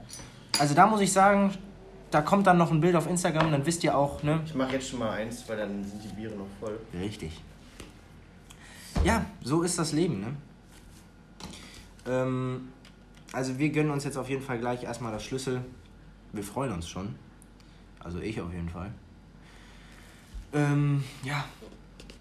Also 0.58 0.74
da 0.74 0.86
muss 0.86 1.00
ich 1.02 1.12
sagen, 1.12 1.52
da 2.10 2.22
kommt 2.22 2.46
dann 2.46 2.56
noch 2.56 2.70
ein 2.70 2.80
Bild 2.80 2.96
auf 2.96 3.06
Instagram, 3.06 3.52
dann 3.52 3.66
wisst 3.66 3.84
ihr 3.84 3.96
auch, 3.96 4.22
ne? 4.22 4.40
Ich 4.46 4.54
mache 4.54 4.72
jetzt 4.72 4.88
schon 4.88 4.98
mal 4.98 5.10
eins, 5.10 5.46
weil 5.46 5.58
dann 5.58 5.84
sind 5.84 6.02
die 6.02 6.08
Biere 6.08 6.34
noch 6.34 6.46
voll. 6.58 6.78
Richtig. 6.98 7.40
Ja, 9.04 9.26
so 9.42 9.62
ist 9.62 9.78
das 9.78 9.92
Leben, 9.92 10.20
ne? 10.20 10.36
Ähm, 12.08 12.68
also 13.32 13.58
wir 13.58 13.68
gönnen 13.70 13.90
uns 13.90 14.04
jetzt 14.04 14.16
auf 14.16 14.28
jeden 14.28 14.42
Fall 14.42 14.58
gleich 14.58 14.84
erstmal 14.84 15.12
das 15.12 15.22
Schlüssel. 15.22 15.60
Wir 16.32 16.42
freuen 16.42 16.72
uns 16.72 16.88
schon. 16.88 17.14
Also 18.02 18.20
ich 18.20 18.40
auf 18.40 18.52
jeden 18.52 18.70
Fall. 18.70 18.90
Ähm, 20.52 21.04
ja, 21.22 21.44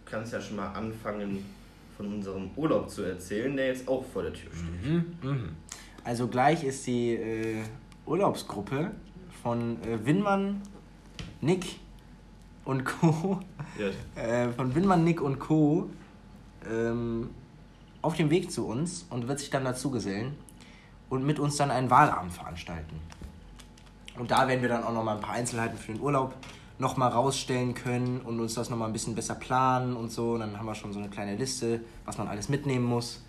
kannst 0.09 0.33
ja 0.33 0.41
schon 0.41 0.57
mal 0.57 0.71
anfangen, 0.73 1.45
von 1.99 2.13
unserem 2.13 2.49
Urlaub 2.55 2.89
zu 2.89 3.03
erzählen, 3.03 3.55
der 3.57 3.67
jetzt 3.67 3.87
auch 3.87 4.05
vor 4.05 4.23
der 4.23 4.33
Tür 4.33 4.49
steht. 4.53 4.89
Mhm, 4.89 5.17
mhm. 5.21 5.49
Also 6.05 6.27
gleich 6.27 6.63
ist 6.63 6.87
die 6.87 7.13
äh, 7.13 7.61
Urlaubsgruppe 8.05 8.91
von 9.43 9.81
äh, 9.83 10.05
Winmann, 10.05 10.61
Nick 11.41 11.79
und 12.63 12.85
Co. 12.85 13.39
Ja. 13.77 13.89
Äh, 14.21 14.51
von 14.51 14.73
Winmann, 14.75 15.03
Nick 15.03 15.21
und 15.21 15.39
Co. 15.39 15.89
ähm, 16.69 17.29
auf 18.01 18.15
dem 18.15 18.29
Weg 18.29 18.51
zu 18.51 18.65
uns 18.65 19.05
und 19.09 19.27
wird 19.27 19.39
sich 19.39 19.49
dann 19.49 19.63
dazu 19.63 19.91
gesellen 19.91 20.35
und 21.09 21.25
mit 21.25 21.39
uns 21.39 21.57
dann 21.57 21.71
einen 21.71 21.89
Wahlabend 21.89 22.31
veranstalten. 22.33 22.95
Und 24.17 24.31
da 24.31 24.47
werden 24.47 24.61
wir 24.61 24.69
dann 24.69 24.83
auch 24.83 24.93
nochmal 24.93 25.15
ein 25.15 25.21
paar 25.21 25.35
Einzelheiten 25.35 25.77
für 25.77 25.93
den 25.93 26.01
Urlaub 26.01 26.33
nochmal 26.79 27.11
rausstellen 27.11 27.73
können 27.75 28.21
und 28.21 28.39
uns 28.39 28.55
das 28.55 28.69
nochmal 28.69 28.87
ein 28.89 28.93
bisschen 28.93 29.13
besser 29.13 29.35
planen 29.35 29.95
und 29.95 30.11
so. 30.11 30.31
Und 30.33 30.39
dann 30.39 30.57
haben 30.57 30.65
wir 30.65 30.75
schon 30.75 30.91
so 30.93 30.99
eine 30.99 31.09
kleine 31.09 31.35
Liste, 31.35 31.81
was 32.05 32.17
man 32.17 32.27
alles 32.27 32.49
mitnehmen 32.49 32.85
muss. 32.85 33.21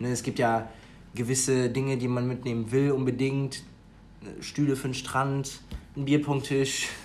Ne, 0.00 0.08
es 0.10 0.22
gibt 0.22 0.38
ja 0.38 0.68
gewisse 1.14 1.70
Dinge, 1.70 1.96
die 1.96 2.08
man 2.08 2.26
mitnehmen 2.26 2.72
will 2.72 2.90
unbedingt. 2.90 3.62
Stühle 4.40 4.74
für 4.74 4.88
den 4.88 4.94
Strand, 4.94 5.60
ein 5.96 6.04
Bierpunkttisch. 6.04 6.88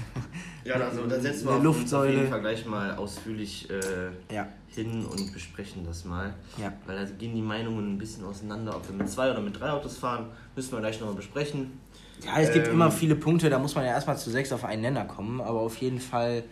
Ja, 0.65 0.75
also 0.75 1.07
da 1.07 1.19
setzen 1.19 1.47
wir 1.47 1.57
Luftsäule. 1.57 2.09
auf 2.09 2.15
jeden 2.17 2.29
Fall 2.29 2.41
gleich 2.41 2.65
mal 2.65 2.93
ausführlich 2.95 3.67
äh, 3.71 4.09
Ja. 4.35 4.47
hin 4.67 5.03
und 5.03 5.33
besprechen 5.33 5.83
das 5.83 6.05
mal. 6.05 6.35
Ja. 6.61 6.71
Weil 6.85 6.97
da 7.05 7.11
gehen 7.11 7.33
die 7.33 7.41
Meinungen 7.41 7.93
ein 7.93 7.97
bisschen 7.97 8.23
auseinander. 8.25 8.75
Ob 8.75 8.87
wir 8.87 8.93
mit 8.95 9.09
zwei 9.09 9.31
oder 9.31 9.39
mit 9.41 9.59
drei 9.59 9.71
Autos 9.71 9.97
fahren, 9.97 10.27
müssen 10.55 10.73
wir 10.73 10.79
gleich 10.81 10.99
nochmal 10.99 11.15
besprechen. 11.15 11.79
Ja, 12.25 12.39
es 12.39 12.51
gibt 12.51 12.67
Ähm, 12.67 12.73
immer 12.73 12.91
viele 12.91 13.15
Punkte, 13.15 13.49
da 13.49 13.59
muss 13.59 13.75
man 13.75 13.85
ja 13.85 13.91
erstmal 13.91 14.17
zu 14.17 14.29
sechs 14.29 14.51
auf 14.51 14.65
einen 14.65 14.81
Nenner 14.81 15.05
kommen, 15.05 15.39
aber 15.41 15.61
auf 15.61 15.77
jeden 15.77 15.99
Fall 15.99 16.43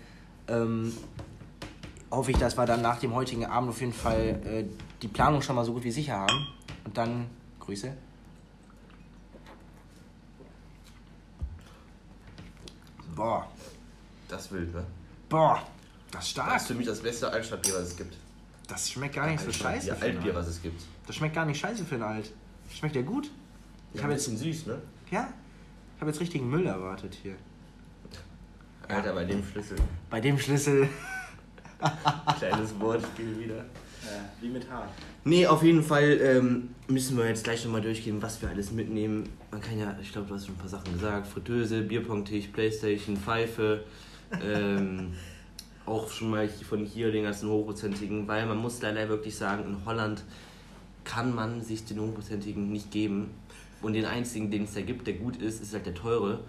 ähm, 0.48 0.94
hoffe 2.10 2.32
ich, 2.32 2.38
dass 2.38 2.58
wir 2.58 2.66
dann 2.66 2.82
nach 2.82 3.00
dem 3.00 3.14
heutigen 3.14 3.46
Abend 3.46 3.70
auf 3.70 3.80
jeden 3.82 3.94
Fall 3.94 4.40
äh, 4.46 4.66
die 5.02 5.08
Planung 5.10 5.42
schon 5.42 5.56
mal 5.56 5.66
so 5.66 5.74
gut 5.74 5.84
wie 5.84 5.92
sicher 5.92 6.18
haben. 6.18 6.48
Und 6.86 6.98
dann 6.98 7.28
Grüße. 7.60 7.92
Boah, 13.16 13.48
Das 14.28 14.46
ist 14.46 14.52
wild, 14.52 14.74
ne? 14.74 14.86
boah, 15.30 15.56
das 16.12 16.28
ist 16.28 16.38
Das 16.38 16.46
stark. 16.46 16.56
ist 16.58 16.68
für 16.68 16.74
mich 16.76 16.86
das 16.86 17.00
beste 17.02 17.30
Altstadtbier, 17.32 17.74
was 17.74 17.82
es 17.90 17.98
gibt. 17.98 18.16
Das 18.68 18.90
schmeckt 18.92 19.16
gar 19.16 19.28
nicht 19.28 19.44
so 19.44 19.52
scheiße. 19.52 19.88
Ja, 19.88 19.96
für 19.96 20.06
Altbier, 20.06 20.26
Alt. 20.32 20.36
was 20.36 20.48
es 20.48 20.62
gibt. 20.62 20.82
Das 21.08 21.16
schmeckt 21.16 21.34
gar 21.36 21.46
nicht 21.46 21.60
scheiße 21.60 21.86
für 21.86 21.96
ein 21.96 22.04
Alt. 22.04 22.32
Schmeckt 22.72 22.96
ja 22.96 23.02
gut. 23.02 23.32
Ich 23.94 23.98
Ja, 23.98 24.04
habe 24.04 24.14
ein 24.14 24.18
jetzt, 24.18 24.30
bisschen 24.30 24.54
süß, 24.54 24.68
ne? 24.68 24.82
ja, 25.10 25.30
ich 25.98 26.02
habe 26.02 26.12
jetzt 26.12 26.22
richtigen 26.22 26.48
Müll 26.48 26.68
erwartet 26.68 27.18
hier. 27.24 27.34
Alter, 28.88 29.14
bei 29.14 29.26
dem 29.26 29.44
Schlüssel. 29.44 29.78
Bei 30.12 30.22
dem 30.22 30.38
Schlüssel. 30.38 30.88
Kleines 32.38 32.80
Wortspiel 32.80 33.40
wieder. 33.40 33.66
wie 34.40 34.50
mit 34.50 34.70
Haar. 34.70 34.88
Nee, 35.24 35.48
auf 35.48 35.64
jeden 35.64 35.82
Fall 35.82 36.20
ähm, 36.22 36.70
müssen 36.88 37.18
wir 37.18 37.28
jetzt 37.28 37.44
gleich 37.44 37.66
nochmal 37.66 37.82
durchgehen, 37.82 38.22
was 38.22 38.40
wir 38.44 38.50
alles 38.50 38.72
mitnehmen. 38.72 39.28
Man 39.50 39.60
kann 39.60 39.80
ja, 39.80 39.98
ich 40.00 40.12
glaube, 40.12 40.28
du 40.28 40.36
hast 40.36 40.46
schon 40.46 40.54
ein 40.54 40.60
paar 40.60 40.70
Sachen 40.70 40.94
gesagt. 40.94 41.26
Fritteuse, 41.26 41.82
Bierpongtisch, 41.82 42.46
Playstation, 42.50 43.18
Pfeife. 43.18 43.84
Ähm, 44.46 45.16
auch 45.88 46.12
schon 46.12 46.30
mal 46.30 46.48
von 46.48 46.86
hier 46.86 47.12
den 47.12 47.24
ganzen 47.24 47.50
hochprozentigen, 47.50 48.28
weil 48.28 48.46
man 48.46 48.58
muss 48.58 48.84
leider 48.84 49.10
wirklich 49.10 49.36
sagen, 49.36 49.64
in 49.64 49.84
Holland 49.84 50.24
kann 51.04 51.34
man 51.34 51.64
sich 51.64 51.86
den 51.86 52.00
hochprozentigen 52.00 52.72
nicht 52.72 52.92
geben. 52.92 53.32
Und 53.82 53.94
den 53.94 54.06
einzigen, 54.06 54.50
den 54.50 54.64
es 54.64 54.74
da 54.74 54.82
gibt, 54.82 55.08
der 55.08 55.16
gut 55.16 55.38
ist, 55.38 55.62
ist 55.62 55.74
halt 55.74 55.86
der 55.86 55.94
teure. 55.94 56.40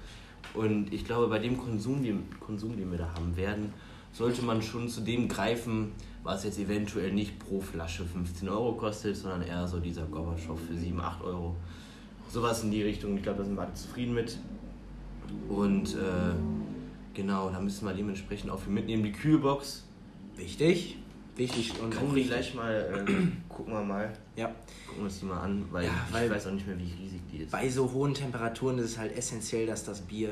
Und 0.54 0.92
ich 0.92 1.04
glaube, 1.04 1.28
bei 1.28 1.38
dem 1.38 1.58
Konsum, 1.58 2.02
den, 2.02 2.26
Konsum, 2.40 2.76
den 2.76 2.90
wir 2.90 2.98
da 2.98 3.12
haben 3.14 3.36
werden, 3.36 3.72
sollte 4.12 4.42
man 4.42 4.62
schon 4.62 4.88
zu 4.88 5.02
dem 5.02 5.28
greifen, 5.28 5.92
was 6.22 6.44
jetzt 6.44 6.58
eventuell 6.58 7.12
nicht 7.12 7.38
pro 7.38 7.60
Flasche 7.60 8.04
15 8.04 8.48
Euro 8.48 8.72
kostet, 8.72 9.16
sondern 9.16 9.42
eher 9.42 9.68
so 9.68 9.78
dieser 9.78 10.04
Gorbatschow 10.06 10.58
für 10.58 10.74
7, 10.74 10.98
8 11.00 11.22
Euro. 11.22 11.54
Sowas 12.30 12.62
in 12.62 12.70
die 12.70 12.82
Richtung. 12.82 13.16
Ich 13.16 13.22
glaube, 13.22 13.38
da 13.38 13.44
sind 13.44 13.56
wir 13.56 13.62
alle 13.62 13.74
zufrieden 13.74 14.14
mit. 14.14 14.38
Und 15.48 15.94
äh, 15.94 16.34
genau, 17.14 17.50
da 17.50 17.60
müssen 17.60 17.86
wir 17.86 17.94
dementsprechend 17.94 18.50
auch 18.50 18.60
viel 18.60 18.72
mitnehmen. 18.72 19.02
Die 19.02 19.12
Kühlbox, 19.12 19.84
Wichtig. 20.38 20.96
Wichtig 21.38 21.72
und 21.80 21.90
kann 21.90 22.14
die 22.14 22.24
gleich 22.24 22.52
mal, 22.54 23.04
äh, 23.08 23.12
gucken 23.48 23.72
wir 23.72 23.82
mal, 23.82 24.12
Ja. 24.36 24.46
gucken 24.86 24.98
wir 24.98 25.04
uns 25.04 25.20
die 25.20 25.26
mal 25.26 25.40
an, 25.40 25.64
weil, 25.70 25.84
Ja, 25.86 25.92
weil- 26.10 26.26
ich 26.26 26.32
weiß 26.32 26.48
auch 26.48 26.52
nicht 26.52 26.66
mehr, 26.66 26.76
wie 26.78 26.92
riesig 27.00 27.20
die 27.32 27.38
ist. 27.38 27.52
Bei 27.52 27.68
so 27.68 27.90
hohen 27.92 28.12
Temperaturen 28.12 28.78
ist 28.78 28.86
es 28.90 28.98
halt 28.98 29.16
essentiell, 29.16 29.66
dass 29.66 29.84
das 29.84 30.00
Bier 30.00 30.30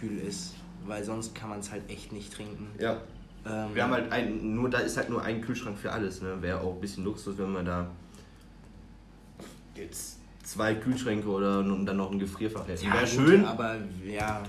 kühl 0.00 0.18
ist, 0.18 0.54
weil 0.86 1.02
sonst 1.04 1.34
kann 1.34 1.48
man 1.50 1.58
es 1.60 1.70
halt 1.72 1.90
echt 1.90 2.12
nicht 2.12 2.32
trinken. 2.32 2.68
Ja, 2.78 3.00
Ähm, 3.44 3.74
wir 3.74 3.82
haben 3.84 3.92
halt 3.92 4.10
ein, 4.12 4.54
nur 4.56 4.70
da 4.70 4.78
ist 4.78 4.96
halt 4.96 5.08
nur 5.10 5.22
ein 5.22 5.40
Kühlschrank 5.40 5.76
für 5.78 5.92
alles, 5.92 6.20
ne? 6.22 6.40
Wäre 6.42 6.60
auch 6.60 6.74
ein 6.74 6.80
bisschen 6.80 7.04
Luxus, 7.04 7.36
wenn 7.38 7.52
man 7.52 7.64
da 7.64 7.88
jetzt 9.76 10.18
zwei 10.42 10.74
Kühlschränke 10.74 11.28
oder 11.28 11.58
und 11.60 11.86
dann 11.86 11.96
noch 11.96 12.10
ein 12.10 12.18
Gefrierfach 12.18 12.66
hätten. 12.68 12.86
ja, 12.86 12.94
Wäre 12.94 13.06
schön, 13.06 13.44
aber 13.44 13.76
ja, 14.04 14.42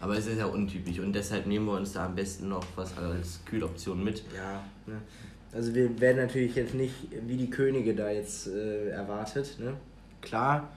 aber 0.00 0.16
es 0.16 0.26
ist 0.26 0.38
ja 0.38 0.46
untypisch 0.46 0.98
und 1.00 1.12
deshalb 1.12 1.46
nehmen 1.46 1.66
wir 1.66 1.72
uns 1.72 1.92
da 1.92 2.06
am 2.06 2.14
besten 2.14 2.48
noch 2.48 2.64
was 2.76 2.96
als 2.96 3.40
Kühloption 3.44 4.02
mit. 4.04 4.22
ja. 4.34 4.62
Ne? 4.86 5.00
Also 5.52 5.74
wir 5.74 5.98
werden 6.00 6.18
natürlich 6.18 6.54
jetzt 6.54 6.74
nicht 6.74 6.94
wie 7.26 7.36
die 7.36 7.48
Könige 7.50 7.94
da 7.94 8.10
jetzt 8.10 8.48
äh, 8.48 8.90
erwartet. 8.90 9.58
Ne? 9.58 9.74
Klar, 10.20 10.68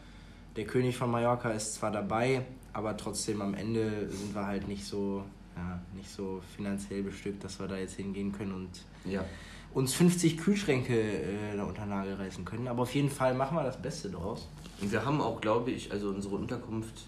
der 0.55 0.65
König 0.65 0.95
von 0.97 1.11
Mallorca 1.11 1.51
ist 1.51 1.75
zwar 1.75 1.91
dabei, 1.91 2.41
aber 2.73 2.95
trotzdem 2.95 3.41
am 3.41 3.53
Ende 3.53 4.09
sind 4.09 4.33
wir 4.33 4.45
halt 4.45 4.67
nicht 4.67 4.85
so, 4.85 5.23
ja, 5.57 5.81
nicht 5.95 6.09
so 6.09 6.41
finanziell 6.55 7.03
bestückt, 7.03 7.43
dass 7.43 7.59
wir 7.59 7.67
da 7.67 7.77
jetzt 7.77 7.95
hingehen 7.95 8.31
können 8.31 8.53
und 8.53 8.69
Ja. 9.11 9.25
uns 9.73 9.93
50 9.93 10.37
Kühlschränke 10.37 10.97
äh, 10.99 11.55
da 11.57 11.63
unter 11.65 11.85
Nagel 11.85 12.13
reißen 12.15 12.45
können. 12.45 12.67
Aber 12.69 12.83
auf 12.83 12.95
jeden 12.95 13.09
Fall 13.09 13.33
machen 13.33 13.57
wir 13.57 13.63
das 13.63 13.81
Beste 13.81 14.09
draus. 14.09 14.47
Und 14.81 14.91
wir 14.91 15.05
haben 15.05 15.19
auch, 15.21 15.41
glaube 15.41 15.71
ich, 15.71 15.91
also 15.91 16.09
unsere 16.09 16.35
Unterkunft, 16.35 17.07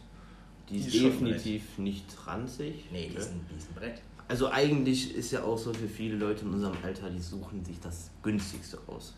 die, 0.69 0.79
Die 0.79 0.87
ist 0.87 0.93
definitiv 1.03 1.77
nicht 1.77 2.05
ranzig. 2.25 2.85
Nee, 2.91 3.07
die 3.07 3.13
ne? 3.13 3.19
ist 3.19 3.31
ein, 3.31 3.41
die 3.51 3.57
ist 3.57 3.69
ein 3.71 3.75
Brett. 3.75 4.01
Also 4.33 4.49
eigentlich 4.49 5.13
ist 5.15 5.29
ja 5.29 5.43
auch 5.43 5.59
so 5.59 5.71
für 5.71 5.87
viele 5.87 6.15
Leute 6.15 6.43
in 6.43 6.53
unserem 6.55 6.75
Alter, 6.83 7.07
die 7.07 7.19
suchen 7.21 7.63
sich 7.63 7.79
das 7.79 8.09
günstigste 8.23 8.79
aus. 8.87 9.13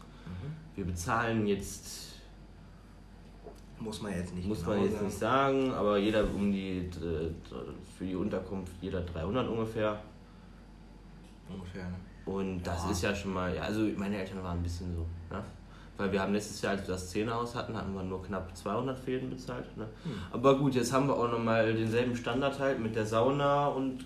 Wir 0.75 0.83
bezahlen 0.83 1.47
jetzt, 1.47 2.15
Muss 3.79 4.01
man 4.01 4.11
jetzt 4.11 4.35
nicht 4.35 4.45
muss 4.45 4.59
genau 4.59 4.71
man 4.75 4.83
jetzt 4.83 4.93
sagen. 4.95 5.05
nicht 5.05 5.17
sagen, 5.17 5.71
aber 5.71 5.97
jeder 5.99 6.25
um 6.25 6.51
die, 6.51 6.79
äh, 6.79 7.29
für 7.97 8.03
die 8.05 8.15
Unterkunft 8.15 8.73
jeder 8.81 8.99
300 9.03 9.47
ungefähr. 9.47 10.01
Ungefähr. 11.49 11.85
Ne? 11.87 11.95
Und 12.25 12.63
das 12.63 12.83
Ja. 12.83 12.91
ist 12.91 13.01
ja 13.03 13.15
schon 13.15 13.33
mal, 13.35 13.55
ja, 13.55 13.61
also 13.61 13.87
meine 13.95 14.17
Eltern 14.17 14.43
waren 14.43 14.57
ein 14.57 14.63
bisschen 14.63 14.93
so, 14.97 15.05
ne? 15.33 15.41
Weil 15.95 16.11
wir 16.11 16.21
haben 16.21 16.33
letztes 16.33 16.61
Jahr, 16.61 16.73
als 16.73 16.81
wir 16.85 16.95
das 16.95 17.09
Zehnerhaus 17.09 17.55
hatten, 17.55 17.73
hatten 17.77 17.93
wir 17.93 18.03
nur 18.03 18.21
knapp 18.21 18.53
200 18.57 18.99
Fäden 18.99 19.29
bezahlt. 19.29 19.77
Ne? 19.77 19.87
Hm. 20.03 20.11
Aber 20.33 20.57
gut, 20.59 20.75
jetzt 20.75 20.91
haben 20.91 21.07
wir 21.07 21.15
auch 21.15 21.31
nochmal 21.31 21.73
denselben 21.73 22.17
Standard 22.17 22.59
halt 22.59 22.81
mit 22.81 22.97
der 22.97 23.05
Sauna 23.05 23.67
und 23.67 24.05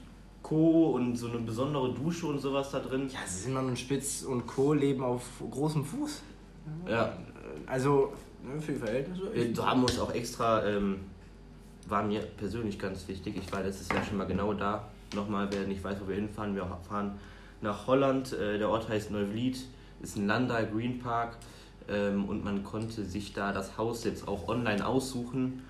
Co. 0.50 0.96
und 0.96 1.16
so 1.16 1.28
eine 1.28 1.38
besondere 1.38 1.94
Dusche 1.94 2.26
und 2.26 2.40
sowas 2.40 2.72
da 2.72 2.80
drin. 2.80 3.08
Ja, 3.14 3.20
Simon 3.28 3.68
und 3.68 3.78
Spitz 3.78 4.24
und 4.24 4.48
Co. 4.48 4.74
leben 4.74 5.04
auf 5.04 5.24
großem 5.52 5.86
Fuß. 5.86 6.24
Ja, 6.88 7.14
Also, 7.68 8.14
ne, 8.44 8.60
für 8.60 8.72
die 8.74 8.80
Verhältnisse. 8.80 9.32
wir 9.32 9.66
haben 9.66 9.84
uns 9.84 10.00
auch 10.00 10.12
extra, 10.12 10.66
ähm, 10.66 11.02
war 11.88 12.04
mir 12.04 12.22
persönlich 12.22 12.80
ganz 12.80 13.08
wichtig, 13.08 13.38
ich 13.38 13.52
war 13.52 13.62
letztes 13.62 13.90
Jahr 13.90 14.04
schon 14.04 14.18
mal 14.18 14.26
genau 14.26 14.54
da. 14.54 14.88
Nochmal, 15.16 15.48
wer 15.52 15.68
nicht 15.68 15.84
weiß, 15.84 15.98
wo 16.04 16.08
wir 16.08 16.16
hinfahren, 16.16 16.56
wir 16.56 16.66
fahren 16.88 17.20
nach 17.62 17.86
Holland. 17.86 18.34
Äh, 18.34 18.58
der 18.58 18.70
Ort 18.70 18.90
heißt 18.90 19.12
Neuwied, 19.12 19.60
ist 20.02 20.18
ein 20.18 20.26
Landal 20.26 20.68
Green 20.68 20.98
Park 20.98 21.38
ähm, 21.88 22.26
und 22.26 22.44
man 22.44 22.64
konnte 22.64 23.06
sich 23.06 23.34
da 23.34 23.52
das 23.54 23.78
Haus 23.78 24.04
jetzt 24.04 24.28
auch 24.28 24.48
online 24.48 24.86
aussuchen, 24.86 25.62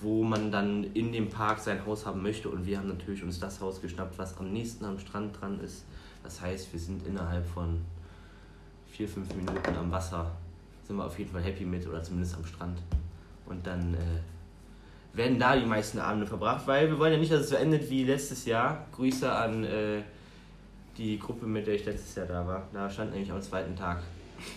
wo 0.00 0.22
man 0.22 0.52
dann 0.52 0.84
in 0.94 1.12
dem 1.12 1.28
Park 1.28 1.58
sein 1.58 1.84
Haus 1.86 2.06
haben 2.06 2.22
möchte. 2.22 2.48
Und 2.48 2.66
wir 2.66 2.78
haben 2.78 2.88
natürlich 2.88 3.22
uns 3.22 3.40
das 3.40 3.60
Haus 3.60 3.80
geschnappt, 3.80 4.18
was 4.18 4.36
am 4.38 4.52
nächsten 4.52 4.84
am 4.84 4.98
Strand 4.98 5.40
dran 5.40 5.60
ist. 5.60 5.84
Das 6.22 6.40
heißt, 6.40 6.72
wir 6.72 6.80
sind 6.80 7.06
innerhalb 7.06 7.46
von 7.46 7.80
vier, 8.90 9.08
fünf 9.08 9.34
Minuten 9.34 9.74
am 9.76 9.90
Wasser. 9.90 10.30
Sind 10.84 10.96
wir 10.96 11.04
auf 11.04 11.18
jeden 11.18 11.30
Fall 11.30 11.42
happy 11.42 11.64
mit 11.64 11.86
oder 11.86 12.02
zumindest 12.02 12.36
am 12.36 12.44
Strand. 12.44 12.78
Und 13.46 13.66
dann 13.66 13.94
äh, 13.94 15.16
werden 15.16 15.38
da 15.38 15.56
die 15.56 15.66
meisten 15.66 15.98
Abende 15.98 16.26
verbracht, 16.26 16.66
weil 16.66 16.88
wir 16.88 16.98
wollen 16.98 17.12
ja 17.12 17.18
nicht, 17.18 17.32
dass 17.32 17.40
es 17.40 17.50
so 17.50 17.56
endet 17.56 17.88
wie 17.90 18.04
letztes 18.04 18.44
Jahr. 18.44 18.86
Grüße 18.92 19.30
an 19.30 19.64
äh, 19.64 20.02
die 20.96 21.18
Gruppe, 21.18 21.46
mit 21.46 21.66
der 21.66 21.74
ich 21.74 21.84
letztes 21.84 22.14
Jahr 22.14 22.26
da 22.26 22.46
war. 22.46 22.68
Da 22.72 22.88
stand 22.90 23.12
nämlich 23.12 23.30
am 23.30 23.40
zweiten 23.40 23.74
Tag 23.76 24.02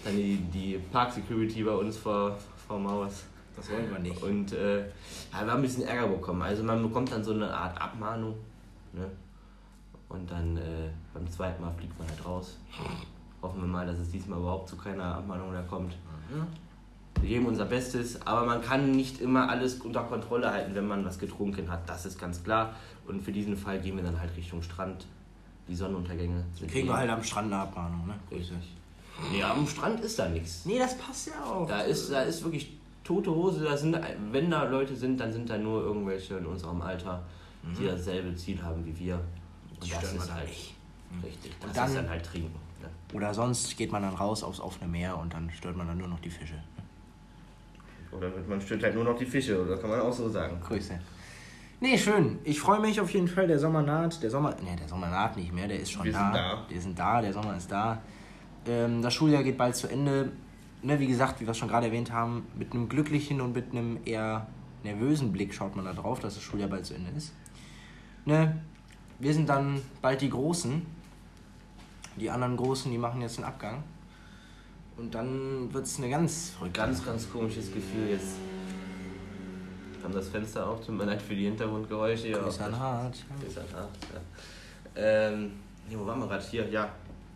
dann 0.03 0.15
die, 0.15 0.37
die 0.53 0.79
Park 0.91 1.11
Security 1.11 1.63
bei 1.63 1.73
uns 1.73 1.97
vor, 1.97 2.37
vor 2.67 2.79
Mauers. 2.79 3.23
Das 3.55 3.69
wollen 3.69 3.91
wir 3.91 3.99
nicht. 3.99 4.21
Und 4.21 4.53
äh, 4.53 4.79
ja, 4.79 4.85
wir 5.31 5.39
haben 5.39 5.49
ein 5.49 5.61
bisschen 5.61 5.83
Ärger 5.83 6.07
bekommen. 6.07 6.41
Also 6.41 6.63
man 6.63 6.81
bekommt 6.81 7.11
dann 7.11 7.23
so 7.23 7.33
eine 7.33 7.53
Art 7.53 7.79
Abmahnung. 7.79 8.35
Ne? 8.93 9.09
Und 10.09 10.29
dann 10.29 10.57
äh, 10.57 10.89
beim 11.13 11.29
zweiten 11.29 11.61
Mal 11.61 11.71
fliegt 11.73 11.97
man 11.97 12.07
halt 12.07 12.25
raus. 12.25 12.57
Hoffen 13.41 13.61
wir 13.61 13.67
mal, 13.67 13.85
dass 13.85 13.97
es 13.97 14.11
diesmal 14.11 14.39
überhaupt 14.39 14.69
zu 14.69 14.75
keiner 14.77 15.15
Abmahnung 15.15 15.51
mehr 15.51 15.63
kommt. 15.63 15.95
Wir 17.19 17.29
geben 17.29 17.45
unser 17.45 17.65
Bestes, 17.65 18.25
aber 18.25 18.45
man 18.45 18.61
kann 18.61 18.91
nicht 18.91 19.21
immer 19.21 19.49
alles 19.49 19.75
unter 19.75 20.03
Kontrolle 20.03 20.51
halten, 20.51 20.75
wenn 20.75 20.87
man 20.87 21.05
was 21.05 21.19
getrunken 21.19 21.69
hat. 21.69 21.87
Das 21.87 22.05
ist 22.05 22.19
ganz 22.19 22.43
klar. 22.43 22.75
Und 23.07 23.21
für 23.21 23.31
diesen 23.31 23.55
Fall 23.57 23.79
gehen 23.79 23.95
wir 23.95 24.03
dann 24.03 24.19
halt 24.19 24.35
Richtung 24.35 24.61
Strand. 24.61 25.05
Die 25.67 25.75
Sonnenuntergänge 25.75 26.43
sind 26.57 26.71
Kriegen 26.71 26.87
wir 26.87 26.97
halt 26.97 27.09
am 27.09 27.23
Strand 27.23 27.51
eine 27.51 27.61
Abmahnung, 27.61 28.07
ne? 28.07 28.15
Richtig. 28.31 28.57
Nee, 29.31 29.43
am 29.43 29.67
Strand 29.67 29.99
ist 30.01 30.17
da 30.17 30.27
nichts. 30.29 30.65
Nee, 30.65 30.79
das 30.79 30.97
passt 30.97 31.27
ja 31.27 31.43
auch. 31.43 31.67
Da 31.67 31.81
ist, 31.81 32.11
da 32.11 32.21
ist 32.21 32.43
wirklich 32.43 32.80
tote 33.13 33.31
Hose. 33.31 33.63
Da 33.63 33.75
sind, 33.75 33.97
wenn 34.31 34.49
da 34.49 34.63
Leute 34.63 34.95
sind, 34.95 35.19
dann 35.19 35.31
sind 35.31 35.49
da 35.49 35.57
nur 35.57 35.81
irgendwelche 35.83 36.37
in 36.37 36.45
unserem 36.45 36.81
Alter, 36.81 37.21
die 37.77 37.85
dasselbe 37.85 38.33
Ziel 38.35 38.61
haben 38.61 38.85
wie 38.85 38.97
wir. 38.97 39.19
Die 39.83 39.89
stören 39.89 40.13
wir 40.19 40.25
da 40.25 40.41
nicht. 40.41 40.75
Richtig. 41.23 41.51
Und 41.61 41.69
Das 41.69 41.73
dann- 41.75 41.89
ist 41.89 41.95
dann 41.97 42.09
halt 42.09 42.25
trinken. 42.25 42.55
Ne? 42.81 42.89
Oder 43.17 43.33
sonst 43.33 43.75
geht 43.77 43.91
man 43.91 44.01
dann 44.03 44.13
raus 44.15 44.43
aufs 44.43 44.59
offene 44.59 44.89
Meer 44.89 45.17
und 45.17 45.33
dann 45.33 45.49
stört 45.51 45.75
man 45.75 45.87
dann 45.87 45.97
nur 45.97 46.07
noch 46.07 46.19
die 46.21 46.29
Fische. 46.29 46.55
Oder 48.11 48.29
man 48.47 48.59
stört 48.61 48.83
halt 48.83 48.95
nur 48.95 49.03
noch 49.03 49.17
die 49.17 49.25
Fische, 49.25 49.61
oder 49.61 49.77
kann 49.77 49.89
man 49.89 49.99
auch 50.01 50.11
so 50.13 50.27
sagen. 50.29 50.57
Grüße. 50.61 50.99
Nee, 51.79 51.97
schön. 51.97 52.39
Ich 52.43 52.59
freue 52.59 52.79
mich 52.79 52.99
auf 53.01 53.09
jeden 53.11 53.27
Fall. 53.27 53.47
Der 53.47 53.57
Sommer 53.57 53.81
naht. 53.81 54.21
Der 54.21 54.29
Sommer, 54.29 54.55
nee, 54.63 54.75
der 54.79 54.87
Sommer 54.87 55.07
naht 55.09 55.35
nicht 55.37 55.51
mehr. 55.51 55.67
Der 55.67 55.79
ist 55.79 55.91
schon 55.91 56.03
Wir 56.03 56.11
da. 56.13 56.19
sind 56.25 56.33
da. 56.35 56.65
Wir 56.69 56.81
sind 56.81 56.99
da. 56.99 57.21
Der 57.21 57.33
Sommer 57.33 57.57
ist 57.57 57.71
da. 57.71 58.01
Ähm, 58.67 59.01
das 59.01 59.13
Schuljahr 59.13 59.41
geht 59.43 59.57
bald 59.57 59.75
zu 59.75 59.87
Ende. 59.87 60.31
Ne, 60.83 60.99
wie 60.99 61.07
gesagt, 61.07 61.39
wie 61.39 61.45
wir 61.45 61.51
es 61.51 61.57
schon 61.57 61.67
gerade 61.67 61.87
erwähnt 61.87 62.11
haben, 62.11 62.47
mit 62.57 62.73
einem 62.73 62.89
glücklichen 62.89 63.39
und 63.39 63.53
mit 63.53 63.71
einem 63.71 63.99
eher 64.03 64.47
nervösen 64.83 65.31
Blick 65.31 65.53
schaut 65.53 65.75
man 65.75 65.85
da 65.85 65.93
drauf, 65.93 66.19
dass 66.19 66.33
das 66.33 66.43
Schuljahr 66.43 66.69
bald 66.69 66.85
zu 66.85 66.95
Ende 66.95 67.11
ist. 67.11 67.33
Ne, 68.25 68.59
wir 69.19 69.33
sind 69.33 69.47
dann 69.47 69.81
bald 70.01 70.21
die 70.21 70.29
Großen. 70.29 70.85
Die 72.17 72.29
anderen 72.29 72.57
Großen, 72.57 72.91
die 72.91 72.97
machen 72.97 73.21
jetzt 73.21 73.37
einen 73.37 73.47
Abgang. 73.47 73.83
Und 74.97 75.13
dann 75.13 75.71
wird 75.73 75.85
es 75.85 75.97
eine 75.99 76.09
ganz 76.09 76.53
Ganz, 76.73 77.05
ganz 77.05 77.31
komisches 77.31 77.71
Gefühl 77.73 78.09
jetzt. 78.09 78.35
Wir 79.97 80.03
haben 80.03 80.13
das 80.13 80.29
Fenster 80.29 80.67
auf, 80.67 80.83
tut 80.83 80.97
mir 80.97 81.05
leid 81.05 81.21
für 81.21 81.35
die 81.35 81.45
Hintergrundgeräusche. 81.45 82.29
Ja, 82.29 82.39
Grüße 82.39 82.65
an 82.65 82.77
Hart. 82.77 83.23
Grüße 83.39 83.61
an 83.61 83.67
Hart, 83.73 83.97
ja. 84.13 84.19
Ähm, 84.95 85.51
nee, 85.87 85.95
wo 85.97 86.05
waren 86.07 86.19
wir 86.19 86.27
gerade? 86.27 86.43
Hier, 86.43 86.67
ja. 86.69 86.89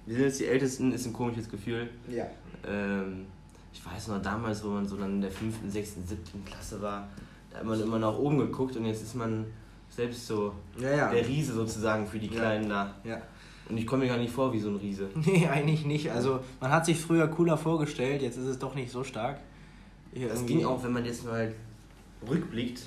Wir 0.05 0.15
sind 0.15 0.25
jetzt 0.25 0.39
die 0.39 0.47
Ältesten, 0.47 0.91
ist 0.91 1.05
ein 1.05 1.13
komisches 1.13 1.49
Gefühl. 1.49 1.89
Ja. 2.09 2.25
Ähm, 2.67 3.27
ich 3.75 3.85
weiß 3.85 4.07
noch 4.07 4.21
damals, 4.21 4.63
wo 4.63 4.69
man 4.69 4.87
so 4.87 4.95
dann 4.95 5.15
in 5.15 5.21
der 5.21 5.31
5., 5.31 5.57
6., 5.67 5.95
7. 6.07 6.45
Klasse 6.45 6.81
war, 6.81 7.07
da 7.51 7.57
hat 7.57 7.65
man 7.65 7.79
immer 7.81 7.99
nach 7.99 8.17
oben 8.17 8.37
geguckt 8.37 8.77
und 8.77 8.85
jetzt 8.85 9.03
ist 9.03 9.15
man 9.15 9.45
selbst 9.89 10.25
so 10.27 10.53
Ja, 10.79 10.89
ja. 10.95 11.11
der 11.11 11.27
Riese 11.27 11.53
sozusagen 11.53 12.07
für 12.07 12.17
die 12.17 12.27
Ja. 12.27 12.39
Kleinen 12.39 12.69
da. 12.69 12.95
Ja. 13.03 13.21
Und 13.67 13.77
ich 13.77 13.85
komme 13.85 14.03
mir 14.03 14.09
gar 14.09 14.17
nicht 14.17 14.31
vor 14.33 14.53
wie 14.53 14.59
so 14.59 14.69
ein 14.69 14.77
Riese. 14.77 15.09
Nee, 15.15 15.47
eigentlich 15.47 15.85
nicht. 15.85 16.09
Also 16.09 16.39
man 16.61 16.71
hat 16.71 16.85
sich 16.85 16.99
früher 17.01 17.27
cooler 17.27 17.57
vorgestellt, 17.57 18.21
jetzt 18.21 18.37
ist 18.37 18.45
es 18.45 18.59
doch 18.59 18.75
nicht 18.75 18.91
so 18.91 19.03
stark. 19.03 19.39
Hier 20.13 20.29
Das 20.29 20.45
ging 20.45 20.63
auch, 20.63 20.81
wenn 20.83 20.93
man 20.93 21.03
jetzt 21.03 21.25
mal 21.25 21.53
rückblickt, 22.27 22.81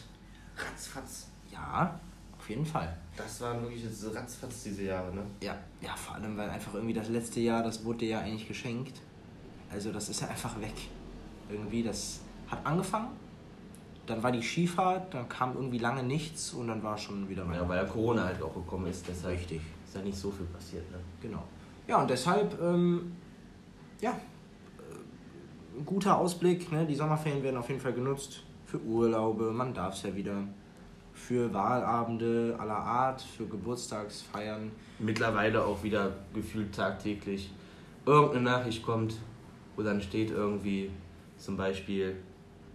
ratzfatz. 0.56 1.28
Ja, 1.52 2.00
auf 2.38 2.48
jeden 2.48 2.64
Fall. 2.64 2.96
Das 3.14 3.40
waren 3.42 3.60
wirklich 3.60 3.84
jetzt 3.84 4.00
so 4.00 4.10
ratzfatz 4.10 4.62
diese 4.62 4.84
Jahre, 4.84 5.14
ne? 5.14 5.22
Ja, 5.42 5.58
ja, 5.82 5.94
vor 5.96 6.14
allem, 6.14 6.34
weil 6.36 6.48
einfach 6.48 6.72
irgendwie 6.72 6.94
das 6.94 7.08
letzte 7.10 7.40
Jahr, 7.40 7.62
das 7.62 7.84
wurde 7.84 7.98
dir 7.98 8.08
ja 8.08 8.20
eigentlich 8.20 8.48
geschenkt. 8.48 9.00
Also 9.70 9.92
das 9.92 10.08
ist 10.08 10.20
ja 10.20 10.28
einfach 10.28 10.60
weg. 10.60 10.74
Irgendwie, 11.50 11.82
das 11.82 12.20
hat 12.48 12.64
angefangen, 12.64 13.08
dann 14.06 14.22
war 14.22 14.32
die 14.32 14.42
Skifahrt, 14.42 15.12
dann 15.12 15.28
kam 15.28 15.54
irgendwie 15.54 15.78
lange 15.78 16.02
nichts 16.02 16.52
und 16.54 16.68
dann 16.68 16.82
war 16.82 16.96
schon 16.96 17.28
wieder 17.28 17.44
Ja, 17.52 17.68
weil 17.68 17.78
ja 17.78 17.84
Corona 17.84 18.24
halt 18.24 18.42
auch 18.42 18.54
gekommen 18.54 18.86
ist, 18.86 19.06
deshalb 19.06 19.38
Richtig. 19.38 19.60
ist 19.84 19.94
ja 19.94 20.02
nicht 20.02 20.16
so 20.16 20.30
viel 20.30 20.46
passiert, 20.46 20.90
ne? 20.90 20.98
Genau. 21.20 21.42
Ja, 21.86 22.00
und 22.00 22.10
deshalb, 22.10 22.60
ähm, 22.60 23.12
ja, 24.00 24.10
äh, 24.10 25.78
ein 25.78 25.84
guter 25.84 26.18
Ausblick. 26.18 26.70
Ne? 26.72 26.86
Die 26.86 26.94
Sommerferien 26.94 27.42
werden 27.42 27.56
auf 27.56 27.68
jeden 27.68 27.80
Fall 27.80 27.92
genutzt 27.92 28.42
für 28.66 28.80
Urlaube, 28.82 29.50
man 29.52 29.72
darf 29.72 29.94
es 29.94 30.02
ja 30.02 30.14
wieder. 30.14 30.36
Für 31.14 31.52
Wahlabende 31.52 32.54
aller 32.60 32.76
Art, 32.76 33.20
für 33.20 33.44
Geburtstagsfeiern. 33.46 34.70
Mittlerweile 35.00 35.64
auch 35.64 35.82
wieder 35.82 36.12
gefühlt 36.32 36.72
tagtäglich 36.72 37.50
irgendeine 38.08 38.44
Nachricht 38.44 38.82
kommt, 38.82 39.16
wo 39.78 39.84
dann 39.84 40.02
steht 40.02 40.32
irgendwie 40.32 40.90
zum 41.36 41.56
Beispiel, 41.56 42.16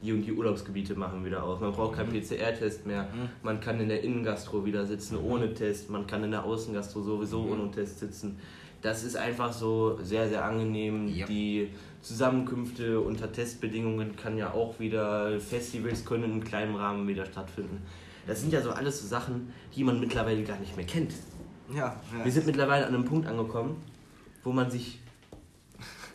die 0.01 0.13
und 0.13 0.21
die 0.21 0.31
Urlaubsgebiete 0.31 0.95
machen 0.95 1.23
wieder 1.25 1.43
auf. 1.43 1.59
Man 1.59 1.73
braucht 1.73 1.97
keinen 1.97 2.11
PCR-Test 2.11 2.85
mehr. 2.85 3.03
Mhm. 3.03 3.29
Man 3.43 3.59
kann 3.59 3.77
in 3.81 3.89
der 3.89 4.01
Innengastro 4.03 4.63
wieder 4.65 4.85
sitzen 4.85 5.17
ohne 5.17 5.53
Test. 5.53 5.89
Man 5.89 6.07
kann 6.07 6.23
in 6.23 6.31
der 6.31 6.45
Außengastro 6.45 7.01
sowieso 7.01 7.41
Mhm. 7.41 7.51
ohne 7.51 7.71
Test 7.71 7.99
sitzen. 7.99 8.39
Das 8.81 9.03
ist 9.03 9.17
einfach 9.17 9.51
so 9.51 9.99
sehr, 10.01 10.29
sehr 10.29 10.45
angenehm. 10.45 11.09
Ja. 11.09 11.25
Die 11.25 11.69
Zusammenkünfte 12.01 13.01
unter 13.01 13.29
Testbedingungen 13.31 14.15
kann 14.15 14.37
ja 14.37 14.51
auch 14.53 14.79
wieder, 14.79 15.39
Festivals 15.41 16.05
können 16.05 16.23
in 16.25 16.43
kleinem 16.43 16.75
Rahmen 16.75 17.05
wieder 17.07 17.25
stattfinden. 17.25 17.81
Das 18.25 18.39
sind 18.39 18.53
ja 18.53 18.61
so 18.61 18.71
alles 18.71 19.01
so 19.01 19.07
Sachen, 19.07 19.51
die 19.75 19.83
man 19.83 19.99
mittlerweile 19.99 20.43
gar 20.43 20.57
nicht 20.59 20.77
mehr 20.77 20.85
kennt. 20.85 21.13
Ja, 21.73 21.97
ja. 22.17 22.23
Wir 22.23 22.31
sind 22.31 22.45
mittlerweile 22.45 22.87
an 22.87 22.93
einem 22.95 23.03
Punkt 23.05 23.27
angekommen, 23.27 23.75
wo 24.43 24.53
man 24.53 24.71
sich 24.71 24.99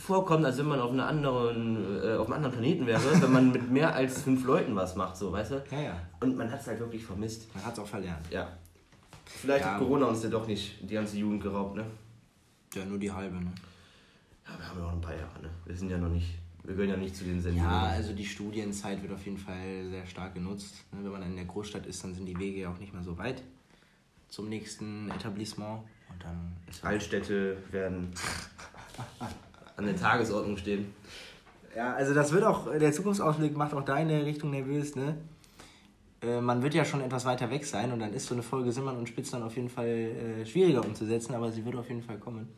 vorkommt, 0.08 0.44
als 0.44 0.56
wenn 0.58 0.66
man 0.66 0.80
auf, 0.80 0.90
einer 0.90 1.06
anderen, 1.06 2.02
äh, 2.02 2.16
auf 2.16 2.26
einem 2.26 2.34
anderen 2.36 2.52
Planeten 2.54 2.86
wäre, 2.86 3.00
wenn 3.22 3.30
man 3.32 3.52
mit 3.52 3.70
mehr 3.70 3.94
als 3.94 4.22
fünf 4.22 4.44
Leuten 4.44 4.74
was 4.74 4.96
macht, 4.96 5.16
so, 5.16 5.30
weißt 5.30 5.52
du? 5.52 5.62
ja, 5.70 5.80
ja. 5.80 6.00
Und 6.20 6.36
man 6.36 6.50
hat 6.50 6.60
es 6.60 6.66
halt 6.66 6.80
wirklich 6.80 7.04
vermisst. 7.04 7.54
Man 7.54 7.64
hat 7.64 7.74
es 7.74 7.78
auch 7.78 7.86
verlernt. 7.86 8.26
Ja. 8.30 8.48
Vielleicht 9.26 9.64
Ja. 9.64 9.72
hat 9.72 9.78
Corona 9.78 10.06
uns 10.06 10.22
ja 10.22 10.30
doch 10.30 10.46
nicht 10.46 10.78
die 10.88 10.94
ganze 10.94 11.18
Jugend 11.18 11.42
geraubt, 11.42 11.76
ne? 11.76 11.84
Ja, 12.74 12.84
nur 12.86 12.98
die 12.98 13.12
halbe, 13.12 13.36
ne? 13.36 13.52
Ja, 14.46 14.58
wir 14.58 14.66
haben 14.68 14.78
ja 14.78 14.84
noch 14.84 14.92
ein 14.94 15.00
paar 15.00 15.14
Jahre, 15.14 15.42
ne? 15.42 15.50
Wir 15.66 15.76
sind 15.76 15.90
ja 15.90 15.98
noch 15.98 16.08
nicht, 16.08 16.30
wir 16.64 16.74
gehören 16.74 16.90
ja 16.90 16.96
nicht 16.96 17.14
zu 17.14 17.24
den 17.24 17.40
Senioren. 17.40 17.70
Ja, 17.70 17.82
also 17.82 18.14
die 18.14 18.24
Studienzeit 18.24 19.02
wird 19.02 19.12
auf 19.12 19.24
jeden 19.26 19.36
Fall 19.38 19.84
sehr 19.90 20.06
stark 20.06 20.32
genutzt. 20.34 20.76
Ne, 20.92 21.04
Wenn 21.04 21.12
man 21.12 21.22
in 21.22 21.36
der 21.36 21.44
Großstadt 21.44 21.84
ist, 21.86 22.02
dann 22.02 22.14
sind 22.14 22.24
die 22.24 22.38
Wege 22.38 22.60
ja 22.60 22.70
auch 22.72 22.78
nicht 22.78 22.94
mehr 22.94 23.02
so 23.02 23.16
weit 23.18 23.42
zum 24.30 24.48
nächsten 24.48 25.10
Etablissement. 25.10 25.82
Und 26.10 26.24
dann 26.24 26.56
Altstädte 26.82 27.58
werden 27.70 28.12
an 29.78 29.86
der 29.86 29.96
Tagesordnung 29.96 30.56
stehen. 30.56 30.92
Ja, 31.74 31.94
also 31.94 32.12
das 32.12 32.32
wird 32.32 32.44
auch, 32.44 32.66
der 32.76 32.92
Zukunftsausblick 32.92 33.56
macht 33.56 33.72
auch 33.72 33.84
da 33.84 33.98
in 33.98 34.08
der 34.08 34.26
Richtung 34.26 34.50
nervös, 34.50 34.96
ne? 34.96 35.16
Äh, 36.20 36.40
man 36.40 36.62
wird 36.62 36.74
ja 36.74 36.84
schon 36.84 37.00
etwas 37.00 37.24
weiter 37.24 37.48
weg 37.50 37.64
sein 37.64 37.92
und 37.92 38.00
dann 38.00 38.12
ist 38.12 38.26
so 38.26 38.34
eine 38.34 38.42
Folge 38.42 38.72
Simmern 38.72 38.96
und 38.96 39.08
Spitz 39.08 39.30
dann 39.30 39.42
auf 39.42 39.54
jeden 39.54 39.68
Fall 39.68 39.86
äh, 39.86 40.44
schwieriger 40.44 40.84
umzusetzen, 40.84 41.34
aber 41.34 41.52
sie 41.52 41.64
wird 41.64 41.76
auf 41.76 41.88
jeden 41.88 42.02
Fall 42.02 42.18
kommen. 42.18 42.48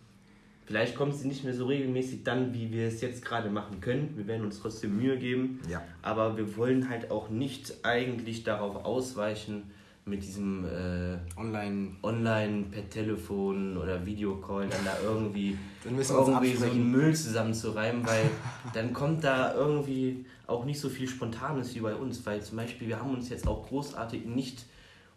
Vielleicht 0.64 0.94
kommt 0.94 1.14
sie 1.16 1.26
nicht 1.26 1.44
mehr 1.44 1.52
so 1.52 1.66
regelmäßig 1.66 2.22
dann, 2.22 2.54
wie 2.54 2.70
wir 2.72 2.86
es 2.86 3.00
jetzt 3.00 3.24
gerade 3.24 3.50
machen 3.50 3.80
können. 3.80 4.14
Wir 4.16 4.26
werden 4.28 4.46
uns 4.46 4.60
trotzdem 4.60 4.96
Mühe 4.96 5.18
geben. 5.18 5.60
Ja. 5.68 5.82
Aber 6.00 6.36
wir 6.36 6.56
wollen 6.56 6.88
halt 6.88 7.10
auch 7.10 7.28
nicht 7.28 7.84
eigentlich 7.84 8.44
darauf 8.44 8.84
ausweichen, 8.84 9.64
mit 10.04 10.22
diesem 10.22 10.64
äh, 10.64 11.18
Online. 11.36 11.90
Online 12.02 12.64
per 12.70 12.88
Telefon 12.88 13.76
oder 13.76 14.04
Videocall 14.04 14.68
dann 14.68 14.84
da 14.84 14.96
irgendwie, 15.02 15.56
Dann 15.84 15.98
irgendwie 15.98 16.54
so 16.54 16.64
einen 16.64 16.90
Müll 16.90 17.14
zusammenzureimen, 17.14 18.06
weil 18.06 18.30
dann 18.74 18.92
kommt 18.92 19.24
da 19.24 19.54
irgendwie 19.54 20.24
auch 20.46 20.64
nicht 20.64 20.80
so 20.80 20.88
viel 20.88 21.08
Spontanes 21.08 21.74
wie 21.74 21.80
bei 21.80 21.94
uns. 21.94 22.24
Weil 22.26 22.42
zum 22.42 22.56
Beispiel, 22.56 22.88
wir 22.88 22.98
haben 22.98 23.14
uns 23.14 23.28
jetzt 23.28 23.46
auch 23.46 23.66
großartig 23.68 24.24
nicht 24.24 24.64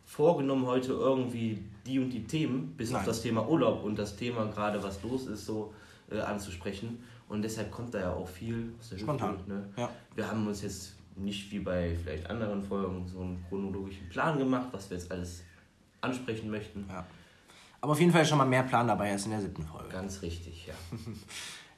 vorgenommen, 0.06 0.66
heute 0.66 0.94
irgendwie 0.94 1.64
die 1.86 2.00
und 2.00 2.10
die 2.10 2.26
Themen, 2.26 2.74
bis 2.78 2.90
auf 2.90 2.98
Nein. 2.98 3.06
das 3.06 3.22
Thema 3.22 3.48
Urlaub 3.48 3.84
und 3.84 3.98
das 3.98 4.16
Thema 4.16 4.46
gerade, 4.46 4.82
was 4.84 5.02
los 5.04 5.28
ist, 5.28 5.46
so 5.46 5.74
äh, 6.12 6.20
anzusprechen. 6.20 7.00
Und 7.30 7.42
deshalb 7.42 7.72
kommt 7.72 7.94
da 7.94 8.00
ja 8.00 8.14
auch 8.14 8.28
viel 8.28 8.74
aus 8.80 8.90
der 8.90 8.98
Hüfte, 8.98 9.06
Spontan. 9.06 9.38
Ne? 9.48 9.70
Ja. 9.78 9.90
Wir 10.14 10.30
haben 10.30 10.46
uns 10.46 10.62
jetzt 10.62 10.94
nicht 11.16 11.52
wie 11.52 11.60
bei 11.60 11.96
vielleicht 12.02 12.30
anderen 12.30 12.64
Folgen 12.64 13.08
so 13.08 13.20
einen 13.22 13.44
chronologischen 13.50 14.10
Plan 14.10 14.38
gemacht, 14.38 14.68
was 14.72 14.90
wir 14.90 14.98
jetzt 14.98 15.12
alles 15.12 15.44
ansprechen 16.02 16.50
möchten. 16.50 16.86
ja. 16.90 17.06
Aber 17.82 17.92
auf 17.92 18.00
jeden 18.00 18.14
Fall 18.14 18.22
ist 18.22 18.30
schon 18.30 18.38
mal 18.38 18.46
mehr 18.46 18.64
Plan 18.64 18.88
dabei 18.88 19.12
als 19.12 19.26
in 19.26 19.32
der 19.32 19.42
siebten 19.42 19.64
Folge. 19.64 19.90
Ganz 19.90 20.22
richtig, 20.22 20.68
ja. 20.68 20.74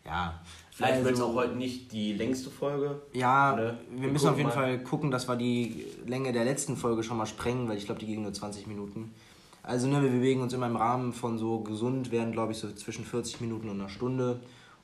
Ja. 0.05 0.39
Vielleicht 0.69 1.03
wird 1.03 1.15
es 1.15 1.19
Also- 1.19 1.31
auch 1.31 1.35
heute 1.35 1.55
nicht 1.55 1.91
die 1.91 2.13
längste 2.13 2.51
Folge. 2.51 3.01
Ja, 3.13 3.55
Ne? 3.55 3.75
wir 3.89 4.01
Wir 4.03 4.11
müssen 4.11 4.29
auf 4.29 4.37
jeden 4.37 4.49
mal. 4.49 4.53
Fall 4.53 4.83
gucken, 4.83 5.09
dass 5.09 5.27
wir 5.27 5.35
die 5.35 5.83
Länge 6.05 6.31
der 6.31 6.45
letzten 6.45 6.77
Folge 6.77 7.01
schon 7.01 7.17
mal 7.17 7.25
sprengen, 7.25 7.67
weil 7.67 7.77
ich 7.77 7.85
glaube, 7.85 7.99
die 8.01 8.05
ging 8.05 8.21
nur 8.21 8.31
20 8.31 8.67
Minuten. 8.67 9.15
Also 9.63 9.87
ne, 9.87 10.03
wir 10.03 10.11
bewegen 10.11 10.41
uns 10.43 10.53
immer 10.53 10.67
im 10.67 10.75
Rahmen 10.75 11.11
von 11.11 11.39
so 11.39 11.61
gesund 11.61 12.11
werden, 12.11 12.31
glaube 12.33 12.51
ich, 12.51 12.59
so 12.59 12.71
zwischen 12.73 13.03
40 13.03 13.41
Minuten 13.41 13.67
und 13.67 13.79
einer 13.79 13.89
Stunde. 13.89 14.39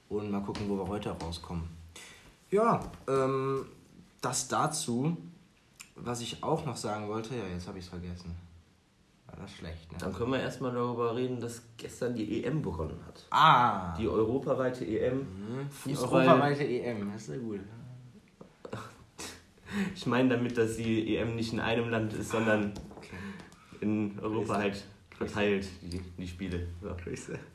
Und 0.10 0.32
mal 0.32 0.42
gucken, 0.42 0.68
wo 0.68 0.76
wir 0.76 0.88
heute 0.88 1.12
rauskommen. 1.12 1.66
Ja, 2.50 2.80
ähm, 3.08 3.68
das 4.22 4.48
dazu. 4.48 5.18
Was 5.96 6.22
ich 6.22 6.42
auch 6.44 6.66
noch 6.66 6.78
sagen 6.78 7.08
wollte, 7.10 7.36
ja, 7.36 7.46
jetzt 7.54 7.68
habe 7.68 7.78
ich 7.78 7.84
es 7.84 7.90
vergessen. 7.90 8.36
War 9.28 9.36
das 9.40 9.52
schlecht, 9.52 9.92
ne? 9.92 9.98
Dann 10.00 10.14
können 10.14 10.32
wir 10.32 10.40
erstmal 10.40 10.72
darüber 10.74 11.16
reden, 11.16 11.40
dass 11.40 11.62
gestern 11.78 12.16
die 12.16 12.44
EM 12.44 12.62
begonnen 12.62 13.00
hat. 13.06 13.28
Ah, 13.30 13.96
Die 13.98 14.08
europaweite 14.08 14.84
EM. 14.86 15.26
die 15.86 15.94
Fußball. 15.94 16.28
europaweite 16.28 16.64
EM, 16.64 17.12
das 17.12 17.22
ist 17.22 17.28
sehr 17.28 17.38
gut. 17.40 17.60
Ich 19.96 20.06
meine 20.06 20.30
damit, 20.30 20.58
dass 20.58 20.76
die 20.78 21.16
EM 21.16 21.36
nicht 21.36 21.54
in 21.54 21.60
einem 21.60 21.90
Land 21.90 22.14
ist, 22.14 22.32
sondern 22.32 22.74
Okay. 22.98 23.16
in 23.82 24.20
Europa 24.22 24.56
halt 24.56 24.84
verteilt, 25.16 25.68
die, 25.82 26.00
die 26.18 26.28
Spiele. 26.28 26.68
So. 26.82 26.90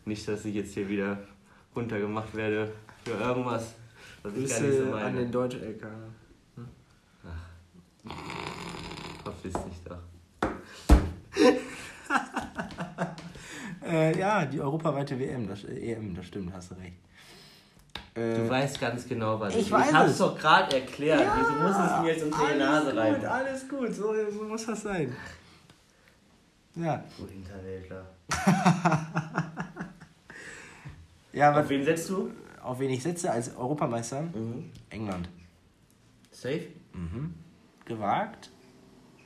Nicht, 0.07 0.27
dass 0.27 0.45
ich 0.45 0.55
jetzt 0.55 0.73
hier 0.75 0.89
wieder 0.89 1.19
runtergemacht 1.75 2.35
werde 2.35 2.73
für 3.05 3.13
irgendwas, 3.13 3.75
was 4.23 4.33
ich 4.35 4.49
gar 4.49 4.61
nicht 4.61 4.73
so 4.73 4.83
Grüße 4.85 4.85
an 4.95 5.03
meine. 5.03 5.19
den 5.21 5.33
Deutsch-LK. 5.33 5.87
Verpiss 9.25 9.53
dich 9.53 9.83
doch. 9.85 9.99
Äh, 13.89 14.19
ja, 14.19 14.45
die 14.45 14.61
europaweite 14.61 15.17
WM, 15.17 15.47
das, 15.47 15.63
äh, 15.63 15.93
EM, 15.93 16.13
das 16.17 16.27
stimmt, 16.27 16.53
hast 16.53 16.73
du 16.73 16.75
recht. 16.75 16.97
Du 18.15 18.21
Äh, 18.21 18.51
weißt 18.51 18.81
ganz 18.81 19.07
genau, 19.07 19.39
was 19.39 19.55
ich 19.55 19.61
ich 19.67 19.71
weiß 19.71 19.89
Ich 19.91 19.95
hab's 19.95 20.11
es. 20.11 20.19
doch 20.19 20.37
gerade 20.37 20.75
erklärt. 20.81 21.21
Wieso 21.39 21.53
muss 21.53 21.77
es 21.77 22.01
mir 22.03 22.09
jetzt 22.13 22.25
unter 22.25 22.53
die 22.53 22.59
Nase 22.59 22.91
alles 23.01 23.15
gut, 23.21 23.25
alles 23.29 23.69
gut, 23.69 23.95
so, 23.95 24.13
so 24.37 24.45
muss 24.45 24.67
das 24.67 24.83
sein. 24.83 25.15
Ja, 26.75 27.05
Du 27.17 27.29
Hinterwäldler. 27.29 28.07
Ja, 31.33 31.51
Auf 31.51 31.57
aber 31.59 31.69
wen 31.69 31.85
setzt 31.85 32.09
du? 32.11 32.31
auf 32.63 32.81
wen 32.81 32.91
ich 32.91 33.03
setze 33.05 33.31
als 33.31 33.55
Europameister? 33.57 34.23
Mhm. 34.23 34.73
England. 34.91 35.29
Safe? 36.33 36.67
Gewagt. 37.87 38.51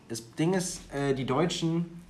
Das 0.08 0.34
Ding 0.34 0.54
ist, 0.54 0.92
äh, 0.92 1.14
die 1.14 1.26
Deutschen, 1.26 2.02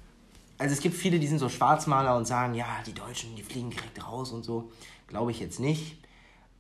also 0.59 0.73
es 0.73 0.81
gibt 0.81 0.95
viele, 0.95 1.19
die 1.19 1.27
sind 1.27 1.39
so 1.39 1.49
Schwarzmaler 1.49 2.17
und 2.17 2.27
sagen, 2.27 2.55
ja, 2.55 2.67
die 2.87 2.93
Deutschen, 2.95 3.35
die 3.37 3.43
fliegen 3.43 3.71
direkt 3.71 4.07
raus 4.07 4.33
und 4.33 4.45
so. 4.45 4.71
Glaube 5.07 5.31
ich 5.31 5.41
jetzt 5.41 5.61
nicht. 5.61 5.97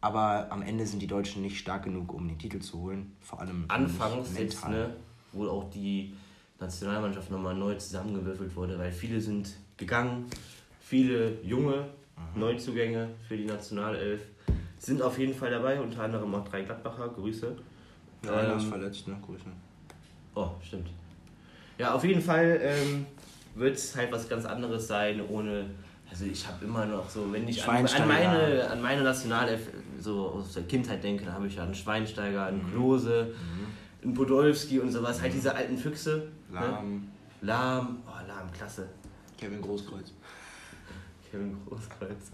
Aber 0.01 0.51
am 0.51 0.62
Ende 0.62 0.86
sind 0.86 1.01
die 1.03 1.07
Deutschen 1.07 1.43
nicht 1.43 1.59
stark 1.59 1.84
genug, 1.84 2.12
um 2.14 2.26
den 2.26 2.38
Titel 2.38 2.61
zu 2.61 2.78
holen. 2.80 3.14
Vor 3.20 3.41
allem 3.41 3.66
Anfangs 3.68 4.36
jetzt, 4.38 4.66
ne, 4.68 4.97
wo 5.32 5.47
auch 5.47 5.68
die 5.70 6.14
Nationalmannschaft 6.59 7.30
nochmal 7.30 7.55
neu 7.55 7.74
zusammengewürfelt 7.74 8.57
wurde, 8.57 8.78
weil 8.78 8.93
viele 8.93 9.20
sind 9.20 9.55
gegangen, 9.76 10.26
viele 10.80 11.43
junge 11.43 11.88
Neuzugänge 12.34 13.11
für 13.28 13.36
die 13.36 13.45
Nationalelf 13.45 14.22
sind 14.78 15.03
auf 15.03 15.18
jeden 15.18 15.34
Fall 15.34 15.51
dabei, 15.51 15.80
unter 15.80 16.03
anderem 16.03 16.34
auch 16.34 16.47
drei 16.49 16.62
Gladbacher, 16.62 17.09
Grüße. 17.09 17.55
Ja, 18.24 18.32
einer 18.36 18.57
ist 18.57 18.64
Ähm, 18.64 18.68
verletzt, 18.70 19.09
ne? 19.09 19.16
Grüße. 19.24 19.45
Oh, 20.35 20.49
stimmt. 20.62 20.89
Ja, 21.78 21.95
auf 21.95 22.05
jeden 22.05 22.20
Fall 22.20 22.61
ähm, 22.62 23.07
wird 23.55 23.76
es 23.76 23.97
halt 23.97 24.12
was 24.12 24.28
ganz 24.28 24.45
anderes 24.45 24.87
sein, 24.87 25.20
ohne. 25.28 25.66
Also 26.11 26.24
ich 26.24 26.45
habe 26.47 26.64
immer 26.64 26.87
noch 26.87 27.09
so, 27.09 27.33
wenn 27.33 27.47
ich 27.47 27.62
an, 27.64 27.87
an, 27.87 28.09
meine, 28.09 28.68
an 28.68 28.83
meine 28.83 29.03
Nationalelf 29.03 29.68
so 30.01 30.28
aus 30.31 30.55
der 30.55 30.64
Kindheit 30.64 31.05
denke, 31.05 31.24
da 31.24 31.33
habe 31.35 31.47
ich 31.47 31.55
ja 31.55 31.62
einen 31.62 31.74
Schweinsteiger, 31.74 32.47
einen 32.47 32.66
Mhm. 32.66 32.72
Klose, 32.72 33.33
einen 34.03 34.14
Podolski 34.14 34.81
und 34.81 34.91
sowas, 34.91 35.20
halt 35.22 35.33
diese 35.33 35.55
alten 35.55 35.78
Füchse. 35.78 36.28
Ne? 36.51 36.59
Lahm, 36.61 37.09
Lahm, 37.43 37.99
oh 38.09 38.26
Lahm, 38.26 38.51
klasse. 38.53 38.89
Kevin 39.39 39.62
Großkreuz. 39.62 40.12
Kevin 41.31 41.57
Großkreuz. 41.68 42.31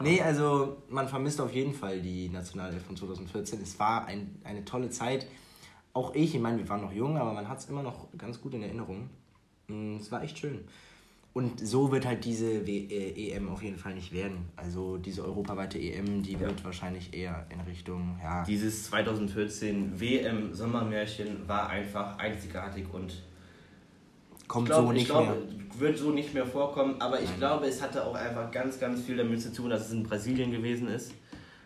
Nee, 0.00 0.20
also 0.22 0.78
man 0.88 1.06
vermisst 1.06 1.40
auf 1.42 1.52
jeden 1.52 1.74
Fall 1.74 2.00
die 2.00 2.30
Nationalelf 2.30 2.82
von 2.84 2.96
2014. 2.96 3.60
Es 3.60 3.78
war 3.78 4.06
ein, 4.06 4.40
eine 4.44 4.64
tolle 4.64 4.88
Zeit. 4.88 5.26
Auch 5.94 6.14
ich, 6.14 6.34
ich 6.34 6.40
meine, 6.40 6.58
wir 6.58 6.68
waren 6.68 6.80
noch 6.80 6.92
jung, 6.92 7.16
aber 7.16 7.32
man 7.32 7.48
hat 7.48 7.58
es 7.58 7.66
immer 7.66 7.82
noch 7.82 8.08
ganz 8.16 8.40
gut 8.40 8.54
in 8.54 8.62
Erinnerung. 8.62 9.10
Mm, 9.68 9.96
Es 9.96 10.10
war 10.10 10.22
echt 10.22 10.38
schön. 10.38 10.60
Und 11.34 11.66
so 11.66 11.90
wird 11.90 12.04
halt 12.04 12.24
diese 12.26 12.66
w 12.66 12.86
äh, 12.90 13.30
EM 13.32 13.48
auf 13.48 13.62
jeden 13.62 13.78
Fall 13.78 13.94
nicht 13.94 14.12
werden. 14.12 14.48
Also 14.56 14.98
diese 14.98 15.24
europaweite 15.24 15.78
EM, 15.78 16.22
die 16.22 16.38
wird 16.38 16.62
wahrscheinlich 16.62 17.14
eher 17.14 17.46
in 17.48 17.60
Richtung, 17.60 18.18
ja, 18.22 18.44
Dieses 18.44 18.84
2014 18.84 19.98
WM-Sommermärchen 19.98 21.48
war 21.48 21.70
einfach 21.70 22.18
einzigartig 22.18 22.84
und 22.92 23.22
kommt 24.46 24.66
glaub, 24.66 24.84
so 24.84 24.92
ich 24.92 24.98
nicht 24.98 25.06
glaube, 25.06 25.28
mehr. 25.28 25.80
wird 25.80 25.96
so 25.96 26.10
nicht 26.10 26.34
mehr 26.34 26.44
vorkommen, 26.46 26.96
aber 27.00 27.18
ich 27.22 27.34
glaube, 27.38 27.66
es 27.66 27.80
hatte 27.80 28.04
auch 28.04 28.14
einfach 28.14 28.50
ganz, 28.50 28.78
ganz 28.78 29.00
viel 29.02 29.16
damit 29.16 29.40
zu 29.40 29.52
tun, 29.54 29.70
dass 29.70 29.86
es 29.86 29.92
in 29.92 30.02
Brasilien 30.02 30.50
gewesen 30.52 30.88
ist. 30.88 31.14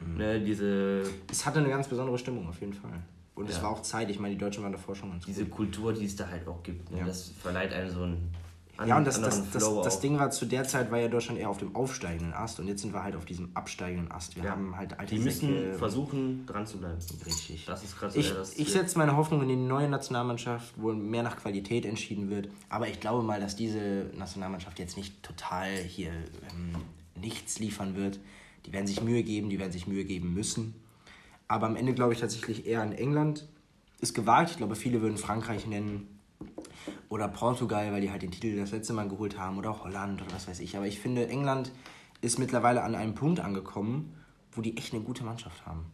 Mhm. 0.00 0.16
Ne, 0.16 0.40
diese, 0.40 1.02
Es 1.28 1.44
hatte 1.44 1.58
eine 1.58 1.70
ganz 1.70 1.88
besondere 1.88 2.16
Stimmung 2.18 2.46
auf 2.48 2.60
jeden 2.60 2.74
Fall. 2.74 3.00
Und 3.36 3.48
es 3.48 3.58
Ja. 3.58 3.64
war 3.64 3.70
auch 3.70 3.82
Zeit, 3.82 4.10
ich 4.10 4.18
meine, 4.18 4.34
die 4.34 4.40
Deutschen 4.40 4.62
waren 4.64 4.72
davor 4.72 4.96
schon 4.96 5.10
ganz 5.10 5.24
diese 5.26 5.44
gut. 5.44 5.56
Kultur, 5.56 5.92
die 5.92 6.06
es 6.06 6.16
da 6.16 6.26
halt 6.28 6.48
auch 6.48 6.62
gibt. 6.62 6.90
Ne, 6.90 6.98
Ja. 7.00 7.04
Das 7.06 7.30
verleiht 7.40 7.72
einem 7.72 7.90
so 7.90 8.02
einen 8.02 8.32
an, 8.78 8.88
Ja, 8.88 8.98
und 8.98 9.06
das, 9.06 9.20
das, 9.22 9.50
das, 9.52 9.64
das. 9.84 10.00
Ding 10.00 10.18
war, 10.18 10.30
zu 10.30 10.44
der 10.44 10.64
Zeit 10.64 10.90
war 10.90 10.98
ja 10.98 11.08
Deutschland 11.08 11.38
eher 11.40 11.48
auf 11.48 11.56
dem 11.56 11.74
aufsteigenden 11.74 12.34
Ast 12.34 12.60
und 12.60 12.66
jetzt 12.68 12.82
sind 12.82 12.92
wir 12.92 13.02
halt 13.02 13.16
auf 13.16 13.24
diesem 13.24 13.48
absteigenden 13.54 14.10
Ast. 14.10 14.36
Wir 14.36 14.44
Ja. 14.44 14.50
haben 14.50 14.76
halt 14.76 14.98
alte 14.98 15.14
Die 15.14 15.20
müssen 15.22 15.48
Säcke. 15.48 15.78
versuchen, 15.78 16.44
dran 16.46 16.66
zu 16.66 16.76
bleiben. 16.78 16.98
Richtig. 17.24 17.64
Das 17.66 17.82
ist 17.84 17.98
gerade 17.98 18.12
so 18.12 18.18
Ich, 18.20 18.58
ich 18.58 18.72
setze 18.72 18.98
meine 18.98 19.16
Hoffnung 19.16 19.40
in 19.42 19.48
die 19.48 19.56
neue 19.56 19.88
Nationalmannschaft, 19.88 20.74
wo 20.76 20.92
mehr 20.92 21.22
nach 21.22 21.38
Qualität 21.38 21.86
entschieden 21.86 22.28
wird. 22.28 22.48
Aber 22.68 22.86
ich 22.88 23.00
glaube 23.00 23.22
mal, 23.22 23.40
dass 23.40 23.56
diese 23.56 24.10
Nationalmannschaft 24.16 24.78
jetzt 24.78 24.96
nicht 24.98 25.22
total 25.22 25.70
hier 25.76 26.10
ähm, 26.10 26.74
nichts 27.18 27.58
liefern 27.58 27.96
wird. 27.96 28.18
Die 28.66 28.72
werden 28.74 28.86
sich 28.86 29.02
Mühe 29.02 29.22
geben, 29.22 29.48
die 29.48 29.58
werden 29.58 29.72
sich 29.72 29.86
Mühe 29.86 30.04
geben 30.04 30.34
müssen. 30.34 30.74
Aber 31.48 31.66
am 31.66 31.76
Ende 31.76 31.94
glaube 31.94 32.12
ich 32.12 32.20
tatsächlich 32.20 32.66
eher 32.66 32.82
an 32.82 32.92
England. 32.92 33.48
Ist 34.00 34.14
gewagt. 34.14 34.50
Ich 34.50 34.56
glaube, 34.56 34.76
viele 34.76 35.00
würden 35.00 35.16
Frankreich 35.16 35.66
nennen. 35.66 36.20
Oder 37.08 37.28
Portugal, 37.28 37.92
weil 37.92 38.00
die 38.00 38.10
halt 38.10 38.22
den 38.22 38.30
Titel 38.30 38.56
das 38.56 38.72
letzte 38.72 38.92
Mal 38.92 39.08
geholt 39.08 39.38
haben. 39.38 39.58
Oder 39.58 39.82
Holland 39.82 40.20
oder 40.22 40.32
was 40.32 40.48
weiß 40.48 40.60
ich. 40.60 40.76
Aber 40.76 40.86
ich 40.86 40.98
finde, 40.98 41.28
England 41.28 41.72
ist 42.20 42.38
mittlerweile 42.38 42.82
an 42.82 42.94
einem 42.94 43.14
Punkt 43.14 43.40
angekommen, 43.40 44.14
wo 44.52 44.60
die 44.60 44.76
echt 44.76 44.92
eine 44.92 45.02
gute 45.02 45.24
Mannschaft 45.24 45.64
haben. 45.66 45.86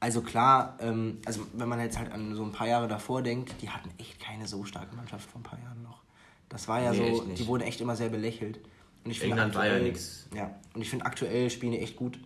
Also 0.00 0.20
klar, 0.20 0.76
ähm, 0.80 1.18
also 1.24 1.46
wenn 1.52 1.68
man 1.68 1.78
jetzt 1.78 1.96
halt 1.96 2.10
an 2.10 2.34
so 2.34 2.42
ein 2.42 2.50
paar 2.50 2.66
Jahre 2.66 2.88
davor 2.88 3.22
denkt, 3.22 3.54
die 3.62 3.70
hatten 3.70 3.88
echt 3.98 4.18
keine 4.18 4.48
so 4.48 4.64
starke 4.64 4.96
Mannschaft 4.96 5.30
vor 5.30 5.40
ein 5.40 5.44
paar 5.44 5.60
Jahren 5.60 5.80
noch. 5.82 6.02
Das 6.48 6.66
war 6.66 6.82
ja 6.82 6.90
Nee, 6.90 7.14
so, 7.14 7.24
die 7.24 7.46
wurden 7.46 7.62
echt 7.62 7.80
immer 7.80 7.94
sehr 7.94 8.08
belächelt. 8.08 8.58
Und 9.04 9.12
ich 9.12 9.22
England 9.22 9.54
war 9.54 9.66
ja 9.66 9.78
nix. 9.78 10.28
Ja, 10.34 10.54
und 10.74 10.82
ich 10.82 10.90
finde 10.90 11.06
aktuell 11.06 11.50
spielen 11.50 11.72
die 11.72 11.78
echt 11.78 11.96
gut. 11.96 12.18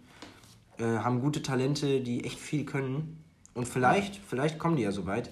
Äh, 0.78 0.84
haben 0.98 1.20
gute 1.20 1.42
Talente, 1.42 2.00
die 2.00 2.24
echt 2.24 2.38
viel 2.38 2.64
können. 2.64 3.22
Und 3.54 3.66
vielleicht, 3.66 4.16
vielleicht 4.16 4.58
kommen 4.58 4.76
die 4.76 4.82
ja 4.82 4.92
so 4.92 5.06
weit. 5.06 5.30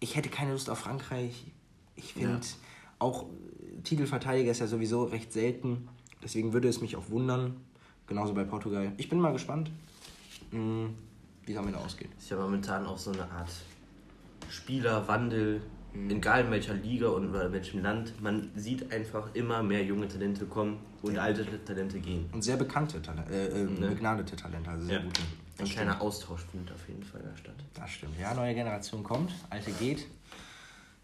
Ich 0.00 0.16
hätte 0.16 0.28
keine 0.28 0.52
Lust 0.52 0.68
auf 0.68 0.78
Frankreich. 0.78 1.46
Ich 1.94 2.12
finde 2.12 2.34
Ja. 2.34 2.40
auch 2.98 3.22
äh, 3.24 3.80
Titelverteidiger 3.82 4.50
ist 4.50 4.58
ja 4.60 4.66
sowieso 4.66 5.04
recht 5.04 5.32
selten. 5.32 5.88
Deswegen 6.22 6.52
würde 6.52 6.68
es 6.68 6.80
mich 6.80 6.96
auch 6.96 7.08
wundern. 7.08 7.56
Genauso 8.06 8.34
bei 8.34 8.44
Portugal. 8.44 8.92
Ich 8.98 9.08
bin 9.08 9.18
mal 9.18 9.32
gespannt, 9.32 9.70
mh, 10.52 10.90
wie 11.46 11.52
es 11.52 11.58
am 11.58 11.66
Ende 11.66 11.78
ausgeht. 11.78 12.10
ist 12.18 12.30
ja 12.30 12.36
momentan 12.36 12.84
auch 12.86 12.98
so 12.98 13.10
eine 13.12 13.22
Art 13.30 13.50
Spielerwandel. 14.50 15.60
Egal 16.08 16.44
in 16.44 16.50
welcher 16.50 16.74
Liga 16.74 17.08
und 17.08 17.24
in 17.34 17.52
welchem 17.52 17.82
Land. 17.82 18.20
Man 18.22 18.50
sieht 18.54 18.92
einfach 18.92 19.28
immer 19.34 19.62
mehr 19.62 19.84
junge 19.84 20.08
Talente 20.08 20.46
kommen 20.46 20.78
und 21.02 21.18
alte 21.18 21.44
Talente 21.64 21.98
gehen. 22.00 22.28
Und 22.32 22.42
sehr 22.42 22.56
bekannte 22.56 23.00
Talente, 23.02 23.32
äh, 23.32 23.60
äh, 23.60 23.64
Ne? 23.64 23.88
begnadete 23.88 24.36
Talente, 24.36 24.70
also 24.70 24.86
sehr 24.86 24.98
Ja. 24.98 25.04
gute. 25.04 25.20
Ein 25.58 25.64
kleiner 25.64 26.00
Austausch 26.02 26.42
findet 26.50 26.74
auf 26.74 26.86
jeden 26.88 27.02
Fall 27.02 27.22
da 27.22 27.34
statt. 27.36 27.54
Das 27.74 27.90
stimmt. 27.90 28.18
Ja, 28.20 28.34
neue 28.34 28.54
Generation 28.54 29.02
kommt, 29.02 29.32
alte 29.48 29.70
geht. 29.72 30.06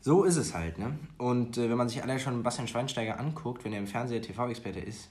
So 0.00 0.24
ist 0.24 0.36
es 0.36 0.52
halt, 0.52 0.78
ne? 0.78 0.98
Und 1.16 1.56
äh, 1.56 1.70
wenn 1.70 1.76
man 1.78 1.88
sich 1.88 2.02
allein 2.02 2.18
schon 2.18 2.42
Bastian 2.42 2.66
Schweinsteiger 2.68 3.18
anguckt, 3.20 3.64
wenn 3.64 3.72
er 3.72 3.78
im 3.78 3.86
Fernseher 3.86 4.20
TV-Experte 4.20 4.80
ist, 4.80 5.08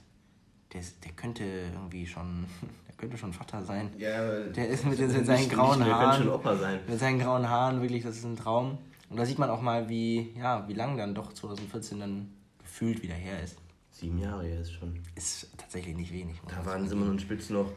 der, 0.72 0.80
ist- 0.80 1.02
der 1.04 1.12
könnte 1.12 1.42
irgendwie 1.44 2.06
schon, 2.06 2.44
der 2.86 2.94
könnte 2.96 3.16
schon 3.16 3.32
Vater 3.32 3.64
sein. 3.64 3.88
Ja, 3.98 4.40
Der 4.50 4.68
ist 4.68 4.84
mit, 4.86 4.98
mit 5.00 5.26
seinen 5.26 5.48
grauen 5.48 5.78
Der 5.80 5.88
könnte 5.88 6.16
schon 6.18 6.26
Haaren, 6.26 6.28
Opa 6.28 6.56
sein. 6.56 6.80
mit 6.86 7.00
seinen 7.00 7.18
grauen 7.18 7.48
Haaren, 7.48 7.80
wirklich, 7.80 8.02
das 8.02 8.16
ist 8.18 8.24
ein 8.24 8.36
Traum. 8.36 8.78
Und 9.12 9.18
da 9.18 9.26
sieht 9.26 9.38
man 9.38 9.50
auch 9.50 9.60
mal, 9.60 9.90
wie, 9.90 10.32
ja, 10.38 10.66
wie 10.68 10.72
lang 10.72 10.96
dann 10.96 11.14
doch 11.14 11.34
2014 11.34 12.00
dann 12.00 12.32
gefühlt 12.58 13.02
wieder 13.02 13.14
her 13.14 13.42
ist. 13.42 13.58
Sieben 13.90 14.18
Jahre 14.18 14.48
jetzt 14.48 14.72
schon. 14.72 14.98
Ist 15.14 15.48
tatsächlich 15.58 15.94
nicht 15.94 16.10
wenig. 16.10 16.40
Da 16.48 16.64
waren. 16.64 16.88
Simon 16.88 17.10
und 17.10 17.20
Spitz 17.20 17.50
noch 17.50 17.70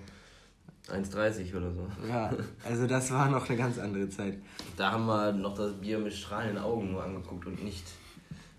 1,30 0.87 1.53
oder 1.57 1.73
so. 1.73 1.85
Ja, 2.07 2.31
also 2.63 2.87
das 2.87 3.11
war 3.11 3.29
noch 3.29 3.49
eine 3.49 3.57
ganz 3.57 3.77
andere 3.77 4.07
Zeit. 4.07 4.37
Da 4.77 4.93
haben 4.93 5.05
wir 5.07 5.33
noch 5.33 5.55
das 5.55 5.73
Bier 5.73 5.99
mit 5.99 6.13
strahlenden 6.13 6.63
Augen 6.63 6.93
nur 6.93 7.03
angeguckt 7.03 7.45
und 7.47 7.61
nicht. 7.61 7.83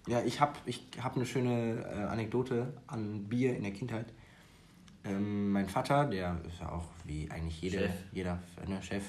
Ja, 0.06 0.20
ich 0.22 0.38
habe 0.42 0.52
ich 0.66 0.84
hab 1.02 1.16
eine 1.16 1.24
schöne 1.24 1.82
äh, 1.82 2.04
Anekdote 2.04 2.74
an 2.88 3.24
Bier 3.24 3.56
in 3.56 3.62
der 3.62 3.72
Kindheit. 3.72 4.12
Ähm, 5.04 5.50
mein 5.50 5.68
Vater, 5.70 6.04
der 6.04 6.38
ist 6.46 6.60
ja 6.60 6.70
auch 6.70 6.84
wie 7.04 7.30
eigentlich 7.30 7.62
jede, 7.62 7.78
Chef. 7.78 7.92
jeder 8.12 8.38
ne, 8.68 8.82
Chef, 8.82 9.04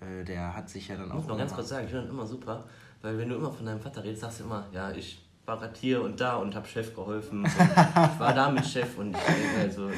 äh, 0.00 0.24
der 0.24 0.56
hat 0.56 0.68
sich 0.68 0.88
ja 0.88 0.96
dann 0.96 1.06
Ich 1.06 1.12
auch. 1.12 1.16
muss 1.16 1.26
mal 1.28 1.38
ganz 1.38 1.54
kurz 1.54 1.68
sagen, 1.68 1.84
ich 1.84 1.90
finde 1.90 2.06
das 2.06 2.12
immer 2.12 2.26
super, 2.26 2.64
weil 3.02 3.18
wenn 3.18 3.28
du 3.28 3.36
immer 3.36 3.52
von 3.52 3.64
deinem 3.66 3.80
Vater 3.80 4.02
redest, 4.04 4.22
sagst 4.22 4.40
du 4.40 4.44
immer, 4.44 4.66
ja, 4.72 4.90
ich 4.90 5.24
war 5.46 5.56
grad 5.58 5.76
hier 5.76 6.02
und 6.02 6.20
da 6.20 6.36
und 6.36 6.54
hab 6.54 6.66
Chef 6.66 6.94
geholfen. 6.94 7.40
Und 7.44 7.46
ich 7.48 8.18
war 8.20 8.34
da 8.34 8.50
mit 8.50 8.64
Chef 8.66 8.98
und 8.98 9.16
ich 9.16 9.22
denke 9.22 9.56
halt 9.58 9.72
so, 9.72 9.88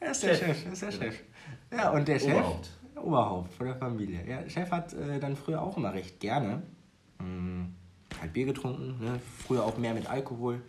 Er 0.00 0.10
ist 0.10 0.22
der 0.22 0.34
Chef. 0.34 0.58
Chef, 0.62 0.72
ist 0.72 0.82
der 0.82 0.92
Chef. 0.92 1.14
Ja, 1.72 1.90
und 1.90 2.08
der 2.08 2.18
Chef. 2.18 2.34
Oberhaupt. 2.34 2.70
Oberhaupt 2.96 3.54
von 3.54 3.66
der 3.66 3.76
Familie. 3.76 4.26
Ja, 4.28 4.48
Chef 4.48 4.70
hat 4.70 4.92
äh, 4.94 5.18
dann 5.20 5.36
früher 5.36 5.62
auch 5.62 5.76
immer 5.76 5.92
recht 5.94 6.18
gerne 6.20 6.62
mh, 7.18 7.66
halt 8.20 8.32
Bier 8.32 8.46
getrunken, 8.46 8.98
ne? 9.04 9.20
früher 9.46 9.64
auch 9.64 9.76
mehr 9.78 9.94
mit 9.94 10.08
Alkohol. 10.10 10.60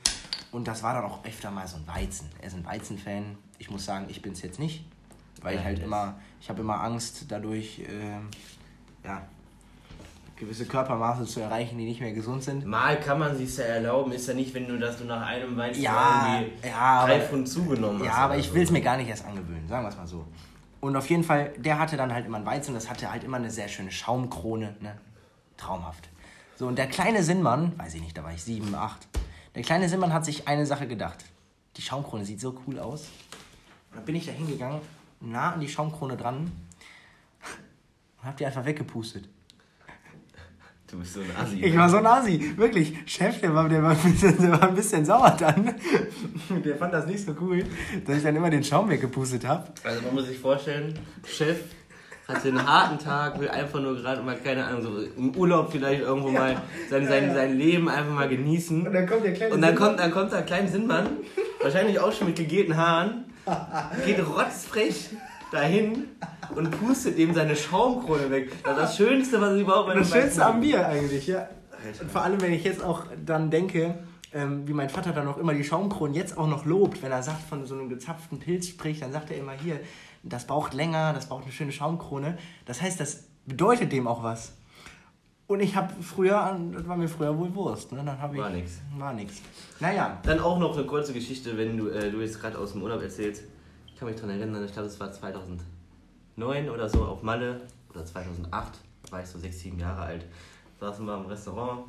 Und 0.52 0.68
das 0.68 0.84
war 0.84 0.94
dann 0.94 1.06
auch 1.06 1.24
öfter 1.26 1.50
mal 1.50 1.68
so 1.68 1.78
ein 1.78 1.88
Weizen. 1.88 2.30
Er 2.40 2.48
ist 2.48 2.56
ein 2.56 2.66
Weizen-Fan. 2.66 3.38
Ich 3.58 3.70
muss 3.72 3.86
sagen, 3.86 4.06
ich 4.10 4.22
bin 4.22 4.34
es 4.34 4.42
jetzt 4.42 4.60
nicht, 4.60 4.86
weil 5.42 5.54
ich 5.56 5.60
Ja, 5.62 5.66
halt 5.66 5.78
das- 5.80 5.86
immer, 5.86 6.20
ich 6.40 6.50
habe 6.50 6.62
immer 6.62 6.82
Angst 6.84 7.26
dadurch, 7.30 7.82
ähm, 7.90 8.28
ja, 9.04 9.26
gewisse 10.42 10.66
Körpermaße 10.66 11.26
zu 11.26 11.40
erreichen, 11.40 11.78
die 11.78 11.86
nicht 11.86 12.02
mehr 12.02 12.12
gesund 12.12 12.44
sind. 12.44 12.66
mal 12.66 13.00
kann 13.00 13.20
man 13.20 13.38
sich 13.38 13.56
ja 13.56 13.64
erlauben, 13.66 14.12
ist 14.12 14.28
ja 14.28 14.34
nicht, 14.34 14.54
wenn 14.54 14.68
du 14.68 14.78
das 14.78 14.98
du 14.98 15.06
nach 15.06 15.26
einem 15.26 15.56
Wein 15.56 15.74
Ja, 15.80 16.42
irgendwie 16.42 16.68
ja, 16.68 17.06
drei 17.06 17.16
aber- 17.16 17.24
Pfund 17.26 17.48
zugenommen 17.48 18.00
hast. 18.00 18.06
Ja, 18.08 18.14
aber 18.16 18.38
ich 18.38 18.48
so. 18.50 18.56
will 18.56 18.64
es 18.64 18.72
mir 18.72 18.82
gar 18.82 18.98
nicht 18.98 19.08
erst 19.08 19.24
angewöhnen, 19.26 19.68
sagen 19.68 19.86
wir 19.86 19.90
es 19.90 19.96
mal 19.98 20.08
so. 20.08 20.26
Und 20.82 20.96
auf 20.96 21.08
jeden 21.10 21.24
Fall, 21.24 21.54
der 21.58 21.78
hatte 21.80 21.96
dann 21.96 22.12
halt 22.14 22.26
immer 22.26 22.38
ein 22.40 22.46
Weizen, 22.46 22.74
das 22.74 22.90
hatte 22.90 23.12
halt 23.12 23.24
immer 23.24 23.38
eine 23.38 23.52
sehr 23.52 23.68
schöne 23.68 23.92
Schaumkrone, 23.92 24.76
ne? 24.82 24.98
Traumhaft. 25.58 26.10
So, 26.56 26.68
und 26.68 26.76
der 26.78 26.88
kleine 26.88 27.22
Sinnmann, 27.24 27.78
weiß 27.78 27.94
ich 27.96 28.02
nicht, 28.02 28.18
da 28.18 28.24
war 28.24 28.34
ich 28.34 28.42
sieben, 28.44 28.74
acht, 28.76 29.08
der 29.56 29.62
kleine 29.62 29.88
Sinnmann 29.90 30.12
hat 30.12 30.26
sich 30.26 30.48
eine 30.48 30.66
Sache 30.66 30.88
gedacht. 30.88 31.24
Die 31.78 31.82
Schaumkrone 31.84 32.26
sieht 32.26 32.42
so 32.42 32.60
cool 32.66 32.80
aus. 32.80 33.10
Und 33.92 33.98
dann 33.98 34.06
bin 34.06 34.16
ich 34.16 34.26
da 34.26 34.32
hingegangen, 34.32 34.82
nah 35.20 35.52
an 35.54 35.60
die 35.60 35.70
Schaumkrone 35.70 36.18
dran 36.18 36.52
und 38.22 38.28
hab 38.28 38.38
die 38.38 38.46
einfach 38.48 38.66
weggepustet. 38.66 39.30
Du 40.92 40.98
bist 41.00 41.14
so 41.14 41.22
ein 41.22 41.32
Assi. 41.42 41.64
Ich 41.64 41.78
war 41.78 41.90
so 41.90 41.98
ein 41.98 42.06
Asi, 42.06 42.54
wirklich. 42.58 42.94
Chef, 43.06 43.40
der 43.40 43.56
war, 43.56 43.70
der 43.70 43.82
war, 43.82 43.92
ein, 43.92 44.12
bisschen, 44.12 44.38
der 44.42 44.52
war 44.52 44.64
ein 44.64 44.76
bisschen 44.76 45.06
sauer 45.06 45.38
dann. 45.40 45.74
Der 46.66 46.76
fand 46.76 46.94
das 46.94 47.06
nicht 47.06 47.26
so 47.26 47.34
cool, 47.40 47.64
dass 48.06 48.18
ich 48.18 48.24
dann 48.24 48.36
immer 48.36 48.50
den 48.50 48.64
Schaum 48.64 48.90
weggepustet 48.90 49.48
habe. 49.48 49.68
Also 49.86 50.02
man 50.02 50.16
muss 50.16 50.28
sich 50.28 50.38
vorstellen, 50.38 51.00
Chef 51.26 51.60
hatte 52.28 52.50
einen 52.50 52.68
harten 52.68 53.00
Tag, 53.00 53.40
will 53.40 53.48
einfach 53.48 53.80
nur 53.80 53.96
gerade 53.96 54.22
mal, 54.22 54.36
keine 54.36 54.66
Ahnung, 54.66 54.82
so 54.82 55.02
im 55.18 55.34
Urlaub 55.36 55.72
vielleicht 55.72 56.02
irgendwo 56.02 56.30
mal 56.30 56.62
sein, 56.90 57.08
sein, 57.08 57.34
sein 57.34 57.58
Leben 57.58 57.88
einfach 57.88 58.14
mal 58.14 58.28
genießen. 58.28 58.86
Und 58.86 58.94
dann 58.94 59.08
kommt 59.08 59.24
der 59.24 59.34
kleine 59.34 59.54
Und 59.54 59.62
dann 59.62 59.76
kommt, 59.76 60.00
dann 60.00 60.12
kommt 60.12 60.34
da 60.34 60.40
ein 60.40 60.46
kleiner 60.46 60.68
Sinnmann, 60.68 61.08
wahrscheinlich 61.62 62.00
auch 62.00 62.12
schon 62.12 62.28
mit 62.28 62.36
gegelten 62.36 62.76
Haaren, 62.76 63.26
geht 64.06 64.20
rotzfrech 64.20 65.12
dahin 65.52 66.08
und 66.56 66.72
pustet 66.72 67.18
ihm 67.18 67.34
seine 67.34 67.56
Schaumkrone 67.56 68.32
weg. 68.32 68.52
Das 68.64 68.74
ist 68.74 68.80
das 68.80 68.98
Schönste, 68.98 69.42
was 69.42 69.56
ich 69.56 69.62
überhaupt 69.62 69.88
bei 69.88 69.96
Das 69.96 70.10
Schönste 70.12 70.46
am 70.46 70.62
Bier 70.62 70.88
eigentlich, 70.88 71.28
ja. 71.28 71.48
Und 72.00 72.12
vor 72.12 72.22
allem, 72.24 72.42
wenn 72.42 72.54
ich 72.54 72.64
jetzt 72.64 72.84
auch 72.84 73.06
dann 73.26 73.52
denke, 73.52 73.96
ähm, 74.34 74.68
wie 74.68 74.74
mein 74.74 74.90
Vater 74.90 75.12
dann 75.12 75.28
auch 75.28 75.38
immer 75.38 75.54
die 75.54 75.64
Schaumkronen 75.64 76.14
jetzt 76.16 76.38
auch 76.38 76.48
noch 76.48 76.66
lobt, 76.66 77.02
wenn 77.04 77.12
er 77.12 77.24
sagt, 77.24 77.42
von 77.44 77.66
so 77.66 77.76
einem 77.76 77.90
gezapften 77.90 78.40
Pilz 78.40 78.68
spricht, 78.68 79.02
dann 79.02 79.12
sagt 79.12 79.32
er 79.32 79.38
immer 79.38 79.54
hier, 79.54 79.80
das 80.24 80.46
braucht 80.46 80.74
länger, 80.74 81.14
das 81.14 81.28
braucht 81.28 81.44
eine 81.44 81.52
schöne 81.52 81.72
Schaumkrone. 81.72 82.38
Das 82.66 82.82
heißt, 82.82 83.00
das 83.00 83.26
bedeutet 83.46 83.92
dem 83.92 84.08
auch 84.08 84.24
was. 84.24 84.54
Und 85.48 85.60
ich 85.60 85.76
habe 85.76 85.92
früher, 86.02 86.58
das 86.72 86.88
war 86.88 86.96
mir 86.96 87.10
früher 87.10 87.38
wohl 87.38 87.54
Wurst, 87.54 87.92
ne? 87.92 88.04
Dann 88.06 88.22
hab 88.22 88.34
ich, 88.34 88.40
War 88.40 88.50
nix. 88.50 88.80
War 88.98 89.12
nix. 89.12 89.42
Naja, 89.82 90.18
Dann 90.24 90.40
auch 90.40 90.58
noch 90.60 90.78
eine 90.78 90.86
kurze 90.86 91.12
Geschichte, 91.12 91.58
wenn 91.58 91.76
du, 91.76 91.90
äh, 91.90 92.10
du 92.10 92.22
jetzt 92.22 92.40
gerade 92.40 92.58
aus 92.58 92.72
dem 92.72 92.84
Urlaub 92.84 93.02
erzählst. 93.02 93.44
Ich 94.02 94.04
kann 94.04 94.14
mich 94.14 94.20
daran 94.20 94.40
erinnern, 94.40 94.66
ich 94.66 94.74
glaube, 94.74 94.88
es 94.88 95.00
war 95.00 95.12
2009 95.12 96.70
oder 96.72 96.90
so 96.90 97.06
auf 97.06 97.22
Malle 97.22 97.62
oder 97.92 98.04
2008, 98.04 98.80
da 99.04 99.12
war 99.12 99.22
ich 99.22 99.28
so 99.28 99.38
6, 99.38 99.60
7 99.60 99.80
Jahre 99.80 100.02
alt. 100.02 100.26
Saßen 100.80 101.06
wir 101.06 101.16
im 101.18 101.28
Restaurant, 101.28 101.84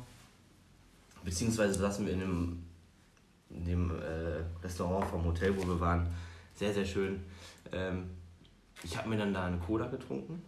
beziehungsweise 1.23 1.73
saßen 1.73 2.05
wir 2.05 2.13
in 2.13 2.19
dem, 2.19 2.63
in 3.49 3.65
dem 3.65 3.89
äh, 3.89 4.43
Restaurant 4.63 5.07
vom 5.09 5.25
Hotel, 5.25 5.57
wo 5.57 5.67
wir 5.67 5.79
waren. 5.79 6.05
Sehr, 6.53 6.71
sehr 6.71 6.85
schön. 6.85 7.19
Ähm, 7.71 8.11
ich 8.83 8.95
habe 8.95 9.09
mir 9.09 9.17
dann 9.17 9.33
da 9.33 9.45
eine 9.45 9.57
Cola 9.57 9.87
getrunken 9.87 10.39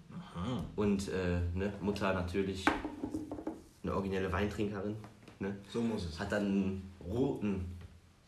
und 0.76 1.08
äh, 1.08 1.40
ne, 1.56 1.74
Mutter 1.82 2.14
natürlich 2.14 2.64
eine 3.82 3.92
originelle 3.92 4.32
Weintrinkerin. 4.32 4.96
Ne? 5.40 5.56
so 5.74 5.82
muss 5.82 6.06
es. 6.06 6.20
hat 6.20 6.32
dann 6.32 6.46
einen 6.46 6.92
roten 7.04 7.75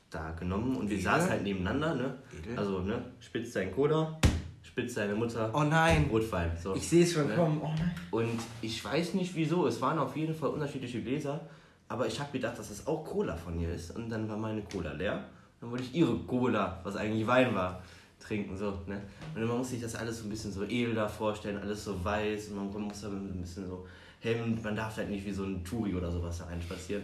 da 0.09 0.31
genommen 0.31 0.75
und 0.77 0.89
wir 0.89 0.97
Edel. 0.97 1.03
saßen 1.05 1.29
halt 1.29 1.43
nebeneinander, 1.43 1.95
ne? 1.95 2.15
Edel. 2.41 2.57
Also, 2.57 2.79
ne? 2.79 3.01
Spitzt 3.19 3.53
sein 3.53 3.71
Cola, 3.73 4.17
spitzt 4.63 4.95
seine 4.95 5.15
Mutter 5.15 5.49
Oh 5.53 5.63
nein, 5.63 6.07
Rotwein. 6.11 6.51
So. 6.61 6.75
ich 6.75 6.87
sehe 6.87 7.03
es 7.03 7.13
schon 7.13 7.27
Ne? 7.27 7.35
kommen. 7.35 7.59
Oh 7.61 7.67
nein. 7.77 7.93
Und 8.11 8.39
ich 8.61 8.83
weiß 8.83 9.13
nicht 9.15 9.35
wieso, 9.35 9.67
es 9.67 9.81
waren 9.81 9.99
auf 9.99 10.15
jeden 10.15 10.33
Fall 10.33 10.49
unterschiedliche 10.49 11.01
Gläser, 11.01 11.41
aber 11.89 12.07
ich 12.07 12.19
habe 12.19 12.31
gedacht, 12.31 12.57
dass 12.57 12.69
es 12.69 12.87
auch 12.87 13.03
Cola 13.05 13.35
von 13.35 13.59
ihr 13.59 13.73
ist 13.73 13.95
und 13.95 14.09
dann 14.09 14.27
war 14.29 14.37
meine 14.37 14.61
Cola 14.63 14.93
leer. 14.93 15.23
Dann 15.59 15.71
wollte 15.71 15.83
ich 15.85 15.95
ihre 15.95 16.17
Cola, 16.19 16.79
was 16.83 16.95
eigentlich 16.95 17.25
Wein 17.25 17.53
war, 17.55 17.81
trinken. 18.19 18.55
So, 18.55 18.79
ne? 18.87 19.01
Und 19.35 19.43
man 19.45 19.57
muss 19.57 19.69
sich 19.71 19.81
das 19.81 19.95
alles 19.95 20.19
so 20.19 20.25
ein 20.25 20.29
bisschen 20.29 20.51
so 20.51 20.63
edel 20.63 20.93
da 20.93 21.07
vorstellen, 21.07 21.57
alles 21.57 21.83
so 21.83 22.03
weiß 22.03 22.49
und 22.49 22.73
man 22.73 22.83
muss 22.83 23.01
da 23.01 23.07
ein 23.07 23.41
bisschen 23.41 23.67
so 23.67 23.85
Hemd, 24.19 24.63
man 24.63 24.75
darf 24.75 24.97
halt 24.97 25.09
nicht 25.09 25.25
wie 25.25 25.31
so 25.31 25.43
ein 25.43 25.63
Touri 25.63 25.93
oder 25.95 26.11
sowas 26.11 26.39
da 26.39 26.47
einspazieren. 26.47 27.03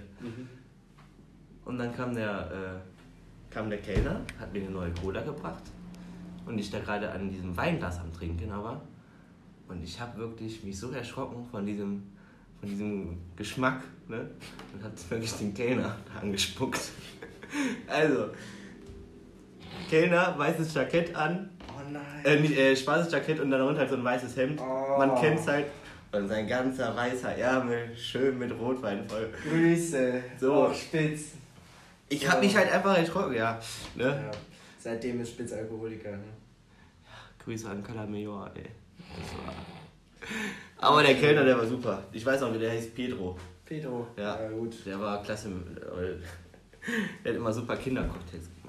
Und 1.65 1.77
dann 1.77 1.93
kam 1.95 2.13
der, 2.13 2.51
äh, 2.51 2.92
kam 3.53 3.69
der 3.69 3.79
Kellner, 3.79 4.21
hat 4.39 4.51
mir 4.51 4.61
eine 4.63 4.71
neue 4.71 4.91
Cola 4.91 5.21
gebracht 5.21 5.63
und 6.45 6.57
ich 6.57 6.71
da 6.71 6.79
gerade 6.79 7.11
an 7.11 7.29
diesem 7.29 7.55
Weinglas 7.55 7.99
am 7.99 8.11
Trinken 8.11 8.51
aber. 8.51 8.81
Und 9.67 9.83
ich 9.83 9.99
habe 9.99 10.17
wirklich 10.19 10.63
mich 10.63 10.77
so 10.77 10.91
erschrocken 10.91 11.45
von 11.49 11.65
diesem, 11.65 12.03
von 12.59 12.69
diesem 12.69 13.17
Geschmack 13.35 13.81
ne? 14.07 14.29
und 14.73 14.83
hat 14.83 14.91
wirklich 15.09 15.33
den 15.33 15.53
Kellner 15.53 15.95
da 16.13 16.21
angespuckt. 16.21 16.81
Also, 17.87 18.29
Kellner, 19.87 20.33
weißes 20.39 20.73
Jackett 20.73 21.15
an, 21.15 21.51
Oh 21.67 21.87
nein. 21.91 22.03
äh, 22.23 22.39
nicht, 22.39 22.57
äh, 22.57 22.75
schwarzes 22.75 23.13
Jackett 23.13 23.39
und 23.39 23.51
darunter 23.51 23.81
halt 23.81 23.91
so 23.91 23.95
ein 23.95 24.03
weißes 24.03 24.35
Hemd. 24.35 24.59
Oh. 24.59 24.97
Man 24.97 25.13
kennt's 25.21 25.47
halt. 25.47 25.67
Und 26.11 26.27
sein 26.27 26.47
ganzer 26.47 26.95
weißer 26.95 27.35
Ärmel 27.37 27.95
schön 27.95 28.39
mit 28.39 28.51
Rotwein 28.59 29.07
voll. 29.07 29.29
Grüße. 29.47 30.23
So. 30.39 30.67
Oh, 30.67 30.73
Spitz. 30.73 31.33
Ich 32.09 32.29
hab 32.29 32.39
mich 32.41 32.55
halt 32.55 32.71
einfach 32.71 32.97
erschrocken, 32.97 33.33
ja. 33.35 33.59
Ne? 33.95 34.03
Ja. 34.05 34.31
Seitdem 34.79 35.21
ist 35.21 35.29
Spitz 35.31 35.53
Alkoholiker. 35.53 36.11
Ne? 36.11 36.23
Grüße 37.43 37.69
an 37.69 37.83
Calamajor, 37.83 38.51
ey. 38.55 38.69
Aber 40.77 41.01
der 41.03 41.15
Kellner, 41.15 41.43
der 41.43 41.57
war 41.57 41.65
super. 41.65 42.03
Ich 42.11 42.25
weiß 42.25 42.41
auch, 42.43 42.53
wie 42.53 42.59
der 42.59 42.71
heißt 42.71 42.93
Pedro. 42.95 43.37
Pedro. 43.65 44.07
Ja. 44.17 44.47
gut. 44.49 44.85
Der 44.85 44.99
war 44.99 45.21
klasse. 45.23 45.49
äh, 45.49 46.15
Der 47.23 47.31
hat 47.33 47.37
immer 47.37 47.51
super 47.53 47.75
Kindercocktails 47.77 48.43
gemacht. 48.45 48.62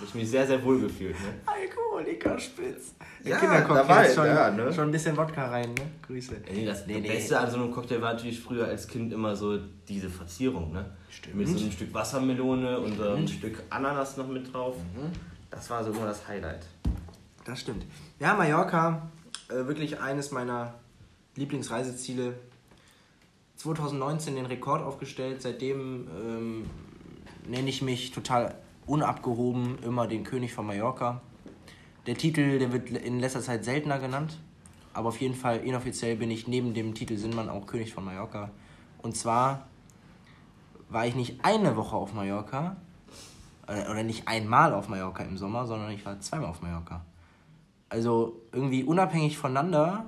Hab 0.00 0.08
ich 0.08 0.14
mich 0.14 0.30
sehr, 0.30 0.46
sehr 0.46 0.64
wohl 0.64 0.80
gefühlt, 0.80 1.14
ne? 1.20 1.34
Alkoholiker 1.44 2.38
Spitz. 2.38 2.94
Ja, 3.22 3.36
Kindercocktail 3.36 3.86
dabei, 3.86 4.14
schon, 4.14 4.26
ja, 4.26 4.50
ne? 4.50 4.72
schon 4.72 4.84
ein 4.88 4.90
bisschen 4.92 5.14
Wodka 5.14 5.48
rein, 5.50 5.74
ne? 5.74 5.82
Grüße. 6.06 6.36
Nee, 6.50 6.64
das 6.64 6.86
Nee, 6.86 7.00
nee. 7.00 7.08
Beste 7.08 7.38
an 7.38 7.50
so 7.50 7.58
einem 7.58 7.70
Cocktail 7.70 8.00
war 8.00 8.14
natürlich 8.14 8.40
früher 8.40 8.66
als 8.66 8.88
Kind 8.88 9.12
immer 9.12 9.36
so 9.36 9.58
diese 9.86 10.08
Verzierung, 10.08 10.72
ne? 10.72 10.86
Stimmt. 11.10 11.36
Mit 11.36 11.48
so 11.48 11.58
einem 11.58 11.70
Stück 11.70 11.92
Wassermelone 11.92 12.80
und 12.80 12.96
so 12.96 13.10
ein 13.10 13.28
Stück 13.28 13.62
Ananas 13.68 14.16
noch 14.16 14.26
mit 14.26 14.50
drauf. 14.50 14.76
Mhm. 14.78 15.12
Das 15.50 15.68
war 15.68 15.84
so 15.84 15.90
immer 15.90 16.06
das 16.06 16.26
Highlight. 16.26 16.64
Das 17.44 17.60
stimmt. 17.60 17.84
Ja, 18.18 18.32
Mallorca, 18.32 19.10
äh, 19.50 19.66
wirklich 19.66 20.00
eines 20.00 20.30
meiner 20.30 20.72
Lieblingsreiseziele. 21.36 22.34
2019 23.56 24.34
den 24.36 24.46
Rekord 24.46 24.82
aufgestellt. 24.82 25.42
Seitdem 25.42 26.08
ähm, 26.08 26.70
nenne 27.46 27.68
ich 27.68 27.82
mich 27.82 28.12
total 28.12 28.54
unabgehoben 28.86 29.78
immer 29.82 30.06
den 30.06 30.24
König 30.24 30.52
von 30.52 30.66
Mallorca. 30.66 31.20
Der 32.06 32.16
Titel, 32.16 32.58
der 32.58 32.72
wird 32.72 32.90
in 32.90 33.20
letzter 33.20 33.40
Zeit 33.40 33.64
seltener 33.64 33.98
genannt. 33.98 34.40
Aber 34.92 35.08
auf 35.08 35.20
jeden 35.20 35.34
Fall 35.34 35.58
inoffiziell 35.58 36.16
bin 36.16 36.30
ich 36.30 36.48
neben 36.48 36.74
dem 36.74 36.94
Titel 36.94 37.16
Sinnmann 37.16 37.48
auch 37.48 37.66
König 37.66 37.94
von 37.94 38.04
Mallorca. 38.04 38.50
Und 39.02 39.16
zwar 39.16 39.68
war 40.88 41.06
ich 41.06 41.14
nicht 41.14 41.44
eine 41.44 41.76
Woche 41.76 41.94
auf 41.96 42.12
Mallorca, 42.12 42.76
äh, 43.70 43.88
oder 43.88 44.02
nicht 44.02 44.26
einmal 44.26 44.74
auf 44.74 44.88
Mallorca 44.88 45.22
im 45.22 45.38
Sommer, 45.38 45.66
sondern 45.66 45.90
ich 45.92 46.04
war 46.04 46.18
zweimal 46.20 46.50
auf 46.50 46.60
Mallorca. 46.60 47.04
Also 47.88 48.42
irgendwie 48.52 48.84
unabhängig 48.84 49.38
voneinander 49.38 50.06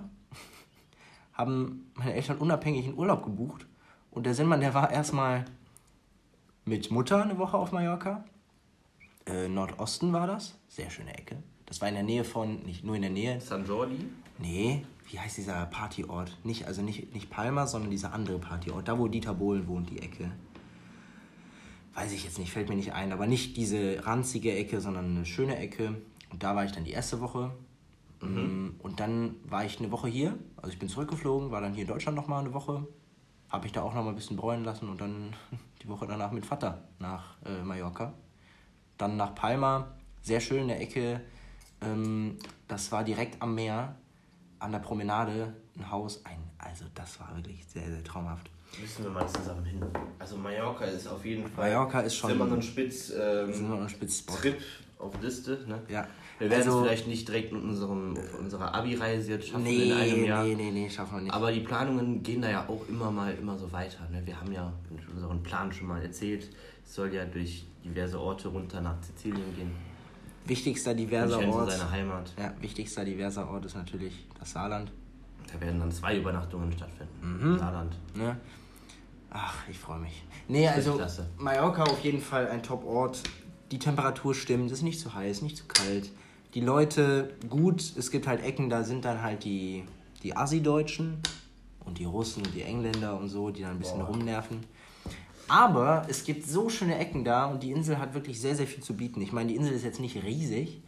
haben 1.32 1.90
meine 1.94 2.14
Eltern 2.14 2.38
unabhängig 2.38 2.86
einen 2.86 2.98
Urlaub 2.98 3.24
gebucht. 3.24 3.66
Und 4.10 4.26
der 4.26 4.34
Sinnmann, 4.34 4.60
der 4.60 4.74
war 4.74 4.90
erstmal 4.90 5.44
mit 6.64 6.90
Mutter 6.90 7.22
eine 7.22 7.38
Woche 7.38 7.56
auf 7.56 7.72
Mallorca. 7.72 8.24
Äh, 9.26 9.48
Nordosten 9.48 10.12
war 10.12 10.26
das. 10.26 10.58
Sehr 10.68 10.90
schöne 10.90 11.16
Ecke. 11.16 11.36
Das 11.66 11.80
war 11.80 11.88
in 11.88 11.94
der 11.94 12.02
Nähe 12.02 12.24
von, 12.24 12.62
nicht 12.64 12.84
nur 12.84 12.96
in 12.96 13.02
der 13.02 13.10
Nähe, 13.10 13.40
San 13.40 13.66
Jordi? 13.66 14.04
Nee, 14.38 14.84
wie 15.10 15.18
heißt 15.18 15.36
dieser 15.38 15.66
Partyort? 15.66 16.36
Nicht, 16.44 16.66
also 16.66 16.82
nicht, 16.82 17.14
nicht 17.14 17.30
Palma, 17.30 17.66
sondern 17.66 17.90
dieser 17.90 18.12
andere 18.12 18.38
Partyort. 18.38 18.88
Da, 18.88 18.98
wo 18.98 19.08
Dieter 19.08 19.34
Bohlen 19.34 19.66
wohnt, 19.68 19.90
die 19.90 20.00
Ecke. 20.00 20.30
Weiß 21.94 22.12
ich 22.12 22.24
jetzt 22.24 22.38
nicht, 22.38 22.52
fällt 22.52 22.68
mir 22.68 22.76
nicht 22.76 22.92
ein. 22.94 23.12
Aber 23.12 23.26
nicht 23.26 23.56
diese 23.56 24.04
ranzige 24.06 24.54
Ecke, 24.54 24.80
sondern 24.80 25.16
eine 25.16 25.26
schöne 25.26 25.56
Ecke. 25.58 25.94
Und 26.30 26.42
da 26.42 26.56
war 26.56 26.64
ich 26.64 26.72
dann 26.72 26.84
die 26.84 26.92
erste 26.92 27.20
Woche. 27.20 27.52
Mm, 28.20 28.70
Und 28.78 29.00
dann 29.00 29.34
war 29.44 29.64
ich 29.64 29.78
eine 29.78 29.90
Woche 29.90 30.08
hier. 30.08 30.38
Also 30.56 30.70
ich 30.70 30.78
bin 30.78 30.88
zurückgeflogen, 30.88 31.50
war 31.50 31.60
dann 31.60 31.74
hier 31.74 31.82
in 31.82 31.88
Deutschland 31.88 32.16
nochmal 32.16 32.40
eine 32.40 32.54
Woche. 32.54 32.86
Habe 33.50 33.66
ich 33.66 33.72
da 33.72 33.82
auch 33.82 33.92
nochmal 33.94 34.12
ein 34.12 34.16
bisschen 34.16 34.36
bräunen 34.36 34.64
lassen 34.64 34.88
und 34.88 35.00
dann 35.00 35.34
die 35.82 35.88
Woche 35.88 36.06
danach 36.06 36.32
mit 36.32 36.46
Vater 36.46 36.88
nach 36.98 37.36
äh, 37.44 37.62
Mallorca. 37.62 38.14
Dann 39.02 39.16
nach 39.16 39.34
Palma, 39.34 39.88
sehr 40.22 40.38
schön 40.38 40.60
in 40.62 40.68
der 40.68 40.80
Ecke. 40.80 41.20
Ähm, 41.80 42.38
das 42.68 42.92
war 42.92 43.02
direkt 43.02 43.42
am 43.42 43.56
Meer, 43.56 43.96
an 44.60 44.70
der 44.70 44.78
Promenade, 44.78 45.52
ein 45.76 45.90
Haus. 45.90 46.24
Ein, 46.24 46.38
also 46.56 46.84
das 46.94 47.18
war 47.18 47.34
wirklich 47.34 47.66
sehr, 47.66 47.82
sehr 47.90 48.04
traumhaft. 48.04 48.48
Müssen 48.80 49.02
wir 49.02 49.10
mal 49.10 49.26
zusammen 49.26 49.64
hin. 49.64 49.82
Also 50.20 50.36
Mallorca 50.36 50.84
ist 50.84 51.08
auf 51.08 51.24
jeden 51.24 51.48
Fall. 51.48 51.68
Mallorca 51.72 52.02
ist 52.02 52.14
schon- 52.14 52.30
Ist 52.30 52.36
immer 52.36 52.46
so 52.48 52.54
ein 52.54 52.62
Spitz. 52.62 53.10
Ähm, 53.10 53.52
sind 53.52 53.68
wir 53.70 53.76
ein 53.80 53.88
Spitzspot. 53.88 54.38
Trip 54.38 54.62
auf 55.00 55.20
Liste, 55.20 55.64
ne? 55.66 55.82
Ja. 55.88 56.06
Wir 56.38 56.50
werden 56.50 56.62
Also- 56.66 56.80
es 56.80 56.86
vielleicht 56.86 57.06
nicht 57.08 57.28
direkt 57.28 57.52
mit 57.52 57.62
unserem, 57.62 58.16
unserer 58.40 58.74
Abi-Reise 58.74 59.32
jetzt 59.32 59.48
schaffen 59.48 59.62
Nee, 59.64 59.90
in 59.90 59.92
einem 59.96 60.24
Jahr. 60.24 60.44
nee, 60.44 60.54
nee, 60.54 60.70
nee, 60.70 60.90
schaffen 60.90 61.16
wir 61.16 61.22
nicht. 61.22 61.34
Aber 61.34 61.52
die 61.52 61.60
Planungen 61.60 62.22
gehen 62.22 62.42
da 62.42 62.50
ja 62.50 62.68
auch 62.68 62.88
immer 62.88 63.10
mal 63.10 63.32
immer 63.34 63.56
so 63.56 63.70
weiter. 63.72 64.08
Ne? 64.10 64.22
Wir 64.24 64.40
haben 64.40 64.50
ja 64.52 64.72
unseren 65.14 65.42
Plan 65.42 65.72
schon 65.72 65.86
mal 65.88 66.02
erzählt. 66.02 66.48
Es 66.84 66.94
soll 66.94 67.14
ja 67.14 67.24
durch 67.24 67.64
diverse 67.84 68.18
Orte 68.20 68.48
runter 68.48 68.80
nach 68.80 68.96
Sizilien 69.02 69.54
gehen. 69.54 69.70
wichtigster 70.44 70.92
diverser 70.94 71.46
Ort. 71.48 71.70
seine 71.70 71.88
Heimat. 71.90 72.32
Ja, 72.36 72.52
wichtigster 72.60 73.04
diverser 73.04 73.48
Ort 73.48 73.64
ist 73.66 73.76
natürlich 73.76 74.26
das 74.40 74.50
Saarland. 74.52 74.90
Da 75.52 75.60
werden 75.60 75.78
dann 75.78 75.92
zwei 75.92 76.16
Übernachtungen 76.16 76.72
stattfinden. 76.72 77.52
Mhm. 77.52 77.58
Saarland. 77.58 77.96
Ne? 78.16 78.36
Ach, 79.30 79.54
ich 79.70 79.78
freue 79.78 80.00
mich. 80.00 80.24
Nee, 80.48 80.66
also 80.68 80.94
klasse. 80.96 81.28
Mallorca 81.38 81.84
auf 81.84 82.00
jeden 82.02 82.20
Fall 82.20 82.48
ein 82.48 82.62
Top-Ort. 82.62 83.22
Die 83.70 83.78
Temperatur 83.78 84.34
stimmt, 84.34 84.66
es 84.66 84.78
ist 84.78 84.82
nicht 84.82 84.98
zu 85.00 85.14
heiß, 85.14 85.42
nicht 85.42 85.56
zu 85.56 85.64
kalt. 85.66 86.10
Die 86.54 86.60
Leute 86.60 87.34
gut, 87.48 87.80
es 87.96 88.10
gibt 88.10 88.26
halt 88.26 88.42
Ecken, 88.44 88.68
da 88.68 88.84
sind 88.84 89.04
dann 89.04 89.22
halt 89.22 89.44
die, 89.44 89.84
die 90.22 90.36
Assi-Deutschen. 90.36 91.22
und 91.84 91.98
die 91.98 92.04
Russen 92.04 92.44
und 92.46 92.54
die 92.54 92.62
Engländer 92.62 93.18
und 93.18 93.28
so, 93.28 93.50
die 93.50 93.62
dann 93.62 93.72
ein 93.72 93.78
bisschen 93.78 93.98
Boah. 93.98 94.06
rumnerven. 94.06 94.60
Aber 95.48 96.06
es 96.08 96.24
gibt 96.24 96.46
so 96.46 96.68
schöne 96.68 96.98
Ecken 96.98 97.24
da 97.24 97.46
und 97.46 97.62
die 97.62 97.72
Insel 97.72 97.98
hat 97.98 98.14
wirklich 98.14 98.40
sehr, 98.40 98.54
sehr 98.54 98.66
viel 98.66 98.82
zu 98.82 98.94
bieten. 98.94 99.20
Ich 99.20 99.32
meine, 99.32 99.48
die 99.48 99.56
Insel 99.56 99.74
ist 99.74 99.84
jetzt 99.84 100.00
nicht 100.00 100.22
riesig, 100.22 100.80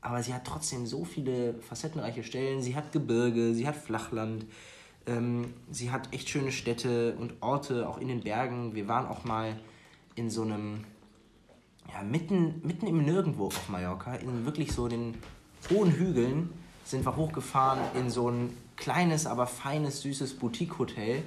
aber 0.00 0.22
sie 0.22 0.32
hat 0.32 0.44
trotzdem 0.44 0.86
so 0.86 1.04
viele 1.04 1.54
facettenreiche 1.54 2.22
Stellen. 2.22 2.62
Sie 2.62 2.76
hat 2.76 2.92
Gebirge, 2.92 3.54
sie 3.54 3.66
hat 3.66 3.76
Flachland, 3.76 4.46
ähm, 5.06 5.52
sie 5.70 5.90
hat 5.90 6.12
echt 6.14 6.28
schöne 6.28 6.52
Städte 6.52 7.16
und 7.18 7.34
Orte, 7.40 7.88
auch 7.88 7.98
in 7.98 8.08
den 8.08 8.20
Bergen. 8.20 8.74
Wir 8.74 8.86
waren 8.88 9.06
auch 9.06 9.24
mal 9.24 9.58
in 10.14 10.30
so 10.30 10.42
einem, 10.42 10.84
ja, 11.92 12.02
mitten, 12.02 12.60
mitten 12.64 12.86
im 12.86 13.04
Nirgendwo 13.04 13.46
auf 13.46 13.68
Mallorca, 13.68 14.14
in 14.14 14.44
wirklich 14.44 14.72
so 14.72 14.88
den 14.88 15.14
hohen 15.70 15.92
Hügeln 15.92 16.50
sind 16.84 17.04
wir 17.04 17.16
hochgefahren 17.16 17.80
in 17.94 18.10
so 18.10 18.30
ein 18.30 18.56
kleines, 18.76 19.26
aber 19.26 19.46
feines, 19.46 20.02
süßes 20.02 20.34
Boutique-Hotel 20.34 21.22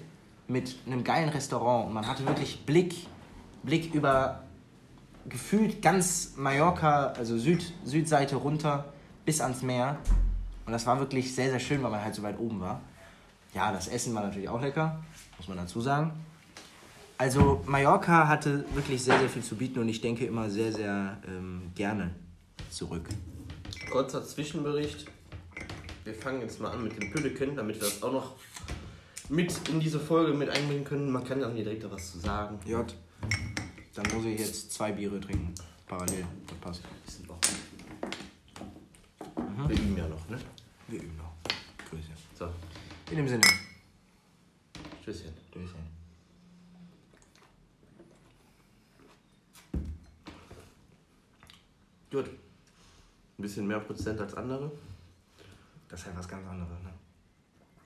mit 0.47 0.77
einem 0.85 1.03
geilen 1.03 1.29
Restaurant. 1.29 1.87
Und 1.87 1.93
man 1.93 2.07
hatte 2.07 2.25
wirklich 2.25 2.65
Blick, 2.65 3.07
Blick 3.63 3.93
über 3.93 4.43
gefühlt 5.27 5.81
ganz 5.81 6.33
Mallorca, 6.37 7.07
also 7.17 7.37
Süd, 7.37 7.73
Südseite 7.83 8.37
runter 8.37 8.85
bis 9.25 9.41
ans 9.41 9.61
Meer. 9.61 9.97
Und 10.65 10.73
das 10.73 10.85
war 10.85 10.99
wirklich 10.99 11.35
sehr, 11.35 11.49
sehr 11.49 11.59
schön, 11.59 11.83
weil 11.83 11.91
man 11.91 12.03
halt 12.03 12.15
so 12.15 12.23
weit 12.23 12.39
oben 12.39 12.59
war. 12.59 12.81
Ja, 13.53 13.71
das 13.71 13.87
Essen 13.87 14.13
war 14.13 14.23
natürlich 14.23 14.49
auch 14.49 14.61
lecker, 14.61 15.03
muss 15.37 15.47
man 15.47 15.57
dazu 15.57 15.81
sagen. 15.81 16.13
Also 17.19 17.61
Mallorca 17.65 18.29
hatte 18.29 18.63
wirklich 18.73 19.03
sehr, 19.03 19.19
sehr 19.19 19.27
viel 19.27 19.43
zu 19.43 19.57
bieten 19.57 19.79
und 19.79 19.89
ich 19.89 19.99
denke 19.99 20.25
immer 20.25 20.49
sehr, 20.49 20.71
sehr 20.71 21.21
ähm, 21.27 21.69
gerne 21.75 22.15
zurück. 22.69 23.09
Kurzer 23.91 24.25
Zwischenbericht. 24.25 25.05
Wir 26.05 26.13
fangen 26.13 26.39
jetzt 26.39 26.61
mal 26.61 26.71
an 26.71 26.81
mit 26.81 26.97
dem 26.97 27.11
Pülleken, 27.11 27.57
damit 27.57 27.75
wir 27.75 27.89
das 27.89 28.01
auch 28.03 28.13
noch 28.13 28.35
mit 29.27 29.53
in 29.67 29.81
diese 29.81 29.99
Folge 29.99 30.31
mit 30.33 30.49
einbringen 30.49 30.85
können. 30.85 31.11
Man 31.11 31.25
kann 31.25 31.41
dann 31.41 31.53
hier 31.55 31.65
direkt 31.65 31.91
was 31.91 32.13
zu 32.13 32.19
sagen. 32.19 32.57
J. 32.65 32.85
Dann 33.95 34.05
muss 34.15 34.23
ich 34.23 34.39
jetzt 34.39 34.71
zwei 34.71 34.93
Biere 34.93 35.19
trinken. 35.19 35.53
Parallel. 35.87 36.25
Das 36.47 36.57
passt. 36.59 36.83
Mhm. 39.35 39.67
Wir 39.67 39.77
üben 39.77 39.97
ja 39.97 40.07
noch, 40.07 40.29
ne? 40.29 40.37
Wir 40.87 41.01
üben 41.01 41.17
noch. 41.17 41.33
Grüße. 41.89 42.11
So. 42.33 42.47
In 43.11 43.17
dem 43.17 43.27
Sinne. 43.27 43.43
Tschüsschen. 45.03 45.33
Tschüsschen. 45.51 45.99
Gut. 52.11 52.25
Ein 52.25 53.41
bisschen 53.41 53.67
mehr 53.67 53.79
Prozent 53.79 54.19
als 54.19 54.33
andere. 54.33 54.71
Das 55.87 56.01
ist 56.01 56.05
halt 56.07 56.17
was 56.17 56.27
ganz 56.27 56.47
anderes, 56.47 56.71
ne? 56.83 56.89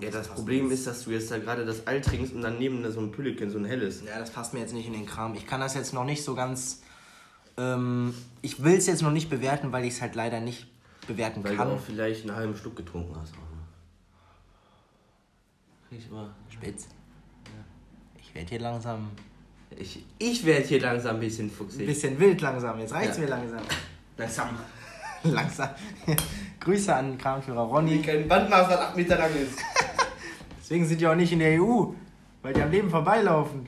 Ja, 0.02 0.10
das, 0.10 0.28
das 0.28 0.36
Problem 0.36 0.72
ist, 0.72 0.88
dass 0.88 1.04
du 1.04 1.12
jetzt 1.12 1.30
da 1.32 1.38
gerade 1.38 1.66
das 1.66 1.86
Alt 1.88 2.06
trinkst 2.06 2.34
und 2.34 2.42
daneben 2.42 2.90
so 2.92 3.00
ein 3.00 3.12
Pülliken, 3.12 3.50
so 3.50 3.60
ein 3.60 3.66
helles. 3.66 4.04
Ja, 4.04 4.20
das 4.20 4.32
passt 4.32 4.54
mir 4.54 4.60
jetzt 4.60 4.74
nicht 4.74 4.88
in 4.88 4.94
den 4.94 5.06
Kram. 5.06 5.36
Ich 5.36 5.46
kann 5.46 5.62
das 5.62 5.76
jetzt 5.76 5.94
noch 5.94 6.04
nicht 6.04 6.24
so 6.24 6.36
ganz. 6.36 6.82
Ähm, 7.58 8.14
ich 8.42 8.64
will 8.64 8.76
es 8.76 8.88
jetzt 8.88 9.04
noch 9.04 9.12
nicht 9.12 9.30
bewerten, 9.30 9.72
weil 9.72 9.86
ich 9.86 9.94
es 9.94 10.02
halt 10.02 10.16
leider 10.16 10.42
nicht 10.42 10.68
bewerten 11.08 11.44
weil 11.44 11.56
kann. 11.56 11.68
Weil 11.68 11.76
du 11.76 11.80
auch 11.80 11.86
vielleicht 11.86 12.24
einen 12.24 12.36
halben 12.36 12.58
Schluck 12.58 12.76
getrunken 12.76 13.16
hast. 13.16 13.34
Auch, 13.34 13.38
ne? 15.92 15.98
Ich 15.98 16.10
mal. 16.10 16.34
Spitz. 16.50 16.88
Ja. 17.46 17.52
Ich 18.20 18.34
werde 18.34 18.50
hier 18.50 18.60
langsam. 18.60 19.12
Ich, 19.78 20.04
ich 20.18 20.46
werde 20.46 20.66
hier 20.66 20.82
langsam 20.82 21.16
ein 21.16 21.20
bisschen 21.20 21.50
fuchsig. 21.50 21.82
Ein 21.82 21.86
bisschen 21.86 22.20
wild 22.20 22.42
langsam. 22.42 22.80
Jetzt 22.80 22.94
reicht's 22.94 23.18
ja. 23.18 23.24
mir 23.24 23.30
langsam. 23.30 23.62
Langsam. 24.18 24.50
langsam. 25.24 25.70
Grüße 26.60 26.96
an 26.96 27.18
Kranführer 27.18 27.62
Ronny. 27.62 27.98
Die 27.98 28.02
kein 28.02 28.28
Bandmaß, 28.28 28.70
was 28.70 28.78
8 28.78 28.98
Meter 28.98 29.18
lang 29.18 29.32
ist. 29.36 29.58
Deswegen 30.60 30.86
sind 30.86 31.02
die 31.02 31.08
auch 31.08 31.16
nicht 31.16 31.32
in 31.32 31.40
der 31.40 31.62
EU, 31.62 31.88
weil 32.42 32.54
die 32.54 32.62
am 32.62 32.72
Leben 32.72 32.90
vorbeilaufen. 32.90 33.68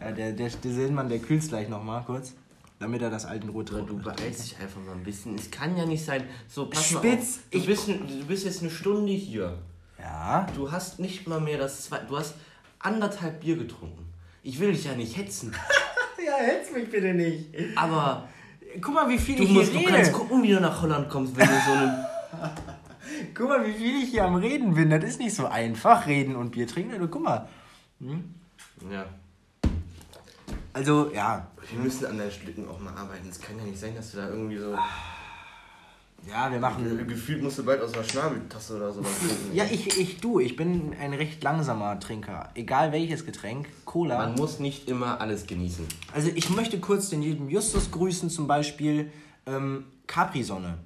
Ja, 0.00 0.12
der, 0.12 0.32
der, 0.32 0.48
der 0.48 0.72
Sillmann, 0.72 1.08
der 1.08 1.18
kühlt 1.18 1.46
gleich 1.48 1.68
nochmal 1.68 2.02
kurz, 2.06 2.34
damit 2.78 3.02
er 3.02 3.10
das 3.10 3.26
alte 3.26 3.48
Rot 3.48 3.70
Du 3.70 3.98
beeilst 3.98 4.44
dich 4.44 4.58
einfach 4.58 4.80
mal 4.80 4.92
ein 4.92 5.02
bisschen. 5.02 5.34
Es 5.34 5.50
kann 5.50 5.76
ja 5.76 5.84
nicht 5.84 6.04
sein. 6.04 6.24
So, 6.48 6.70
pass 6.70 6.84
Spitz, 6.84 7.02
mal 7.02 7.12
auf. 7.12 7.38
Du, 7.50 7.66
bist, 7.66 7.88
du 7.88 8.26
bist 8.26 8.44
jetzt 8.44 8.62
eine 8.62 8.70
Stunde 8.70 9.12
hier. 9.12 9.58
Ja. 9.98 10.46
Du 10.54 10.70
hast 10.72 10.98
nicht 10.98 11.26
mal 11.26 11.40
mehr 11.40 11.58
das 11.58 11.84
zwei. 11.84 11.98
Du 11.98 12.16
hast 12.16 12.34
anderthalb 12.78 13.40
Bier 13.40 13.56
getrunken. 13.56 14.06
Ich 14.42 14.58
will 14.60 14.72
dich 14.72 14.84
ja 14.84 14.94
nicht 14.94 15.16
hetzen. 15.16 15.54
ja, 16.26 16.36
hetz 16.36 16.70
mich 16.72 16.90
bitte 16.90 17.12
nicht. 17.12 17.46
Aber. 17.76 18.28
Guck 18.80 18.94
mal, 18.94 19.08
wie 19.08 19.18
viel 19.18 19.36
du 19.36 19.42
ich 19.44 19.50
musst, 19.50 19.72
hier 19.72 19.88
Du 19.88 19.94
kannst 19.94 20.12
gucken, 20.12 20.42
wie 20.42 20.52
du 20.52 20.60
nach 20.60 20.80
Holland 20.82 21.08
kommst, 21.08 21.36
wenn 21.36 21.46
du 21.46 21.52
so 21.52 21.72
eine. 21.72 22.06
guck 23.34 23.48
mal, 23.48 23.66
wie 23.66 23.72
viel 23.72 24.02
ich 24.02 24.10
hier 24.10 24.24
am 24.24 24.36
Reden 24.36 24.74
bin. 24.74 24.90
Das 24.90 25.02
ist 25.04 25.18
nicht 25.18 25.34
so 25.34 25.46
einfach, 25.46 26.06
reden 26.06 26.36
und 26.36 26.50
Bier 26.52 26.66
trinken. 26.66 26.92
Also, 26.92 27.08
guck 27.08 27.22
mal. 27.22 27.48
Hm? 28.00 28.34
Ja. 28.90 29.06
Also, 30.72 31.10
ja. 31.12 31.48
Wir 31.70 31.78
müssen 31.80 32.06
an 32.06 32.18
deinen 32.18 32.30
Stücken 32.30 32.68
auch 32.68 32.78
mal 32.78 32.94
arbeiten. 32.94 33.28
Es 33.28 33.40
kann 33.40 33.58
ja 33.58 33.64
nicht 33.64 33.78
sein, 33.78 33.94
dass 33.94 34.12
du 34.12 34.18
da 34.18 34.28
irgendwie 34.28 34.58
so. 34.58 34.76
Ja, 36.28 36.50
wir 36.52 36.58
machen. 36.60 37.06
Gefühlt 37.08 37.42
musst 37.42 37.58
du 37.58 37.64
bald 37.64 37.80
aus 37.82 37.94
einer 37.94 38.04
Schnabeltasse 38.04 38.76
oder 38.76 38.92
sowas 38.92 39.18
trinken. 39.18 39.54
Ja, 39.54 39.64
ich, 39.64 39.98
ich, 39.98 40.20
du, 40.20 40.38
ich 40.38 40.54
bin 40.54 40.94
ein 41.00 41.14
recht 41.14 41.42
langsamer 41.42 41.98
Trinker. 41.98 42.50
Egal 42.54 42.92
welches 42.92 43.24
Getränk, 43.24 43.68
Cola. 43.84 44.18
Man 44.18 44.34
muss 44.34 44.58
nicht 44.58 44.88
immer 44.88 45.20
alles 45.20 45.46
genießen. 45.46 45.86
Also, 46.12 46.30
ich 46.34 46.50
möchte 46.50 46.78
kurz 46.78 47.08
den 47.08 47.22
lieben 47.22 47.48
Justus 47.48 47.90
grüßen, 47.90 48.30
zum 48.30 48.46
Beispiel 48.46 49.10
ähm, 49.46 49.84
Capri-Sonne. 50.06 50.78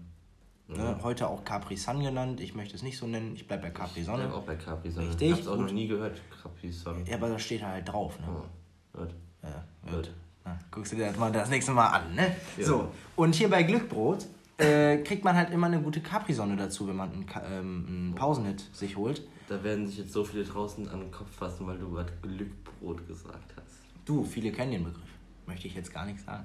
Ne? 0.66 0.96
Mhm. 0.98 1.02
heute 1.02 1.28
auch 1.28 1.44
Capri 1.44 1.76
Sun 1.76 2.02
genannt. 2.02 2.40
Ich 2.40 2.54
möchte 2.54 2.74
es 2.74 2.82
nicht 2.82 2.96
so 2.96 3.06
nennen. 3.06 3.34
Ich 3.34 3.46
bleibe 3.46 3.64
bei 3.64 3.70
Capri 3.70 4.02
Sonne. 4.02 4.22
Ich 4.22 4.28
bleib 4.30 4.40
auch 4.40 4.46
bei 4.46 4.56
Capri 4.56 4.90
Sonne. 4.90 5.08
Richtig. 5.08 5.30
Ich 5.30 5.36
hab's 5.36 5.46
auch 5.46 5.58
noch 5.58 5.70
nie 5.70 5.88
gehört, 5.88 6.22
Capri 6.42 6.70
Sonne. 6.70 7.04
Ja, 7.06 7.16
aber 7.16 7.28
da 7.28 7.38
steht 7.38 7.62
halt 7.62 7.86
drauf. 7.86 8.18
Ne? 8.18 8.26
Oh, 8.30 8.98
gut. 8.98 9.14
Ja, 9.42 9.64
gut. 9.92 10.10
Na, 10.42 10.58
guckst 10.70 10.92
du 10.92 10.96
dir 10.96 11.08
das 11.08 11.18
mal 11.18 11.30
das 11.30 11.50
nächste 11.50 11.72
Mal 11.72 11.88
an. 11.88 12.14
Ne? 12.14 12.34
Ja. 12.56 12.64
So, 12.64 12.88
und 13.14 13.34
hier 13.34 13.50
bei 13.50 13.62
Glückbrot 13.62 14.24
äh, 14.58 14.98
kriegt 14.98 15.24
man 15.24 15.36
halt 15.36 15.50
immer 15.50 15.66
eine 15.66 15.80
gute 15.80 16.00
Capri-Sonne 16.00 16.56
dazu, 16.56 16.86
wenn 16.86 16.96
man 16.96 17.12
einen, 17.12 17.26
ähm, 17.52 17.86
einen 17.88 18.14
Pausenhit 18.14 18.64
sich 18.72 18.96
holt. 18.96 19.22
Da 19.48 19.62
werden 19.62 19.86
sich 19.86 19.98
jetzt 19.98 20.12
so 20.12 20.24
viele 20.24 20.44
draußen 20.44 20.88
an 20.88 21.00
den 21.00 21.10
Kopf 21.10 21.30
fassen, 21.30 21.66
weil 21.66 21.78
du 21.78 21.90
gerade 21.90 22.12
Glückbrot 22.22 23.06
gesagt 23.06 23.54
hast. 23.56 23.80
Du, 24.04 24.24
viele 24.24 24.52
kennen 24.52 24.72
den 24.72 24.84
Begriff. 24.84 25.02
Möchte 25.46 25.66
ich 25.66 25.74
jetzt 25.74 25.92
gar 25.92 26.06
nicht 26.06 26.20
sagen. 26.20 26.44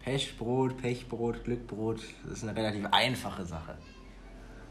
Pechbrot, 0.00 0.76
Pechbrot, 0.76 1.44
Glückbrot, 1.44 2.00
das 2.24 2.38
ist 2.38 2.48
eine 2.48 2.56
relativ 2.56 2.86
einfache 2.90 3.44
Sache. 3.44 3.76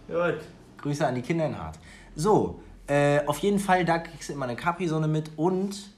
Gut. 0.07 0.39
Grüße 0.77 1.05
an 1.05 1.15
die 1.15 1.21
Kinder 1.21 1.45
in 1.45 1.57
Hart. 1.57 1.79
So, 2.15 2.61
äh, 2.87 3.25
auf 3.25 3.39
jeden 3.39 3.59
Fall, 3.59 3.85
da 3.85 3.99
kriegst 3.99 4.29
du 4.29 4.33
immer 4.33 4.45
eine 4.45 4.55
Capri-Sonne 4.55 5.07
mit 5.07 5.31
und 5.35 5.91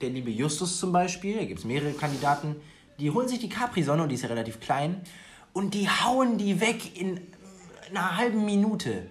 der 0.00 0.10
liebe 0.10 0.30
Justus 0.30 0.78
zum 0.78 0.92
Beispiel, 0.92 1.36
da 1.36 1.44
gibt 1.44 1.60
es 1.60 1.64
mehrere 1.64 1.92
Kandidaten, 1.92 2.56
die 2.98 3.10
holen 3.10 3.28
sich 3.28 3.38
die 3.38 3.48
Capri-Sonne 3.48 4.02
und 4.02 4.08
die 4.08 4.16
ist 4.16 4.22
ja 4.22 4.28
relativ 4.28 4.60
klein 4.60 5.00
und 5.52 5.74
die 5.74 5.88
hauen 5.88 6.38
die 6.38 6.60
weg 6.60 6.98
in 6.98 7.20
einer 7.90 8.16
halben 8.16 8.44
Minute. 8.44 9.06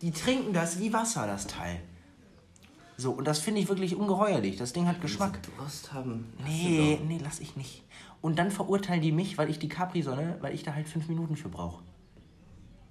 Die 0.00 0.10
trinken 0.10 0.52
das 0.52 0.78
wie 0.80 0.92
Wasser, 0.92 1.26
das 1.26 1.46
Teil. 1.46 1.80
So, 2.96 3.12
und 3.12 3.26
das 3.26 3.38
finde 3.38 3.60
ich 3.60 3.68
wirklich 3.68 3.96
ungeheuerlich. 3.96 4.56
Das 4.56 4.72
Ding 4.72 4.86
hat 4.86 5.00
Geschmack. 5.00 5.40
Durst 5.58 5.92
haben. 5.92 6.32
Nee, 6.44 7.00
nee, 7.06 7.20
lass 7.22 7.40
ich 7.40 7.56
nicht. 7.56 7.82
Und 8.20 8.38
dann 8.38 8.50
verurteilen 8.50 9.02
die 9.02 9.12
mich, 9.12 9.38
weil 9.38 9.50
ich 9.50 9.58
die 9.58 9.68
Capri-Sonne, 9.68 10.38
weil 10.40 10.54
ich 10.54 10.62
da 10.62 10.74
halt 10.74 10.88
fünf 10.88 11.08
Minuten 11.08 11.36
für 11.36 11.48
brauche. 11.48 11.82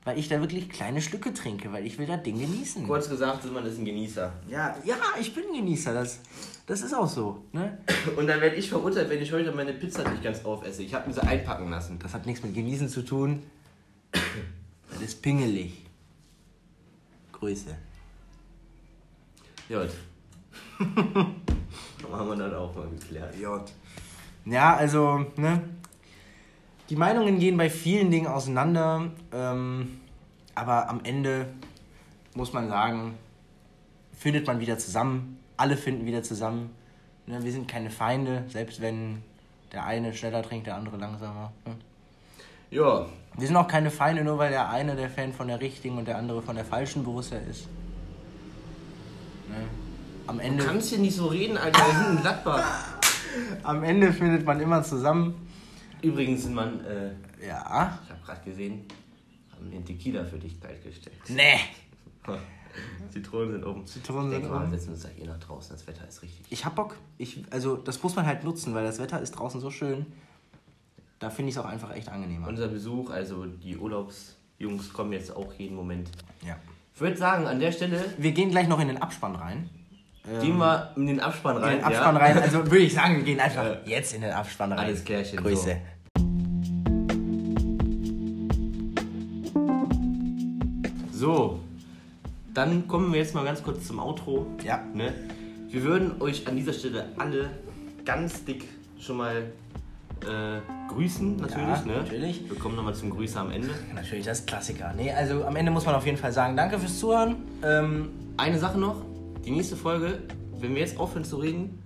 Weil 0.03 0.17
ich 0.17 0.27
da 0.29 0.39
wirklich 0.39 0.67
kleine 0.67 0.99
Stücke 0.99 1.31
trinke, 1.31 1.71
weil 1.71 1.85
ich 1.85 1.99
will 1.99 2.07
das 2.07 2.23
Ding 2.23 2.39
genießen. 2.39 2.87
Kurz 2.87 3.07
gesagt, 3.07 3.49
man 3.51 3.63
ist 3.65 3.77
ein 3.77 3.85
Genießer. 3.85 4.33
Ja, 4.49 4.75
ja, 4.83 4.95
ich 5.19 5.35
bin 5.35 5.43
ein 5.49 5.57
Genießer. 5.57 5.93
Das, 5.93 6.19
das 6.65 6.81
ist 6.81 6.93
auch 6.93 7.07
so. 7.07 7.45
Ne? 7.51 7.77
Und 8.17 8.25
dann 8.25 8.41
werde 8.41 8.55
ich 8.55 8.67
verurteilt, 8.67 9.09
wenn 9.09 9.21
ich 9.21 9.31
heute 9.31 9.51
meine 9.51 9.73
Pizza 9.73 10.09
nicht 10.09 10.23
ganz 10.23 10.43
aufesse. 10.43 10.81
Ich 10.81 10.93
habe 10.95 11.07
mir 11.07 11.13
sie 11.13 11.21
einpacken 11.21 11.69
lassen. 11.69 11.99
Das 11.99 12.15
hat 12.15 12.25
nichts 12.25 12.43
mit 12.43 12.55
Genießen 12.55 12.89
zu 12.89 13.03
tun. 13.03 13.43
Das 14.93 15.01
ist 15.01 15.21
pingelig. 15.21 15.85
Grüße. 17.31 17.75
Jod. 19.69 19.89
haben 22.11 22.27
wir 22.27 22.35
dann 22.35 22.53
auch 22.53 22.75
mal 22.75 22.89
geklärt. 22.89 23.33
Jod. 23.39 23.71
Ja, 24.45 24.75
also, 24.75 25.25
ne? 25.37 25.61
Die 26.91 26.97
Meinungen 26.97 27.39
gehen 27.39 27.55
bei 27.55 27.69
vielen 27.69 28.11
Dingen 28.11 28.27
auseinander, 28.27 29.11
ähm, 29.31 30.01
aber 30.55 30.89
am 30.89 30.99
Ende 31.05 31.47
muss 32.35 32.51
man 32.51 32.67
sagen, 32.67 33.13
findet 34.11 34.45
man 34.45 34.59
wieder 34.59 34.77
zusammen. 34.77 35.39
Alle 35.55 35.77
finden 35.77 36.05
wieder 36.05 36.21
zusammen. 36.21 36.69
Ne? 37.27 37.41
Wir 37.45 37.53
sind 37.53 37.69
keine 37.69 37.91
Feinde, 37.91 38.43
selbst 38.49 38.81
wenn 38.81 39.23
der 39.71 39.85
eine 39.85 40.13
schneller 40.13 40.43
trinkt, 40.43 40.67
der 40.67 40.75
andere 40.75 40.97
langsamer. 40.97 41.53
Ne? 41.65 41.75
Ja. 42.71 43.05
Wir 43.37 43.47
sind 43.47 43.55
auch 43.55 43.69
keine 43.69 43.89
Feinde, 43.89 44.25
nur 44.25 44.37
weil 44.37 44.51
der 44.51 44.69
eine 44.69 44.97
der 44.97 45.09
Fan 45.09 45.31
von 45.31 45.47
der 45.47 45.61
richtigen 45.61 45.97
und 45.97 46.09
der 46.09 46.17
andere 46.17 46.41
von 46.41 46.57
der 46.57 46.65
falschen 46.65 47.05
Borussia 47.05 47.37
ist. 47.37 47.69
Ne? 49.47 49.55
Am 50.27 50.41
Ende. 50.41 50.65
Du 50.65 50.69
kannst 50.69 50.89
hier 50.89 50.99
nicht 50.99 51.15
so 51.15 51.27
reden, 51.27 51.57
Alter. 51.57 51.87
Wir 51.87 52.03
sind 52.03 52.15
in 52.17 52.21
Gladbach. 52.21 52.83
Am 53.63 53.81
Ende 53.81 54.11
findet 54.11 54.45
man 54.45 54.59
immer 54.59 54.83
zusammen. 54.83 55.47
Übrigens 56.01 56.43
sind 56.43 56.53
man, 56.53 56.83
äh, 56.85 57.11
ja. 57.45 57.99
ich 58.03 58.09
habe 58.09 58.21
gerade 58.25 58.43
gesehen, 58.43 58.85
haben 59.53 59.71
den 59.71 59.85
Tequila 59.85 60.23
für 60.25 60.37
dich 60.37 60.59
bereitgestellt. 60.59 61.17
Nee. 61.29 61.59
Zitronen 63.11 63.51
sind 63.51 63.65
oben. 63.65 63.85
Zitronen 63.85 64.31
Denk 64.31 64.43
sind 64.43 64.51
mal, 64.51 64.63
oben. 64.63 64.71
wir 64.71 64.79
setzen 64.79 64.93
uns 64.93 65.01
gleich 65.01 65.19
eh 65.19 65.25
nach 65.25 65.39
draußen. 65.39 65.75
Das 65.75 65.85
Wetter 65.87 66.07
ist 66.07 66.21
richtig. 66.21 66.45
Ich 66.49 66.65
hab 66.65 66.75
Bock. 66.75 66.97
Ich, 67.17 67.43
also, 67.51 67.75
das 67.75 68.01
muss 68.01 68.15
man 68.15 68.25
halt 68.25 68.43
nutzen, 68.43 68.73
weil 68.73 68.85
das 68.85 68.99
Wetter 68.99 69.21
ist 69.21 69.31
draußen 69.31 69.59
so 69.59 69.69
schön. 69.69 70.05
Da 71.19 71.29
finde 71.29 71.49
ich 71.49 71.55
es 71.55 71.61
auch 71.61 71.67
einfach 71.67 71.93
echt 71.93 72.09
angenehmer. 72.09 72.47
Unser 72.47 72.67
Besuch, 72.67 73.11
also 73.11 73.45
die 73.45 73.77
Urlaubsjungs 73.77 74.93
kommen 74.93 75.13
jetzt 75.13 75.35
auch 75.35 75.53
jeden 75.53 75.75
Moment. 75.75 76.09
ja. 76.45 76.57
Ich 76.93 76.99
würde 76.99 77.17
sagen, 77.17 77.47
an 77.47 77.59
der 77.59 77.71
Stelle 77.71 78.03
Wir 78.17 78.31
gehen 78.31 78.51
gleich 78.51 78.67
noch 78.67 78.79
in 78.79 78.89
den 78.89 79.01
Abspann 79.01 79.35
rein. 79.35 79.69
Gehen 80.41 80.57
wir 80.57 80.91
in 80.95 81.07
den 81.07 81.19
Abspann 81.19 81.57
In 81.57 81.63
rein. 81.63 81.77
den 81.77 81.83
Abspann 81.85 82.15
ja? 82.15 82.21
rein. 82.21 82.37
Also 82.37 82.59
würde 82.65 82.77
ich 82.79 82.93
sagen, 82.93 83.17
wir 83.17 83.23
gehen 83.23 83.39
einfach 83.39 83.63
Ja. 83.63 83.77
jetzt 83.85 84.13
in 84.13 84.21
den 84.21 84.31
Abspann 84.31 84.71
rein. 84.71 84.79
Alles 84.85 85.03
klärchen, 85.03 85.39
Grüße. 85.39 85.77
So, 91.11 91.59
dann 92.53 92.87
kommen 92.87 93.11
wir 93.13 93.19
jetzt 93.19 93.35
mal 93.35 93.43
ganz 93.45 93.61
kurz 93.63 93.87
zum 93.87 93.99
Outro. 93.99 94.47
Ja. 94.63 94.79
Ne? 94.93 95.13
Wir 95.69 95.83
würden 95.83 96.21
euch 96.21 96.47
an 96.47 96.55
dieser 96.55 96.73
Stelle 96.73 97.05
alle 97.17 97.49
ganz 98.05 98.43
dick 98.43 98.67
schon 98.99 99.17
mal 99.17 99.35
äh, 100.21 100.91
grüßen, 100.91 101.37
natürlich. 101.37 101.67
Ja, 101.67 101.81
ne? 101.85 101.97
natürlich. 101.97 102.49
Wir 102.49 102.57
kommen 102.57 102.75
nochmal 102.75 102.93
zum 102.95 103.09
Grüße 103.11 103.39
am 103.39 103.51
Ende. 103.51 103.69
Natürlich, 103.95 104.25
das 104.25 104.39
ist 104.41 104.47
Klassiker. 104.47 104.93
Nee, 104.95 105.11
also 105.11 105.45
am 105.45 105.55
Ende 105.55 105.71
muss 105.71 105.85
man 105.85 105.95
auf 105.95 106.05
jeden 106.05 106.17
Fall 106.17 106.31
sagen, 106.31 106.55
danke 106.55 106.77
fürs 106.77 106.99
Zuhören. 106.99 107.37
Ähm, 107.63 108.09
Eine 108.37 108.59
Sache 108.59 108.77
noch, 108.77 108.97
die 109.45 109.51
nächste 109.51 109.75
Folge, 109.75 110.19
wenn 110.59 110.73
wir 110.73 110.81
jetzt 110.81 110.99
aufhören 110.99 111.23
zu 111.23 111.37
reden, 111.37 111.81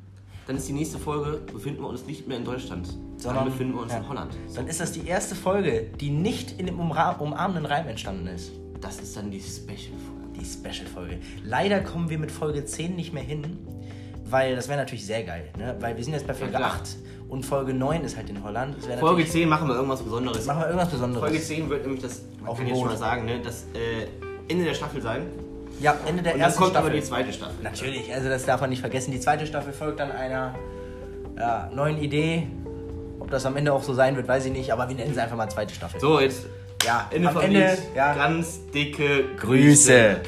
dann 0.47 0.57
ist 0.57 0.67
die 0.67 0.73
nächste 0.73 0.99
Folge, 0.99 1.41
befinden 1.51 1.81
wir 1.81 1.89
uns 1.89 2.05
nicht 2.05 2.27
mehr 2.27 2.37
in 2.37 2.45
Deutschland, 2.45 2.87
sondern 3.17 3.45
befinden 3.45 3.73
wir 3.73 3.81
uns 3.81 3.91
ja. 3.91 3.99
in 3.99 4.09
Holland. 4.09 4.35
Dann 4.53 4.67
ist 4.67 4.79
das 4.79 4.91
die 4.91 5.07
erste 5.07 5.33
Folge, 5.33 5.87
die 5.99 6.11
nicht 6.11 6.59
in 6.59 6.67
dem 6.67 6.79
umra 6.79 7.11
umarmenden 7.11 7.65
Reim 7.65 7.87
entstanden 7.87 8.27
ist. 8.27 8.51
Das 8.79 8.99
ist 8.99 9.17
dann 9.17 9.31
die 9.31 9.39
Special-Folge. 9.39 10.39
Die 10.39 10.45
Special-Folge. 10.45 11.19
Leider 11.43 11.79
kommen 11.79 12.09
wir 12.09 12.19
mit 12.19 12.31
Folge 12.31 12.65
10 12.65 12.95
nicht 12.95 13.13
mehr 13.13 13.23
hin, 13.23 13.57
weil 14.25 14.55
das 14.55 14.67
wäre 14.67 14.77
natürlich 14.77 15.05
sehr 15.05 15.23
geil. 15.23 15.49
Ne? 15.57 15.75
Weil 15.79 15.97
wir 15.97 16.03
sind 16.03 16.13
jetzt 16.13 16.27
bei 16.27 16.33
Folge 16.33 16.53
klar. 16.53 16.73
8 16.73 16.97
und 17.29 17.43
Folge 17.43 17.73
9 17.73 18.03
ist 18.03 18.15
halt 18.15 18.29
in 18.29 18.43
Holland. 18.43 18.75
Folge 18.75 19.01
natürlich- 19.01 19.31
10 19.31 19.49
machen 19.49 19.67
wir 19.67 19.75
irgendwas 19.75 20.03
Besonderes. 20.03 20.45
Machen 20.45 20.59
wir 20.59 20.67
irgendwas 20.67 20.91
Besonderes. 20.91 21.23
Folge 21.23 21.41
10 21.41 21.69
wird 21.69 21.81
nämlich 21.83 22.01
das, 22.01 22.21
man 22.39 22.49
Auf 22.49 22.57
kann 22.57 22.67
jetzt 22.67 22.77
schon 22.77 22.87
mal 22.87 22.97
sagen, 22.97 23.25
ne, 23.25 23.39
das 23.41 23.65
äh, 23.73 24.07
Ende 24.47 24.65
der 24.65 24.75
Staffel 24.75 25.01
sein. 25.01 25.23
Ja, 25.79 25.95
Ende 26.05 26.23
der 26.23 26.33
Und 26.33 26.39
dann 26.39 26.47
ersten 26.47 26.59
kommt 26.59 26.71
Staffel. 26.71 26.89
aber 26.89 26.95
die 26.97 27.03
zweite 27.03 27.33
Staffel. 27.33 27.55
Natürlich, 27.61 28.13
also 28.13 28.29
das 28.29 28.45
darf 28.45 28.61
man 28.61 28.69
nicht 28.69 28.79
vergessen. 28.79 29.11
Die 29.11 29.19
zweite 29.19 29.45
Staffel 29.45 29.73
folgt 29.73 29.99
dann 29.99 30.11
einer 30.11 30.55
ja, 31.37 31.69
neuen 31.73 31.97
Idee. 31.97 32.47
Ob 33.19 33.29
das 33.31 33.45
am 33.45 33.55
Ende 33.57 33.73
auch 33.73 33.83
so 33.83 33.93
sein 33.93 34.15
wird, 34.15 34.27
weiß 34.27 34.45
ich 34.45 34.51
nicht, 34.51 34.71
aber 34.71 34.87
wir 34.87 34.95
nennen 34.95 35.11
es 35.11 35.17
einfach 35.17 35.35
mal 35.35 35.49
zweite 35.49 35.73
Staffel. 35.73 35.99
So, 35.99 36.19
jetzt 36.19 36.45
ja, 36.85 37.07
Ende 37.11 37.27
am 37.27 37.33
vom 37.33 37.43
Ende, 37.43 37.59
Lied. 37.59 37.79
ja. 37.95 38.13
Ganz 38.13 38.59
dicke 38.73 39.25
Grüße. 39.37 40.17
Grüße. 40.17 40.21